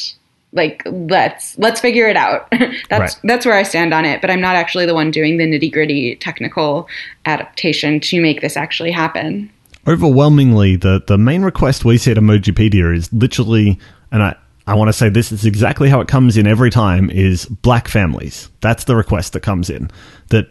like 0.54 0.82
let's 0.86 1.58
let's 1.58 1.80
figure 1.82 2.08
it 2.08 2.16
out. 2.18 2.48
that's 2.90 2.90
Right. 2.92 3.16
that's 3.24 3.46
where 3.46 3.56
I 3.56 3.64
stand 3.64 3.94
on 3.94 4.06
it. 4.06 4.22
But 4.22 4.30
I'm 4.30 4.42
not 4.42 4.56
actually 4.56 4.86
the 4.86 4.94
one 4.94 5.12
doing 5.12 5.38
the 5.38 5.46
nitty 5.46 5.72
gritty 5.72 6.16
technical 6.16 6.88
adaptation 7.26 8.00
to 8.02 8.22
make 8.22 8.42
this 8.42 8.56
actually 8.58 8.92
happen. 8.92 9.50
overwhelmingly 9.88 10.76
the 10.76 11.02
the 11.08 11.18
main 11.18 11.44
request 11.44 11.86
we 11.86 11.98
see 11.98 12.12
at 12.12 12.18
Emojipedia 12.18 12.96
is 12.96 13.12
literally 13.14 13.80
and 14.12 14.22
I 14.24 14.36
I 14.68 14.74
want 14.76 14.90
to 14.90 14.94
say 14.94 15.08
this 15.08 15.32
is 15.32 15.46
exactly 15.46 15.90
how 15.90 16.02
it 16.02 16.10
comes 16.10 16.36
in 16.36 16.46
every 16.46 16.70
time 16.70 17.10
is 17.10 17.46
black 17.46 17.88
families. 17.88 18.50
That's 18.60 18.84
the 18.84 18.98
request 18.98 19.32
that 19.34 19.40
comes 19.40 19.70
in. 19.70 19.90
That 20.30 20.50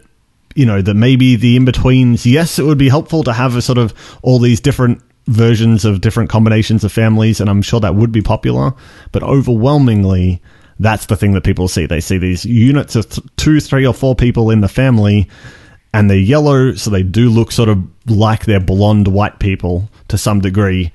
you 0.57 0.65
know, 0.65 0.81
that 0.81 0.95
maybe 0.95 1.35
the 1.35 1.55
in-betweens, 1.55 2.25
yes, 2.25 2.57
it 2.57 2.63
would 2.63 2.79
be 2.79 2.89
helpful 2.89 3.23
to 3.23 3.31
have 3.31 3.55
a 3.55 3.61
sort 3.61 3.77
of 3.77 3.93
all 4.23 4.39
these 4.39 4.59
different 4.59 5.01
versions 5.27 5.85
of 5.85 6.01
different 6.01 6.31
combinations 6.31 6.83
of 6.83 6.91
families 6.91 7.39
and 7.39 7.47
I'm 7.47 7.61
sure 7.61 7.79
that 7.79 7.93
would 7.93 8.11
be 8.11 8.23
popular, 8.23 8.73
but 9.11 9.21
overwhelmingly 9.21 10.41
that's 10.79 11.05
the 11.05 11.15
thing 11.15 11.33
that 11.33 11.43
people 11.43 11.67
see. 11.67 11.85
They 11.85 11.99
see 11.99 12.17
these 12.17 12.43
units 12.43 12.95
of 12.95 13.07
th- 13.09 13.27
two, 13.37 13.59
three, 13.59 13.85
or 13.85 13.93
four 13.93 14.15
people 14.15 14.49
in 14.49 14.61
the 14.61 14.67
family, 14.67 15.27
and 15.93 16.09
they're 16.09 16.17
yellow, 16.17 16.73
so 16.73 16.89
they 16.89 17.03
do 17.03 17.29
look 17.29 17.51
sort 17.51 17.69
of 17.69 17.83
like 18.07 18.45
they're 18.45 18.59
blonde 18.59 19.07
white 19.07 19.39
people 19.39 19.89
to 20.07 20.17
some 20.17 20.39
degree. 20.39 20.91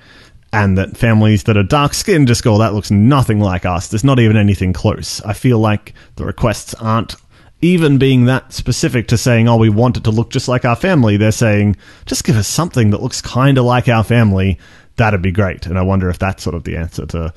And 0.53 0.77
that 0.79 0.97
families 0.97 1.45
that 1.45 1.57
are 1.57 1.65
dark 1.65 1.95
skinned 1.95 2.29
just 2.29 2.45
go, 2.45 2.55
"Oh, 2.55 2.59
that 2.59 2.75
looks 2.75 2.91
nothing 2.91 3.41
like 3.41 3.65
us. 3.65 3.89
There's 3.89 4.05
not 4.05 4.21
even 4.21 4.37
anything 4.37 4.73
close. 4.73 5.21
I 5.23 5.33
feel 5.33 5.59
like 5.59 5.95
the 6.17 6.27
requests 6.27 6.75
aren't 6.75 7.17
even 7.63 7.97
being 7.97 8.25
that 8.25 8.53
specific 8.53 9.09
to 9.09 9.17
saying, 9.17 9.49
oh, 9.49 9.57
we 9.57 9.71
want 9.71 9.97
it 9.97 10.05
to 10.05 10.11
look 10.11 10.31
just 10.31 10.49
like 10.49 10.65
our 10.65 10.77
family. 10.77 11.17
They're 11.17 11.33
saying, 11.33 11.77
just 12.07 12.25
give 12.25 12.37
us 12.37 12.49
something 12.49 12.91
that 12.91 13.01
looks 13.01 13.23
kind 13.23 13.57
of 13.57 13.65
like 13.65 13.89
our 13.89 14.05
family. 14.05 14.59
That'd 14.97 15.23
be 15.23 15.33
great. 15.33 15.67
And 15.67 15.79
I 15.79 15.83
wonder 15.83 16.11
if 16.11 16.19
that's 16.19 16.43
sort 16.43 16.57
of 16.57 16.65
the 16.65 16.77
answer 16.77 17.07
to 17.07 17.33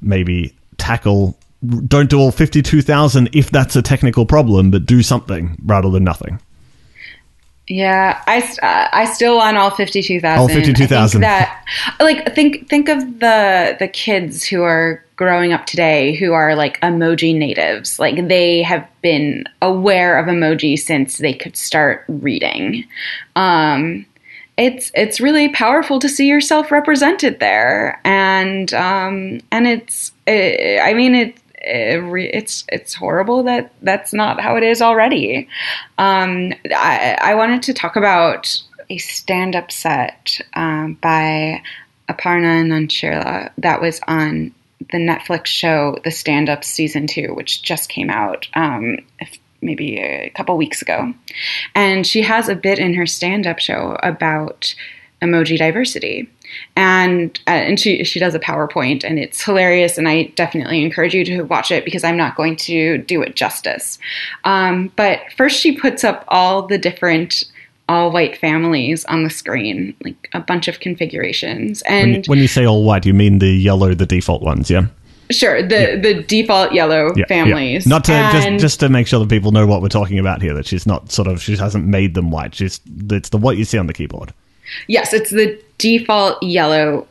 maybe 0.00 0.56
tackle. 0.78 1.38
Don't 1.86 2.10
do 2.10 2.18
all 2.18 2.32
52,000 2.32 3.28
if 3.34 3.50
that's 3.50 3.76
a 3.76 3.82
technical 3.82 4.24
problem, 4.24 4.70
but 4.70 4.86
do 4.86 5.02
something 5.02 5.56
rather 5.64 5.90
than 5.90 6.04
nothing. 6.04 6.40
Yeah, 7.68 8.22
I, 8.28 8.38
uh, 8.62 8.88
I 8.92 9.06
still 9.06 9.38
want 9.38 9.56
all 9.56 9.70
fifty 9.70 10.00
two 10.00 10.20
thousand. 10.20 10.40
All 10.40 10.48
52,000. 10.48 11.20
That 11.20 11.64
like 11.98 12.32
think 12.34 12.68
think 12.68 12.88
of 12.88 13.00
the 13.18 13.76
the 13.78 13.88
kids 13.88 14.44
who 14.44 14.62
are 14.62 15.04
growing 15.16 15.52
up 15.52 15.66
today 15.66 16.14
who 16.14 16.32
are 16.32 16.54
like 16.54 16.80
emoji 16.80 17.36
natives. 17.36 17.98
Like 17.98 18.28
they 18.28 18.62
have 18.62 18.86
been 19.02 19.44
aware 19.62 20.16
of 20.18 20.26
emoji 20.26 20.78
since 20.78 21.18
they 21.18 21.32
could 21.32 21.56
start 21.56 22.04
reading. 22.06 22.84
Um, 23.34 24.06
it's 24.56 24.92
it's 24.94 25.20
really 25.20 25.48
powerful 25.48 25.98
to 25.98 26.08
see 26.08 26.28
yourself 26.28 26.70
represented 26.70 27.40
there, 27.40 28.00
and 28.04 28.72
um, 28.74 29.40
and 29.50 29.66
it's 29.66 30.12
eh, 30.26 30.78
I 30.80 30.94
mean 30.94 31.14
it 31.14 31.36
re- 31.66 32.30
it's 32.32 32.64
it's 32.68 32.94
horrible 32.94 33.42
that 33.44 33.72
that's 33.82 34.12
not 34.12 34.40
how 34.40 34.56
it 34.56 34.62
is 34.62 34.80
already. 34.80 35.48
Um, 35.98 36.52
I, 36.74 37.18
I 37.20 37.34
wanted 37.34 37.62
to 37.64 37.74
talk 37.74 37.96
about 37.96 38.62
a 38.88 38.98
stand-up 38.98 39.72
set 39.72 40.40
um, 40.54 40.94
by 41.00 41.62
Aparna 42.08 42.64
Nancherla 42.64 43.50
that 43.58 43.80
was 43.80 44.00
on 44.06 44.54
the 44.92 44.98
Netflix 44.98 45.46
show 45.46 45.98
The 46.04 46.10
Stand 46.10 46.48
Up 46.48 46.62
season 46.62 47.06
two, 47.06 47.34
which 47.34 47.62
just 47.62 47.88
came 47.88 48.10
out 48.10 48.46
um, 48.54 48.98
maybe 49.60 49.98
a 49.98 50.30
couple 50.30 50.56
weeks 50.56 50.82
ago, 50.82 51.12
and 51.74 52.06
she 52.06 52.22
has 52.22 52.48
a 52.48 52.54
bit 52.54 52.78
in 52.78 52.94
her 52.94 53.06
stand-up 53.06 53.58
show 53.58 53.98
about 54.02 54.74
emoji 55.22 55.58
diversity 55.58 56.30
and 56.76 57.38
uh, 57.46 57.50
and 57.50 57.80
she 57.80 58.04
she 58.04 58.20
does 58.20 58.34
a 58.34 58.38
PowerPoint 58.38 59.04
and 59.04 59.18
it's 59.18 59.42
hilarious 59.42 59.98
and 59.98 60.08
I 60.08 60.24
definitely 60.34 60.82
encourage 60.82 61.14
you 61.14 61.24
to 61.24 61.42
watch 61.42 61.70
it 61.70 61.84
because 61.84 62.04
I'm 62.04 62.16
not 62.16 62.36
going 62.36 62.56
to 62.56 62.98
do 62.98 63.22
it 63.22 63.36
justice. 63.36 63.98
Um, 64.44 64.92
but 64.96 65.20
first, 65.36 65.60
she 65.60 65.76
puts 65.76 66.04
up 66.04 66.24
all 66.28 66.66
the 66.66 66.78
different 66.78 67.44
all 67.88 68.10
white 68.10 68.36
families 68.36 69.04
on 69.04 69.22
the 69.22 69.30
screen, 69.30 69.94
like 70.02 70.28
a 70.32 70.40
bunch 70.40 70.66
of 70.66 70.80
configurations, 70.80 71.84
When 71.86 72.08
you, 72.08 72.14
and 72.16 72.26
when 72.26 72.38
you 72.40 72.48
say 72.48 72.66
all 72.66 72.84
white, 72.84 73.06
you 73.06 73.14
mean 73.14 73.38
the 73.38 73.50
yellow, 73.50 73.94
the 73.94 74.06
default 74.06 74.42
ones, 74.42 74.68
yeah? 74.68 74.86
sure 75.30 75.62
the 75.62 75.98
the 76.00 76.22
default 76.22 76.72
yellow 76.72 77.12
Yeah, 77.16 77.26
families. 77.26 77.86
Yeah. 77.86 77.90
Not 77.90 78.04
to 78.04 78.12
just 78.32 78.60
just 78.60 78.80
to 78.80 78.88
make 78.88 79.06
sure 79.06 79.20
that 79.20 79.28
people 79.28 79.52
know 79.52 79.66
what 79.66 79.82
we're 79.82 79.88
talking 79.88 80.18
about 80.18 80.42
here. 80.42 80.54
That 80.54 80.66
she's 80.66 80.86
not 80.86 81.10
sort 81.10 81.28
of 81.28 81.42
she 81.42 81.56
hasn't 81.56 81.86
made 81.86 82.14
them 82.14 82.30
white. 82.30 82.54
She's 82.54 82.80
it's 83.10 83.30
the 83.30 83.38
what 83.38 83.56
you 83.56 83.64
see 83.64 83.78
on 83.78 83.86
the 83.86 83.92
keyboard. 83.92 84.32
Yes, 84.86 85.12
it's 85.12 85.30
the 85.30 85.60
default 85.78 86.42
yellow 86.42 87.06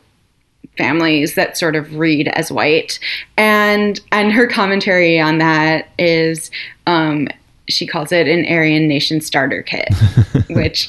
families 0.76 1.34
that 1.34 1.56
sort 1.56 1.76
of 1.76 1.96
read 1.96 2.28
as 2.28 2.52
white, 2.52 2.98
and 3.36 4.00
and 4.12 4.32
her 4.32 4.46
commentary 4.46 5.20
on 5.20 5.38
that 5.38 5.88
is, 5.98 6.50
um, 6.86 7.28
she 7.68 7.86
calls 7.86 8.12
it 8.12 8.28
an 8.28 8.44
Aryan 8.46 8.88
Nation 8.88 9.20
starter 9.20 9.62
kit, 9.62 9.88
which 10.50 10.88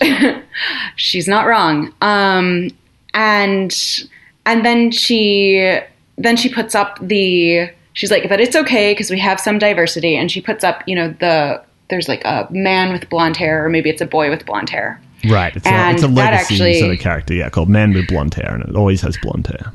she's 0.95 1.27
not 1.27 1.47
wrong. 1.47 1.93
Um, 2.01 2.69
and 3.13 4.05
and 4.45 4.65
then 4.65 4.91
she 4.91 5.79
then 6.17 6.35
she 6.35 6.49
puts 6.49 6.75
up 6.75 6.97
the 7.01 7.69
she's 7.93 8.11
like, 8.11 8.29
but 8.29 8.39
it's 8.39 8.55
okay 8.55 8.91
because 8.91 9.09
we 9.09 9.19
have 9.19 9.39
some 9.39 9.59
diversity, 9.59 10.15
and 10.15 10.31
she 10.31 10.41
puts 10.41 10.63
up 10.63 10.83
you 10.87 10.95
know 10.95 11.13
the 11.19 11.61
there's 11.89 12.07
like 12.07 12.23
a 12.25 12.47
man 12.51 12.91
with 12.91 13.09
blonde 13.09 13.37
hair, 13.37 13.65
or 13.65 13.69
maybe 13.69 13.89
it's 13.89 14.01
a 14.01 14.05
boy 14.05 14.29
with 14.29 14.45
blonde 14.45 14.69
hair. 14.69 15.01
Right. 15.25 15.55
It's 15.55 15.65
a, 15.65 15.69
And 15.69 15.95
it's 15.95 16.03
a 16.03 16.07
legacy 16.07 16.55
actually- 16.55 16.79
sort 16.79 16.93
of 16.93 16.99
character, 16.99 17.33
yeah, 17.33 17.49
called 17.49 17.69
Man 17.69 17.93
with 17.93 18.07
Blonde 18.07 18.33
Hair, 18.33 18.55
and 18.55 18.63
it 18.69 18.75
always 18.75 19.01
has 19.01 19.17
blonde 19.21 19.47
hair. 19.47 19.71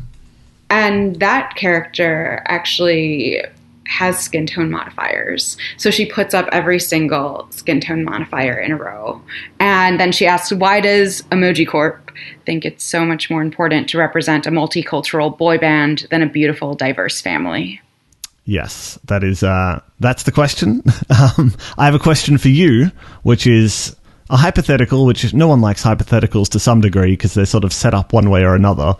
And 0.70 1.16
that 1.20 1.55
character 1.57 2.43
actually 2.47 3.43
has 3.86 4.18
skin 4.18 4.47
tone 4.47 4.70
modifiers. 4.70 5.59
So 5.76 5.90
she 5.90 6.07
puts 6.07 6.32
up 6.32 6.49
every 6.51 6.78
single 6.78 7.47
skin 7.51 7.80
tone 7.80 8.05
modifier 8.05 8.59
in 8.59 8.72
a 8.72 8.76
row. 8.76 9.20
And 9.61 10.01
then 10.01 10.12
she 10.12 10.26
asks, 10.26 10.51
why 10.53 10.80
does 10.80 11.22
Emoji 11.24 11.68
Corp 11.68 12.11
think 12.47 12.64
it's 12.64 12.84
so 12.84 13.05
much 13.05 13.28
more 13.28 13.43
important 13.43 13.88
to 13.90 13.99
represent 13.99 14.47
a 14.47 14.51
multicultural 14.51 15.36
boy 15.36 15.59
band 15.59 16.07
than 16.11 16.22
a 16.22 16.26
beautiful, 16.26 16.74
diverse 16.74 17.20
family? 17.20 17.80
Yes, 18.45 18.99
that 19.07 19.22
is 19.22 19.43
uh, 19.43 19.80
that's 20.01 20.22
the 20.22 20.32
question. 20.32 20.82
Um, 21.38 21.55
I 21.78 21.84
have 21.84 21.95
a 21.95 21.99
question 22.01 22.38
for 22.38 22.49
you, 22.49 22.90
which 23.22 23.47
is 23.47 23.95
a 24.33 24.37
hypothetical. 24.37 25.07
Which 25.07 25.33
no 25.33 25.47
one 25.47 25.61
likes 25.61 25.85
hypotheticals 25.85 26.49
to 26.49 26.59
some 26.59 26.80
degree 26.80 27.12
because 27.12 27.35
they're 27.35 27.47
sort 27.47 27.62
of 27.62 27.72
set 27.72 27.95
up 27.95 28.12
one 28.12 28.30
way 28.30 28.43
or 28.43 28.57
another. 28.57 28.97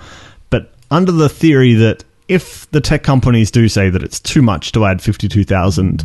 But 0.51 0.73
under 0.93 1.11
the 1.11 1.29
theory 1.29 1.75
that 1.75 2.05
if 2.29 2.71
the 2.71 2.81
tech 2.81 3.03
companies 3.03 3.51
do 3.51 3.69
say 3.69 3.91
that 3.91 4.03
it's 4.03 4.21
too 4.21 4.43
much 4.43 4.71
to 4.73 4.85
add 4.85 5.03
fifty-two 5.03 5.43
thousand 5.45 6.05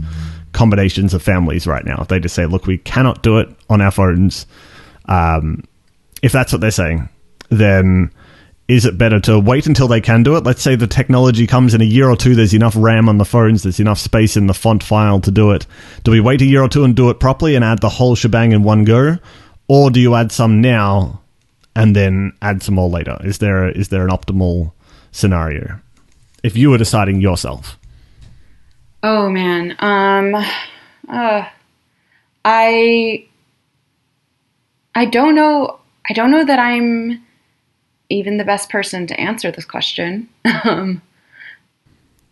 combinations 0.53 1.13
of 1.13 1.21
families 1.21 1.67
right 1.67 1.85
now, 1.85 1.99
if 2.01 2.07
they 2.07 2.19
just 2.19 2.33
say, 2.33 2.47
"Look, 2.47 2.65
we 2.65 2.79
cannot 2.79 3.21
do 3.21 3.37
it 3.37 3.49
on 3.69 3.81
our 3.81 3.91
phones," 3.91 4.47
um, 5.05 5.63
if 6.23 6.31
that's 6.31 6.51
what 6.51 6.61
they're 6.61 6.71
saying, 6.71 7.07
then 7.49 8.11
is 8.67 8.85
it 8.85 8.97
better 8.97 9.19
to 9.21 9.39
wait 9.39 9.65
until 9.65 9.87
they 9.87 10.01
can 10.01 10.23
do 10.23 10.35
it? 10.35 10.43
Let's 10.43 10.61
say 10.61 10.75
the 10.75 10.87
technology 10.87 11.47
comes 11.47 11.73
in 11.73 11.81
a 11.81 11.85
year 11.85 12.09
or 12.09 12.17
two, 12.17 12.35
there's 12.35 12.53
enough 12.53 12.75
RAM 12.77 13.07
on 13.07 13.17
the 13.17 13.25
phones, 13.25 13.63
there's 13.63 13.79
enough 13.79 13.97
space 13.97 14.35
in 14.35 14.47
the 14.47 14.53
font 14.53 14.83
file 14.83 15.21
to 15.21 15.31
do 15.31 15.51
it. 15.51 15.65
Do 16.03 16.11
we 16.11 16.19
wait 16.19 16.41
a 16.41 16.45
year 16.45 16.61
or 16.61 16.69
two 16.69 16.83
and 16.83 16.95
do 16.95 17.09
it 17.09 17.19
properly 17.19 17.55
and 17.55 17.63
add 17.63 17.79
the 17.79 17.89
whole 17.89 18.15
shebang 18.15 18.51
in 18.51 18.63
one 18.63 18.83
go? 18.83 19.17
Or 19.69 19.89
do 19.89 20.01
you 20.01 20.15
add 20.15 20.31
some 20.31 20.59
now 20.59 21.21
and 21.75 21.95
then 21.95 22.33
add 22.41 22.61
some 22.61 22.75
more 22.75 22.89
later? 22.89 23.17
Is 23.23 23.37
there 23.37 23.69
is 23.69 23.89
there 23.89 24.03
an 24.03 24.11
optimal 24.11 24.73
scenario? 25.11 25.79
If 26.43 26.57
you 26.57 26.69
were 26.69 26.77
deciding 26.77 27.21
yourself. 27.21 27.77
Oh 29.03 29.29
man. 29.29 29.75
Um 29.79 30.35
uh 31.07 31.45
I 32.43 33.25
I 34.95 35.05
don't 35.05 35.35
know 35.35 35.79
I 36.09 36.13
don't 36.13 36.31
know 36.31 36.43
that 36.43 36.59
I'm 36.59 37.26
even 38.09 38.37
the 38.37 38.45
best 38.45 38.69
person 38.69 39.07
to 39.07 39.19
answer 39.19 39.51
this 39.51 39.65
question. 39.65 40.29
um 40.63 41.01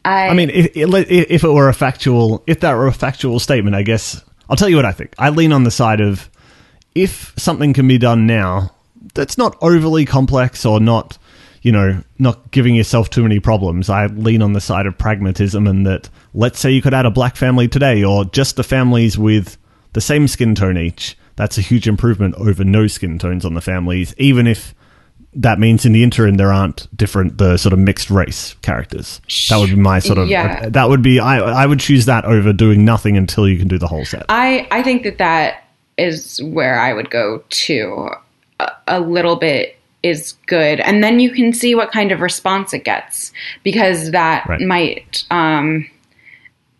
I 0.05 0.27
I 0.27 0.33
mean, 0.35 0.51
if, 0.51 0.75
if 0.75 1.43
it 1.43 1.49
were 1.49 1.67
a 1.67 1.73
factual, 1.73 2.43
if 2.45 2.59
that 2.59 2.73
were 2.75 2.85
a 2.85 2.93
factual 2.93 3.39
statement, 3.39 3.75
I 3.75 3.81
guess 3.81 4.23
I'll 4.47 4.55
tell 4.55 4.69
you 4.69 4.75
what 4.75 4.85
I 4.85 4.91
think. 4.91 5.15
I 5.17 5.29
lean 5.29 5.51
on 5.51 5.63
the 5.63 5.71
side 5.71 5.99
of 5.99 6.29
if 6.93 7.33
something 7.37 7.73
can 7.73 7.87
be 7.87 7.97
done 7.97 8.27
now 8.27 8.71
that's 9.15 9.37
not 9.37 9.57
overly 9.61 10.05
complex 10.05 10.65
or 10.65 10.79
not, 10.79 11.17
you 11.63 11.71
know, 11.71 12.03
not 12.19 12.51
giving 12.51 12.75
yourself 12.75 13.09
too 13.09 13.23
many 13.23 13.39
problems. 13.39 13.89
I 13.89 14.05
lean 14.05 14.43
on 14.43 14.53
the 14.53 14.61
side 14.61 14.85
of 14.85 14.97
pragmatism 14.97 15.65
and 15.65 15.87
that 15.87 16.09
let's 16.33 16.59
say 16.59 16.71
you 16.71 16.81
could 16.81 16.93
add 16.93 17.07
a 17.07 17.11
black 17.11 17.35
family 17.35 17.67
today 17.67 18.03
or 18.03 18.25
just 18.25 18.55
the 18.55 18.63
families 18.63 19.17
with 19.17 19.57
the 19.93 20.01
same 20.01 20.27
skin 20.27 20.53
tone 20.53 20.77
each. 20.77 21.17
That's 21.35 21.57
a 21.57 21.61
huge 21.61 21.87
improvement 21.87 22.35
over 22.35 22.63
no 22.63 22.87
skin 22.87 23.17
tones 23.17 23.43
on 23.43 23.55
the 23.55 23.61
families, 23.61 24.13
even 24.17 24.45
if 24.45 24.75
that 25.35 25.59
means 25.59 25.85
in 25.85 25.91
the 25.91 26.03
interim 26.03 26.35
there 26.35 26.51
aren't 26.51 26.87
different 26.95 27.37
the 27.37 27.57
sort 27.57 27.73
of 27.73 27.79
mixed 27.79 28.09
race 28.09 28.55
characters. 28.61 29.19
That 29.49 29.57
would 29.57 29.69
be 29.69 29.75
my 29.75 29.99
sort 29.99 30.17
of 30.17 30.27
Yeah. 30.29 30.69
that 30.69 30.89
would 30.89 31.01
be 31.01 31.19
I 31.19 31.37
I 31.39 31.65
would 31.65 31.79
choose 31.79 32.05
that 32.05 32.25
over 32.25 32.53
doing 32.53 32.85
nothing 32.85 33.17
until 33.17 33.47
you 33.47 33.57
can 33.57 33.67
do 33.67 33.77
the 33.77 33.87
whole 33.87 34.05
set. 34.05 34.25
I 34.29 34.67
I 34.71 34.81
think 34.83 35.03
that 35.03 35.17
that 35.17 35.63
is 35.97 36.41
where 36.43 36.79
I 36.79 36.93
would 36.93 37.09
go 37.09 37.43
to. 37.49 38.09
A, 38.59 38.71
a 38.87 38.99
little 39.01 39.35
bit 39.35 39.77
is 40.01 40.33
good, 40.45 40.79
and 40.79 41.03
then 41.03 41.19
you 41.19 41.29
can 41.31 41.51
see 41.51 41.75
what 41.75 41.91
kind 41.91 42.13
of 42.13 42.21
response 42.21 42.73
it 42.73 42.85
gets 42.85 43.33
because 43.63 44.11
that 44.11 44.45
Right. 44.47 44.61
might 44.61 45.23
um, 45.29 45.89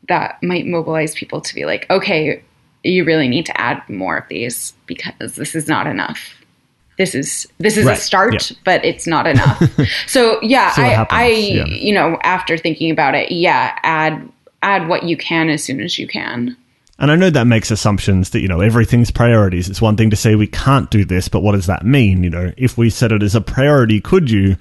that 0.07 0.41
might 0.41 0.65
mobilize 0.67 1.13
people 1.15 1.41
to 1.41 1.53
be 1.55 1.65
like, 1.65 1.89
okay, 1.89 2.41
you 2.83 3.03
really 3.03 3.27
need 3.27 3.45
to 3.47 3.59
add 3.59 3.81
more 3.89 4.15
of 4.17 4.27
these 4.29 4.71
because 4.85 5.35
this 5.35 5.55
is 5.55 5.67
not 5.67 5.87
enough. 5.87 6.35
This 6.97 7.13
is 7.13 7.47
this 7.57 7.77
is 7.77 7.85
Right, 7.85 7.97
a 7.97 8.01
start, 8.01 8.51
yeah. 8.51 8.57
but 8.63 8.85
it's 8.85 9.05
not 9.05 9.27
enough. 9.27 9.61
so 10.07 10.41
yeah, 10.41 10.69
what 10.69 11.11
I, 11.11 11.25
I 11.25 11.27
yeah. 11.27 11.65
you 11.65 11.93
know 11.93 12.17
after 12.23 12.57
thinking 12.57 12.91
about 12.91 13.15
it, 13.15 13.31
yeah, 13.31 13.77
add 13.83 14.29
add 14.61 14.87
what 14.87 15.03
you 15.03 15.17
can 15.17 15.49
as 15.49 15.63
soon 15.63 15.81
as 15.81 15.99
you 15.99 16.07
can. 16.07 16.55
And 16.97 17.11
I 17.11 17.15
know 17.15 17.29
that 17.29 17.45
makes 17.45 17.71
assumptions 17.71 18.29
that, 18.29 18.39
you 18.39 18.47
know, 18.47 18.61
everything's 18.61 19.11
priorities. 19.11 19.69
It's 19.69 19.81
one 19.81 19.97
thing 19.97 20.09
to 20.11 20.15
say 20.15 20.35
we 20.35 20.47
can't 20.47 20.89
do 20.89 21.03
this, 21.03 21.27
but 21.27 21.41
what 21.41 21.51
does 21.51 21.65
that 21.65 21.85
mean? 21.85 22.23
You 22.23 22.29
know, 22.29 22.53
if 22.55 22.77
we 22.77 22.89
set 22.89 23.11
it 23.11 23.21
as 23.21 23.35
a 23.35 23.41
priority, 23.41 23.99
could 23.99 24.31
you? 24.31 24.55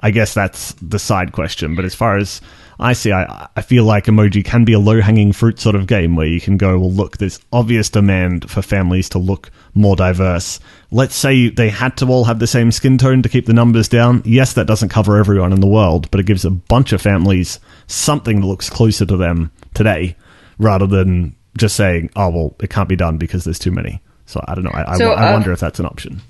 I 0.00 0.12
guess 0.12 0.32
that's 0.32 0.74
the 0.74 0.98
side 0.98 1.32
question. 1.32 1.74
But 1.74 1.84
as 1.84 1.94
far 1.94 2.16
as 2.16 2.40
I 2.80 2.94
see, 2.94 3.12
I, 3.12 3.48
I 3.56 3.62
feel 3.62 3.84
like 3.84 4.06
emoji 4.06 4.44
can 4.44 4.64
be 4.64 4.72
a 4.72 4.78
low 4.78 5.00
hanging 5.00 5.32
fruit 5.32 5.60
sort 5.60 5.76
of 5.76 5.86
game 5.86 6.16
where 6.16 6.26
you 6.26 6.40
can 6.40 6.56
go, 6.56 6.78
well, 6.78 6.92
look, 6.92 7.18
there's 7.18 7.38
obvious 7.52 7.90
demand 7.90 8.50
for 8.50 8.62
families 8.62 9.08
to 9.10 9.18
look 9.18 9.50
more 9.74 9.96
diverse. 9.96 10.58
Let's 10.90 11.14
say 11.14 11.48
they 11.48 11.68
had 11.68 11.96
to 11.98 12.06
all 12.06 12.24
have 12.24 12.38
the 12.38 12.46
same 12.46 12.72
skin 12.72 12.98
tone 12.98 13.22
to 13.22 13.28
keep 13.28 13.46
the 13.46 13.52
numbers 13.52 13.88
down. 13.88 14.22
Yes, 14.24 14.54
that 14.54 14.66
doesn't 14.66 14.88
cover 14.88 15.16
everyone 15.16 15.52
in 15.52 15.60
the 15.60 15.66
world, 15.66 16.10
but 16.10 16.20
it 16.20 16.26
gives 16.26 16.44
a 16.44 16.50
bunch 16.50 16.92
of 16.92 17.02
families 17.02 17.60
something 17.86 18.40
that 18.40 18.46
looks 18.46 18.70
closer 18.70 19.06
to 19.06 19.16
them 19.16 19.52
today 19.74 20.16
rather 20.58 20.86
than 20.86 21.34
just 21.56 21.76
saying, 21.76 22.10
oh, 22.16 22.30
well, 22.30 22.56
it 22.60 22.70
can't 22.70 22.88
be 22.88 22.96
done 22.96 23.18
because 23.18 23.44
there's 23.44 23.58
too 23.58 23.70
many. 23.70 24.00
So 24.26 24.42
I 24.46 24.54
don't 24.54 24.64
know. 24.64 24.72
I, 24.72 24.96
So, 24.96 25.12
I, 25.12 25.24
I 25.24 25.28
uh, 25.30 25.32
wonder 25.32 25.52
if 25.52 25.60
that's 25.60 25.78
an 25.78 25.86
option. 25.86 26.22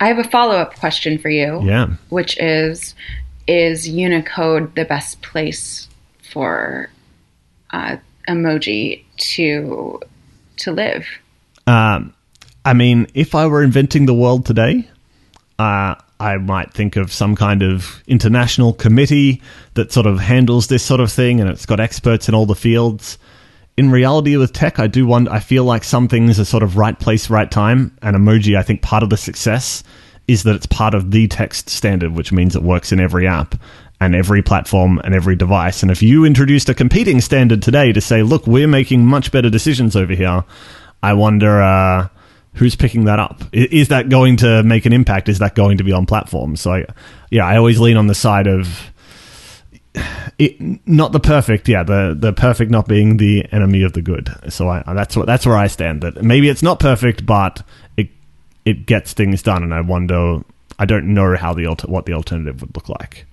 I 0.00 0.08
have 0.08 0.18
a 0.18 0.24
follow 0.24 0.54
up 0.54 0.76
question 0.76 1.18
for 1.18 1.28
you. 1.28 1.60
Yeah. 1.62 1.88
Which 2.08 2.38
is 2.38 2.94
Is 3.48 3.88
Unicode 3.88 4.74
the 4.74 4.84
best 4.84 5.22
place 5.22 5.88
for 6.32 6.90
uh, 7.70 7.96
emoji 8.28 9.04
to 9.16 10.00
to 10.58 10.72
live? 10.72 11.06
Um, 11.66 12.12
I 12.66 12.74
mean, 12.74 13.06
if 13.14 13.34
I 13.34 13.46
were 13.46 13.62
inventing 13.62 14.04
the 14.04 14.12
world 14.12 14.44
today, 14.44 14.86
uh, 15.58 15.94
I 16.20 16.36
might 16.36 16.74
think 16.74 16.96
of 16.96 17.10
some 17.10 17.34
kind 17.36 17.62
of 17.62 18.02
international 18.06 18.74
committee 18.74 19.40
that 19.74 19.92
sort 19.92 20.06
of 20.06 20.18
handles 20.18 20.66
this 20.66 20.82
sort 20.82 21.00
of 21.00 21.10
thing, 21.10 21.40
and 21.40 21.48
it's 21.48 21.64
got 21.64 21.80
experts 21.80 22.28
in 22.28 22.34
all 22.34 22.44
the 22.44 22.54
fields. 22.54 23.16
In 23.78 23.90
reality, 23.90 24.36
with 24.36 24.52
tech, 24.52 24.78
I 24.78 24.88
do 24.88 25.06
want. 25.06 25.28
I 25.28 25.40
feel 25.40 25.64
like 25.64 25.84
some 25.84 26.06
things 26.06 26.38
are 26.38 26.44
sort 26.44 26.62
of 26.62 26.76
right 26.76 26.98
place, 26.98 27.30
right 27.30 27.50
time. 27.50 27.96
And 28.02 28.14
emoji, 28.14 28.58
I 28.58 28.62
think 28.62 28.82
part 28.82 29.02
of 29.02 29.08
the 29.08 29.16
success 29.16 29.82
is 30.28 30.42
that 30.44 30.54
it's 30.54 30.66
part 30.66 30.94
of 30.94 31.10
the 31.10 31.26
text 31.26 31.70
standard, 31.70 32.12
which 32.12 32.30
means 32.30 32.54
it 32.54 32.62
works 32.62 32.92
in 32.92 33.00
every 33.00 33.26
app 33.26 33.54
and 34.00 34.14
every 34.14 34.42
platform 34.42 35.00
and 35.02 35.14
every 35.14 35.34
device. 35.34 35.82
And 35.82 35.90
if 35.90 36.02
you 36.02 36.24
introduced 36.24 36.68
a 36.68 36.74
competing 36.74 37.20
standard 37.20 37.62
today 37.62 37.92
to 37.92 38.00
say, 38.00 38.22
look, 38.22 38.46
we're 38.46 38.68
making 38.68 39.04
much 39.04 39.32
better 39.32 39.50
decisions 39.50 39.96
over 39.96 40.14
here, 40.14 40.44
I 41.02 41.14
wonder 41.14 41.62
uh, 41.62 42.08
who's 42.54 42.76
picking 42.76 43.06
that 43.06 43.18
up. 43.18 43.42
Is 43.52 43.88
that 43.88 44.08
going 44.08 44.36
to 44.38 44.62
make 44.62 44.86
an 44.86 44.92
impact? 44.92 45.28
Is 45.28 45.40
that 45.40 45.54
going 45.54 45.78
to 45.78 45.84
be 45.84 45.92
on 45.92 46.06
platforms? 46.06 46.60
So, 46.60 46.72
I, 46.74 46.86
yeah, 47.30 47.46
I 47.46 47.56
always 47.56 47.80
lean 47.80 47.96
on 47.96 48.06
the 48.06 48.14
side 48.14 48.46
of 48.46 48.92
it, 50.38 50.86
not 50.86 51.12
the 51.12 51.20
perfect. 51.20 51.68
Yeah, 51.68 51.82
the 51.82 52.16
the 52.18 52.32
perfect 52.32 52.70
not 52.70 52.86
being 52.86 53.16
the 53.16 53.46
enemy 53.52 53.82
of 53.82 53.92
the 53.92 54.02
good. 54.02 54.30
So 54.48 54.68
I, 54.68 54.82
that's 54.94 55.16
what 55.16 55.26
that's 55.26 55.46
where 55.46 55.56
I 55.56 55.66
stand. 55.66 56.02
That 56.02 56.22
maybe 56.22 56.48
it's 56.48 56.62
not 56.62 56.80
perfect, 56.80 57.26
but 57.26 57.62
it 57.96 58.08
it 58.68 58.84
gets 58.84 59.14
things 59.14 59.42
done. 59.42 59.62
And 59.62 59.72
I 59.72 59.80
wonder. 59.80 60.40
I 60.78 60.84
don't 60.84 61.12
know 61.12 61.34
how 61.36 61.54
the 61.54 61.66
alter, 61.66 61.88
what 61.88 62.06
the 62.06 62.12
alternative 62.12 62.60
would 62.60 62.76
look 62.76 62.88
like. 62.88 63.26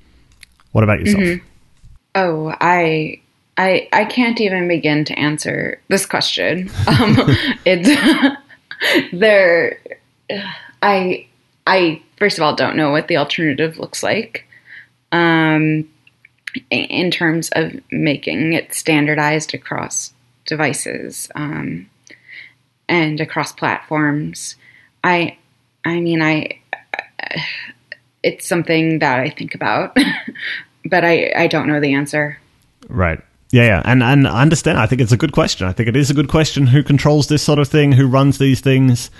What 0.71 0.83
about 0.83 0.99
yourself? 0.99 1.41
Oh, 2.15 2.55
I 2.59 3.21
I 3.57 3.87
I 3.93 4.05
can't 4.05 4.39
even 4.41 4.67
begin 4.67 5.05
to 5.05 5.19
answer 5.19 5.79
this 5.89 6.05
question. 6.05 6.71
Um, 6.87 7.15
it's 7.65 7.89
there. 9.13 9.79
I 10.81 11.27
I 11.67 12.01
first 12.17 12.37
of 12.37 12.43
all 12.43 12.55
don't 12.55 12.77
know 12.77 12.91
what 12.91 13.07
the 13.07 13.17
alternative 13.17 13.77
looks 13.77 14.01
like. 14.01 14.47
Um, 15.11 15.89
in 16.69 17.11
terms 17.11 17.49
of 17.53 17.73
making 17.91 18.53
it 18.53 18.73
standardized 18.73 19.53
across 19.53 20.13
devices 20.45 21.29
um, 21.35 21.89
and 22.87 23.19
across 23.19 23.51
platforms. 23.51 24.55
I 25.05 25.37
I 25.85 26.01
mean 26.01 26.21
I 26.21 26.59
it's 28.23 28.47
something 28.47 28.99
that 28.99 29.19
I 29.19 29.29
think 29.29 29.53
about, 29.55 29.95
but 30.85 31.05
I 31.05 31.31
I 31.35 31.47
don't 31.47 31.67
know 31.67 31.79
the 31.79 31.93
answer. 31.93 32.37
Right. 32.89 33.21
Yeah, 33.51 33.63
yeah, 33.63 33.81
and 33.85 34.03
and 34.03 34.27
I 34.27 34.41
understand. 34.41 34.79
I 34.79 34.87
think 34.87 34.99
it's 34.99 35.11
a 35.11 35.17
good 35.17 35.31
question. 35.31 35.67
I 35.67 35.71
think 35.71 35.87
it 35.87 35.95
is 35.95 36.09
a 36.09 36.15
good 36.15 36.27
question. 36.27 36.67
Who 36.67 36.83
controls 36.83 37.27
this 37.27 37.43
sort 37.43 37.59
of 37.59 37.67
thing? 37.67 37.91
Who 37.91 38.07
runs 38.07 38.39
these 38.39 38.59
things? 38.59 39.11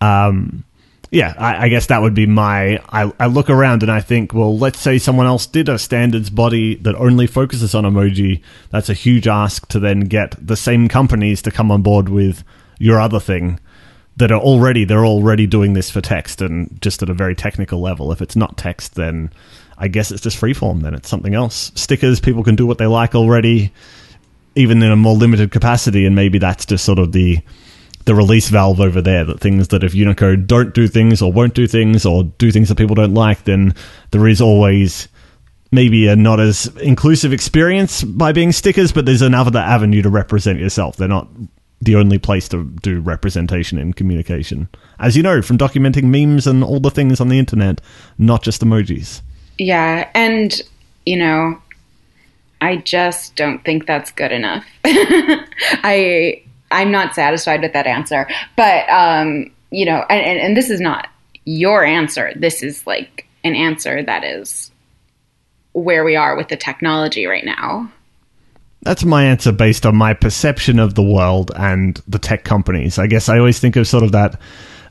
Um, 0.00 0.64
yeah, 1.10 1.34
I, 1.38 1.66
I 1.66 1.68
guess 1.68 1.86
that 1.86 2.00
would 2.00 2.14
be 2.14 2.26
my. 2.26 2.78
I, 2.88 3.12
I 3.20 3.26
look 3.26 3.50
around 3.50 3.82
and 3.82 3.92
I 3.92 4.00
think, 4.00 4.32
well, 4.32 4.58
let's 4.58 4.80
say 4.80 4.98
someone 4.98 5.26
else 5.26 5.46
did 5.46 5.68
a 5.68 5.78
standards 5.78 6.30
body 6.30 6.76
that 6.76 6.96
only 6.96 7.26
focuses 7.26 7.74
on 7.74 7.84
emoji. 7.84 8.42
That's 8.70 8.88
a 8.88 8.94
huge 8.94 9.28
ask 9.28 9.68
to 9.68 9.78
then 9.78 10.00
get 10.00 10.34
the 10.44 10.56
same 10.56 10.88
companies 10.88 11.42
to 11.42 11.50
come 11.50 11.70
on 11.70 11.82
board 11.82 12.08
with 12.08 12.42
your 12.78 12.98
other 12.98 13.20
thing 13.20 13.60
that 14.16 14.32
are 14.32 14.40
already 14.40 14.84
they're 14.84 15.06
already 15.06 15.46
doing 15.46 15.74
this 15.74 15.90
for 15.90 16.00
text 16.00 16.40
and 16.40 16.80
just 16.80 17.02
at 17.02 17.10
a 17.10 17.14
very 17.14 17.34
technical 17.34 17.80
level. 17.80 18.12
If 18.12 18.22
it's 18.22 18.36
not 18.36 18.56
text, 18.56 18.94
then 18.94 19.30
I 19.78 19.88
guess 19.88 20.10
it's 20.10 20.22
just 20.22 20.40
freeform. 20.40 20.82
Then 20.82 20.94
it's 20.94 21.08
something 21.08 21.34
else. 21.34 21.72
Stickers, 21.74 22.20
people 22.20 22.42
can 22.42 22.56
do 22.56 22.66
what 22.66 22.78
they 22.78 22.86
like 22.86 23.14
already, 23.14 23.72
even 24.54 24.82
in 24.82 24.90
a 24.90 24.96
more 24.96 25.14
limited 25.14 25.50
capacity, 25.50 26.06
and 26.06 26.16
maybe 26.16 26.38
that's 26.38 26.66
just 26.66 26.84
sort 26.84 26.98
of 26.98 27.12
the 27.12 27.40
the 28.06 28.14
release 28.14 28.48
valve 28.48 28.80
over 28.80 29.02
there. 29.02 29.24
That 29.24 29.40
things 29.40 29.68
that 29.68 29.84
if 29.84 29.94
Unicode 29.94 30.46
don't 30.46 30.74
do 30.74 30.88
things 30.88 31.20
or 31.20 31.32
won't 31.32 31.54
do 31.54 31.66
things 31.66 32.06
or 32.06 32.24
do 32.24 32.50
things 32.50 32.68
that 32.68 32.78
people 32.78 32.94
don't 32.94 33.14
like, 33.14 33.44
then 33.44 33.74
there 34.12 34.26
is 34.26 34.40
always 34.40 35.08
maybe 35.72 36.06
a 36.06 36.16
not 36.16 36.40
as 36.40 36.66
inclusive 36.80 37.32
experience 37.32 38.02
by 38.02 38.32
being 38.32 38.52
stickers, 38.52 38.92
but 38.92 39.04
there's 39.04 39.22
another 39.22 39.58
avenue 39.58 40.00
to 40.00 40.08
represent 40.08 40.58
yourself. 40.58 40.96
They're 40.96 41.08
not 41.08 41.28
the 41.80 41.96
only 41.96 42.18
place 42.18 42.48
to 42.48 42.64
do 42.82 43.00
representation 43.00 43.78
in 43.78 43.92
communication. 43.92 44.68
As 44.98 45.16
you 45.16 45.22
know 45.22 45.42
from 45.42 45.58
documenting 45.58 46.04
memes 46.04 46.46
and 46.46 46.64
all 46.64 46.80
the 46.80 46.90
things 46.90 47.20
on 47.20 47.28
the 47.28 47.38
internet, 47.38 47.80
not 48.18 48.42
just 48.42 48.62
emojis. 48.62 49.20
Yeah, 49.58 50.08
and 50.14 50.60
you 51.04 51.16
know, 51.16 51.60
I 52.60 52.76
just 52.76 53.36
don't 53.36 53.64
think 53.64 53.86
that's 53.86 54.10
good 54.10 54.32
enough. 54.32 54.64
I 54.84 56.42
I'm 56.70 56.90
not 56.90 57.14
satisfied 57.14 57.62
with 57.62 57.72
that 57.74 57.86
answer, 57.86 58.26
but 58.56 58.88
um, 58.88 59.50
you 59.70 59.84
know, 59.84 60.04
and, 60.08 60.24
and, 60.24 60.38
and 60.38 60.56
this 60.56 60.70
is 60.70 60.80
not 60.80 61.08
your 61.44 61.84
answer. 61.84 62.32
This 62.36 62.62
is 62.62 62.86
like 62.86 63.26
an 63.44 63.54
answer 63.54 64.02
that 64.02 64.24
is 64.24 64.70
where 65.72 66.04
we 66.04 66.16
are 66.16 66.36
with 66.36 66.48
the 66.48 66.56
technology 66.56 67.26
right 67.26 67.44
now. 67.44 67.90
That's 68.86 69.04
my 69.04 69.24
answer 69.24 69.50
based 69.50 69.84
on 69.84 69.96
my 69.96 70.14
perception 70.14 70.78
of 70.78 70.94
the 70.94 71.02
world 71.02 71.50
and 71.56 72.00
the 72.06 72.20
tech 72.20 72.44
companies. 72.44 73.00
I 73.00 73.08
guess 73.08 73.28
I 73.28 73.36
always 73.36 73.58
think 73.58 73.74
of 73.74 73.88
sort 73.88 74.04
of 74.04 74.12
that 74.12 74.40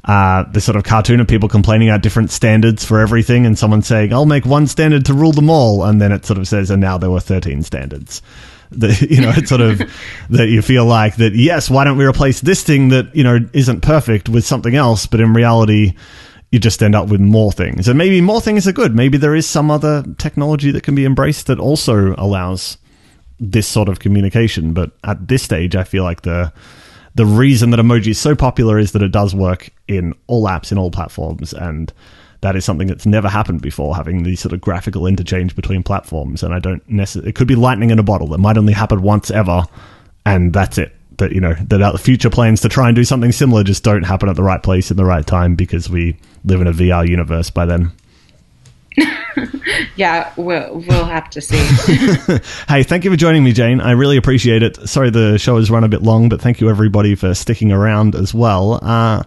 uh, 0.03 0.43
the 0.51 0.59
sort 0.59 0.75
of 0.75 0.83
cartoon 0.83 1.21
of 1.21 1.29
people 1.29 1.47
complaining 1.47 1.87
about 1.87 2.01
different 2.01 2.29
standards 2.29 2.83
for 2.83 2.99
everything, 2.99 3.45
and 3.45 3.57
someone 3.57 3.81
saying, 3.81 4.11
"I'll 4.11 4.25
make 4.25 4.45
one 4.45 4.67
standard 4.67 5.05
to 5.05 5.13
rule 5.13 5.31
them 5.31 5.49
all," 5.49 5.85
and 5.85 6.01
then 6.01 6.11
it 6.11 6.25
sort 6.25 6.39
of 6.39 6.45
says, 6.45 6.69
"And 6.69 6.81
now 6.81 6.97
there 6.97 7.09
were 7.09 7.21
thirteen 7.21 7.63
standards." 7.63 8.21
The, 8.71 9.07
you 9.09 9.21
know, 9.21 9.31
it's 9.33 9.49
sort 9.49 9.61
of 9.61 9.77
that 10.31 10.49
you 10.49 10.63
feel 10.63 10.85
like 10.85 11.17
that. 11.17 11.35
Yes, 11.35 11.69
why 11.69 11.83
don't 11.83 11.99
we 11.99 12.03
replace 12.03 12.41
this 12.41 12.63
thing 12.63 12.89
that 12.89 13.15
you 13.15 13.23
know 13.23 13.39
isn't 13.53 13.81
perfect 13.81 14.27
with 14.27 14.43
something 14.43 14.75
else? 14.75 15.05
But 15.05 15.21
in 15.21 15.33
reality, 15.33 15.93
you 16.51 16.59
just 16.59 16.81
end 16.81 16.95
up 16.95 17.07
with 17.07 17.21
more 17.21 17.51
things, 17.51 17.87
and 17.87 17.97
maybe 17.97 18.19
more 18.19 18.41
things 18.41 18.67
are 18.67 18.73
good. 18.73 18.93
Maybe 18.95 19.19
there 19.19 19.35
is 19.35 19.47
some 19.47 19.71
other 19.71 20.03
technology 20.17 20.71
that 20.71 20.81
can 20.81 20.95
be 20.95 21.05
embraced 21.05 21.47
that 21.47 21.59
also 21.59 22.15
allows 22.17 22.77
this 23.39 23.67
sort 23.67 23.89
of 23.89 23.99
communication. 23.99 24.73
But 24.73 24.91
at 25.03 25.27
this 25.27 25.43
stage, 25.43 25.75
I 25.75 25.83
feel 25.83 26.03
like 26.03 26.21
the 26.21 26.51
the 27.15 27.25
reason 27.25 27.69
that 27.71 27.79
emoji 27.79 28.07
is 28.07 28.19
so 28.19 28.35
popular 28.35 28.77
is 28.77 28.91
that 28.91 29.01
it 29.01 29.11
does 29.11 29.33
work 29.33 29.69
in 29.87 30.13
all 30.27 30.45
apps 30.45 30.71
in 30.71 30.77
all 30.77 30.91
platforms 30.91 31.53
and 31.53 31.91
that 32.41 32.55
is 32.55 32.63
something 32.63 32.87
that's 32.87 33.05
never 33.05 33.29
happened 33.29 33.61
before 33.61 33.95
having 33.95 34.23
these 34.23 34.39
sort 34.39 34.53
of 34.53 34.61
graphical 34.61 35.07
interchange 35.07 35.55
between 35.55 35.81
platforms 35.81 36.43
and 36.43 36.53
i 36.53 36.59
don't 36.59 36.87
necessarily 36.89 37.29
it 37.29 37.35
could 37.35 37.47
be 37.47 37.55
lightning 37.55 37.89
in 37.89 37.99
a 37.99 38.03
bottle 38.03 38.27
that 38.27 38.37
might 38.37 38.57
only 38.57 38.73
happen 38.73 39.01
once 39.01 39.31
ever 39.31 39.63
and 40.25 40.53
that's 40.53 40.77
it 40.77 40.93
that 41.17 41.31
you 41.31 41.39
know 41.39 41.53
that 41.61 41.81
our 41.81 41.97
future 41.97 42.29
plans 42.29 42.61
to 42.61 42.69
try 42.69 42.87
and 42.87 42.95
do 42.95 43.03
something 43.03 43.31
similar 43.31 43.63
just 43.63 43.83
don't 43.83 44.03
happen 44.03 44.27
at 44.27 44.35
the 44.35 44.43
right 44.43 44.61
place 44.61 44.91
in 44.91 44.97
the 44.97 45.05
right 45.05 45.25
time 45.25 45.55
because 45.55 45.89
we 45.89 46.17
live 46.43 46.59
in 46.61 46.67
a 46.67 46.73
vr 46.73 47.07
universe 47.07 47.49
by 47.49 47.65
then 47.65 47.91
Yeah, 49.95 50.33
we'll 50.35 50.83
we'll 50.87 51.05
have 51.05 51.29
to 51.31 51.41
see. 51.41 51.55
Hey, 52.67 52.83
thank 52.83 53.05
you 53.05 53.11
for 53.11 53.17
joining 53.17 53.43
me, 53.43 53.53
Jane. 53.53 53.79
I 53.79 53.91
really 53.91 54.17
appreciate 54.17 54.63
it. 54.63 54.75
Sorry 54.89 55.09
the 55.09 55.37
show 55.37 55.57
has 55.57 55.71
run 55.71 55.83
a 55.83 55.87
bit 55.87 56.01
long, 56.01 56.29
but 56.29 56.41
thank 56.41 56.59
you 56.59 56.69
everybody 56.69 57.15
for 57.15 57.33
sticking 57.33 57.71
around 57.71 58.15
as 58.15 58.33
well. 58.33 58.79
Uh, 58.81 59.23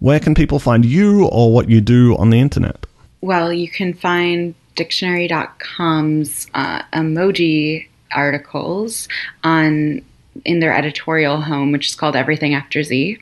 where 0.00 0.18
can 0.18 0.34
people 0.34 0.58
find 0.58 0.84
you 0.84 1.26
or 1.26 1.52
what 1.52 1.68
you 1.68 1.80
do 1.80 2.16
on 2.16 2.30
the 2.30 2.40
internet? 2.40 2.86
Well, 3.20 3.52
you 3.52 3.68
can 3.68 3.94
find 3.94 4.54
dictionary.com's 4.74 6.46
uh, 6.54 6.82
emoji 6.92 7.88
articles 8.12 9.08
on 9.44 10.02
in 10.44 10.60
their 10.60 10.74
editorial 10.74 11.40
home, 11.40 11.72
which 11.72 11.88
is 11.88 11.94
called 11.94 12.16
Everything 12.16 12.54
After 12.54 12.82
Z. 12.82 13.18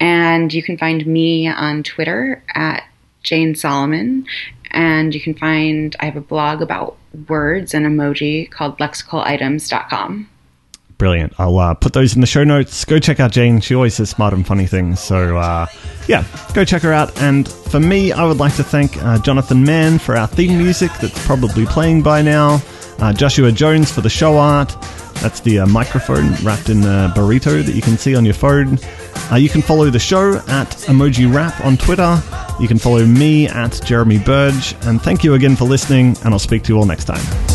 And 0.00 0.52
you 0.52 0.62
can 0.62 0.76
find 0.76 1.06
me 1.06 1.48
on 1.48 1.82
Twitter 1.82 2.42
at 2.54 2.84
Jane 3.22 3.54
Solomon. 3.54 4.26
And 4.72 5.14
you 5.14 5.20
can 5.20 5.34
find, 5.34 5.94
I 6.00 6.06
have 6.06 6.16
a 6.16 6.20
blog 6.20 6.62
about 6.62 6.96
words 7.28 7.74
and 7.74 7.86
emoji 7.86 8.50
called 8.50 8.78
lexicalitems.com. 8.78 10.28
Brilliant. 10.98 11.32
I'll 11.38 11.58
uh, 11.58 11.74
put 11.74 11.94
those 11.94 12.14
in 12.14 12.20
the 12.20 12.28
show 12.28 12.44
notes. 12.44 12.84
Go 12.84 13.00
check 13.00 13.18
out 13.18 13.32
Jane. 13.32 13.60
She 13.60 13.74
always 13.74 13.94
says 13.94 14.10
smart 14.10 14.32
and 14.34 14.46
funny 14.46 14.66
things. 14.66 15.00
So, 15.00 15.36
uh, 15.36 15.66
yeah, 16.06 16.24
go 16.54 16.64
check 16.64 16.82
her 16.82 16.92
out. 16.92 17.20
And 17.20 17.48
for 17.48 17.80
me, 17.80 18.12
I 18.12 18.24
would 18.24 18.38
like 18.38 18.54
to 18.54 18.62
thank 18.62 19.02
uh, 19.02 19.18
Jonathan 19.18 19.64
Mann 19.64 19.98
for 19.98 20.16
our 20.16 20.28
theme 20.28 20.56
music 20.58 20.92
that's 21.00 21.26
probably 21.26 21.66
playing 21.66 22.02
by 22.02 22.22
now, 22.22 22.62
uh, 23.00 23.12
Joshua 23.12 23.50
Jones 23.50 23.90
for 23.90 24.00
the 24.00 24.10
show 24.10 24.38
art. 24.38 24.76
That's 25.14 25.40
the 25.40 25.60
uh, 25.60 25.66
microphone 25.66 26.34
wrapped 26.44 26.68
in 26.68 26.84
a 26.84 27.12
burrito 27.16 27.64
that 27.64 27.74
you 27.74 27.82
can 27.82 27.98
see 27.98 28.14
on 28.14 28.24
your 28.24 28.34
phone. 28.34 28.78
Uh, 29.30 29.36
you 29.36 29.48
can 29.48 29.62
follow 29.62 29.88
the 29.90 29.98
show 29.98 30.36
at 30.48 30.68
Emoji 30.88 31.32
Wrap 31.32 31.64
on 31.64 31.76
Twitter. 31.76 32.20
You 32.60 32.68
can 32.68 32.78
follow 32.78 33.04
me 33.04 33.48
at 33.48 33.80
Jeremy 33.84 34.18
Burge. 34.18 34.74
And 34.82 35.00
thank 35.00 35.24
you 35.24 35.34
again 35.34 35.56
for 35.56 35.64
listening, 35.64 36.16
and 36.24 36.34
I'll 36.34 36.38
speak 36.38 36.62
to 36.64 36.72
you 36.72 36.78
all 36.78 36.86
next 36.86 37.04
time. 37.04 37.51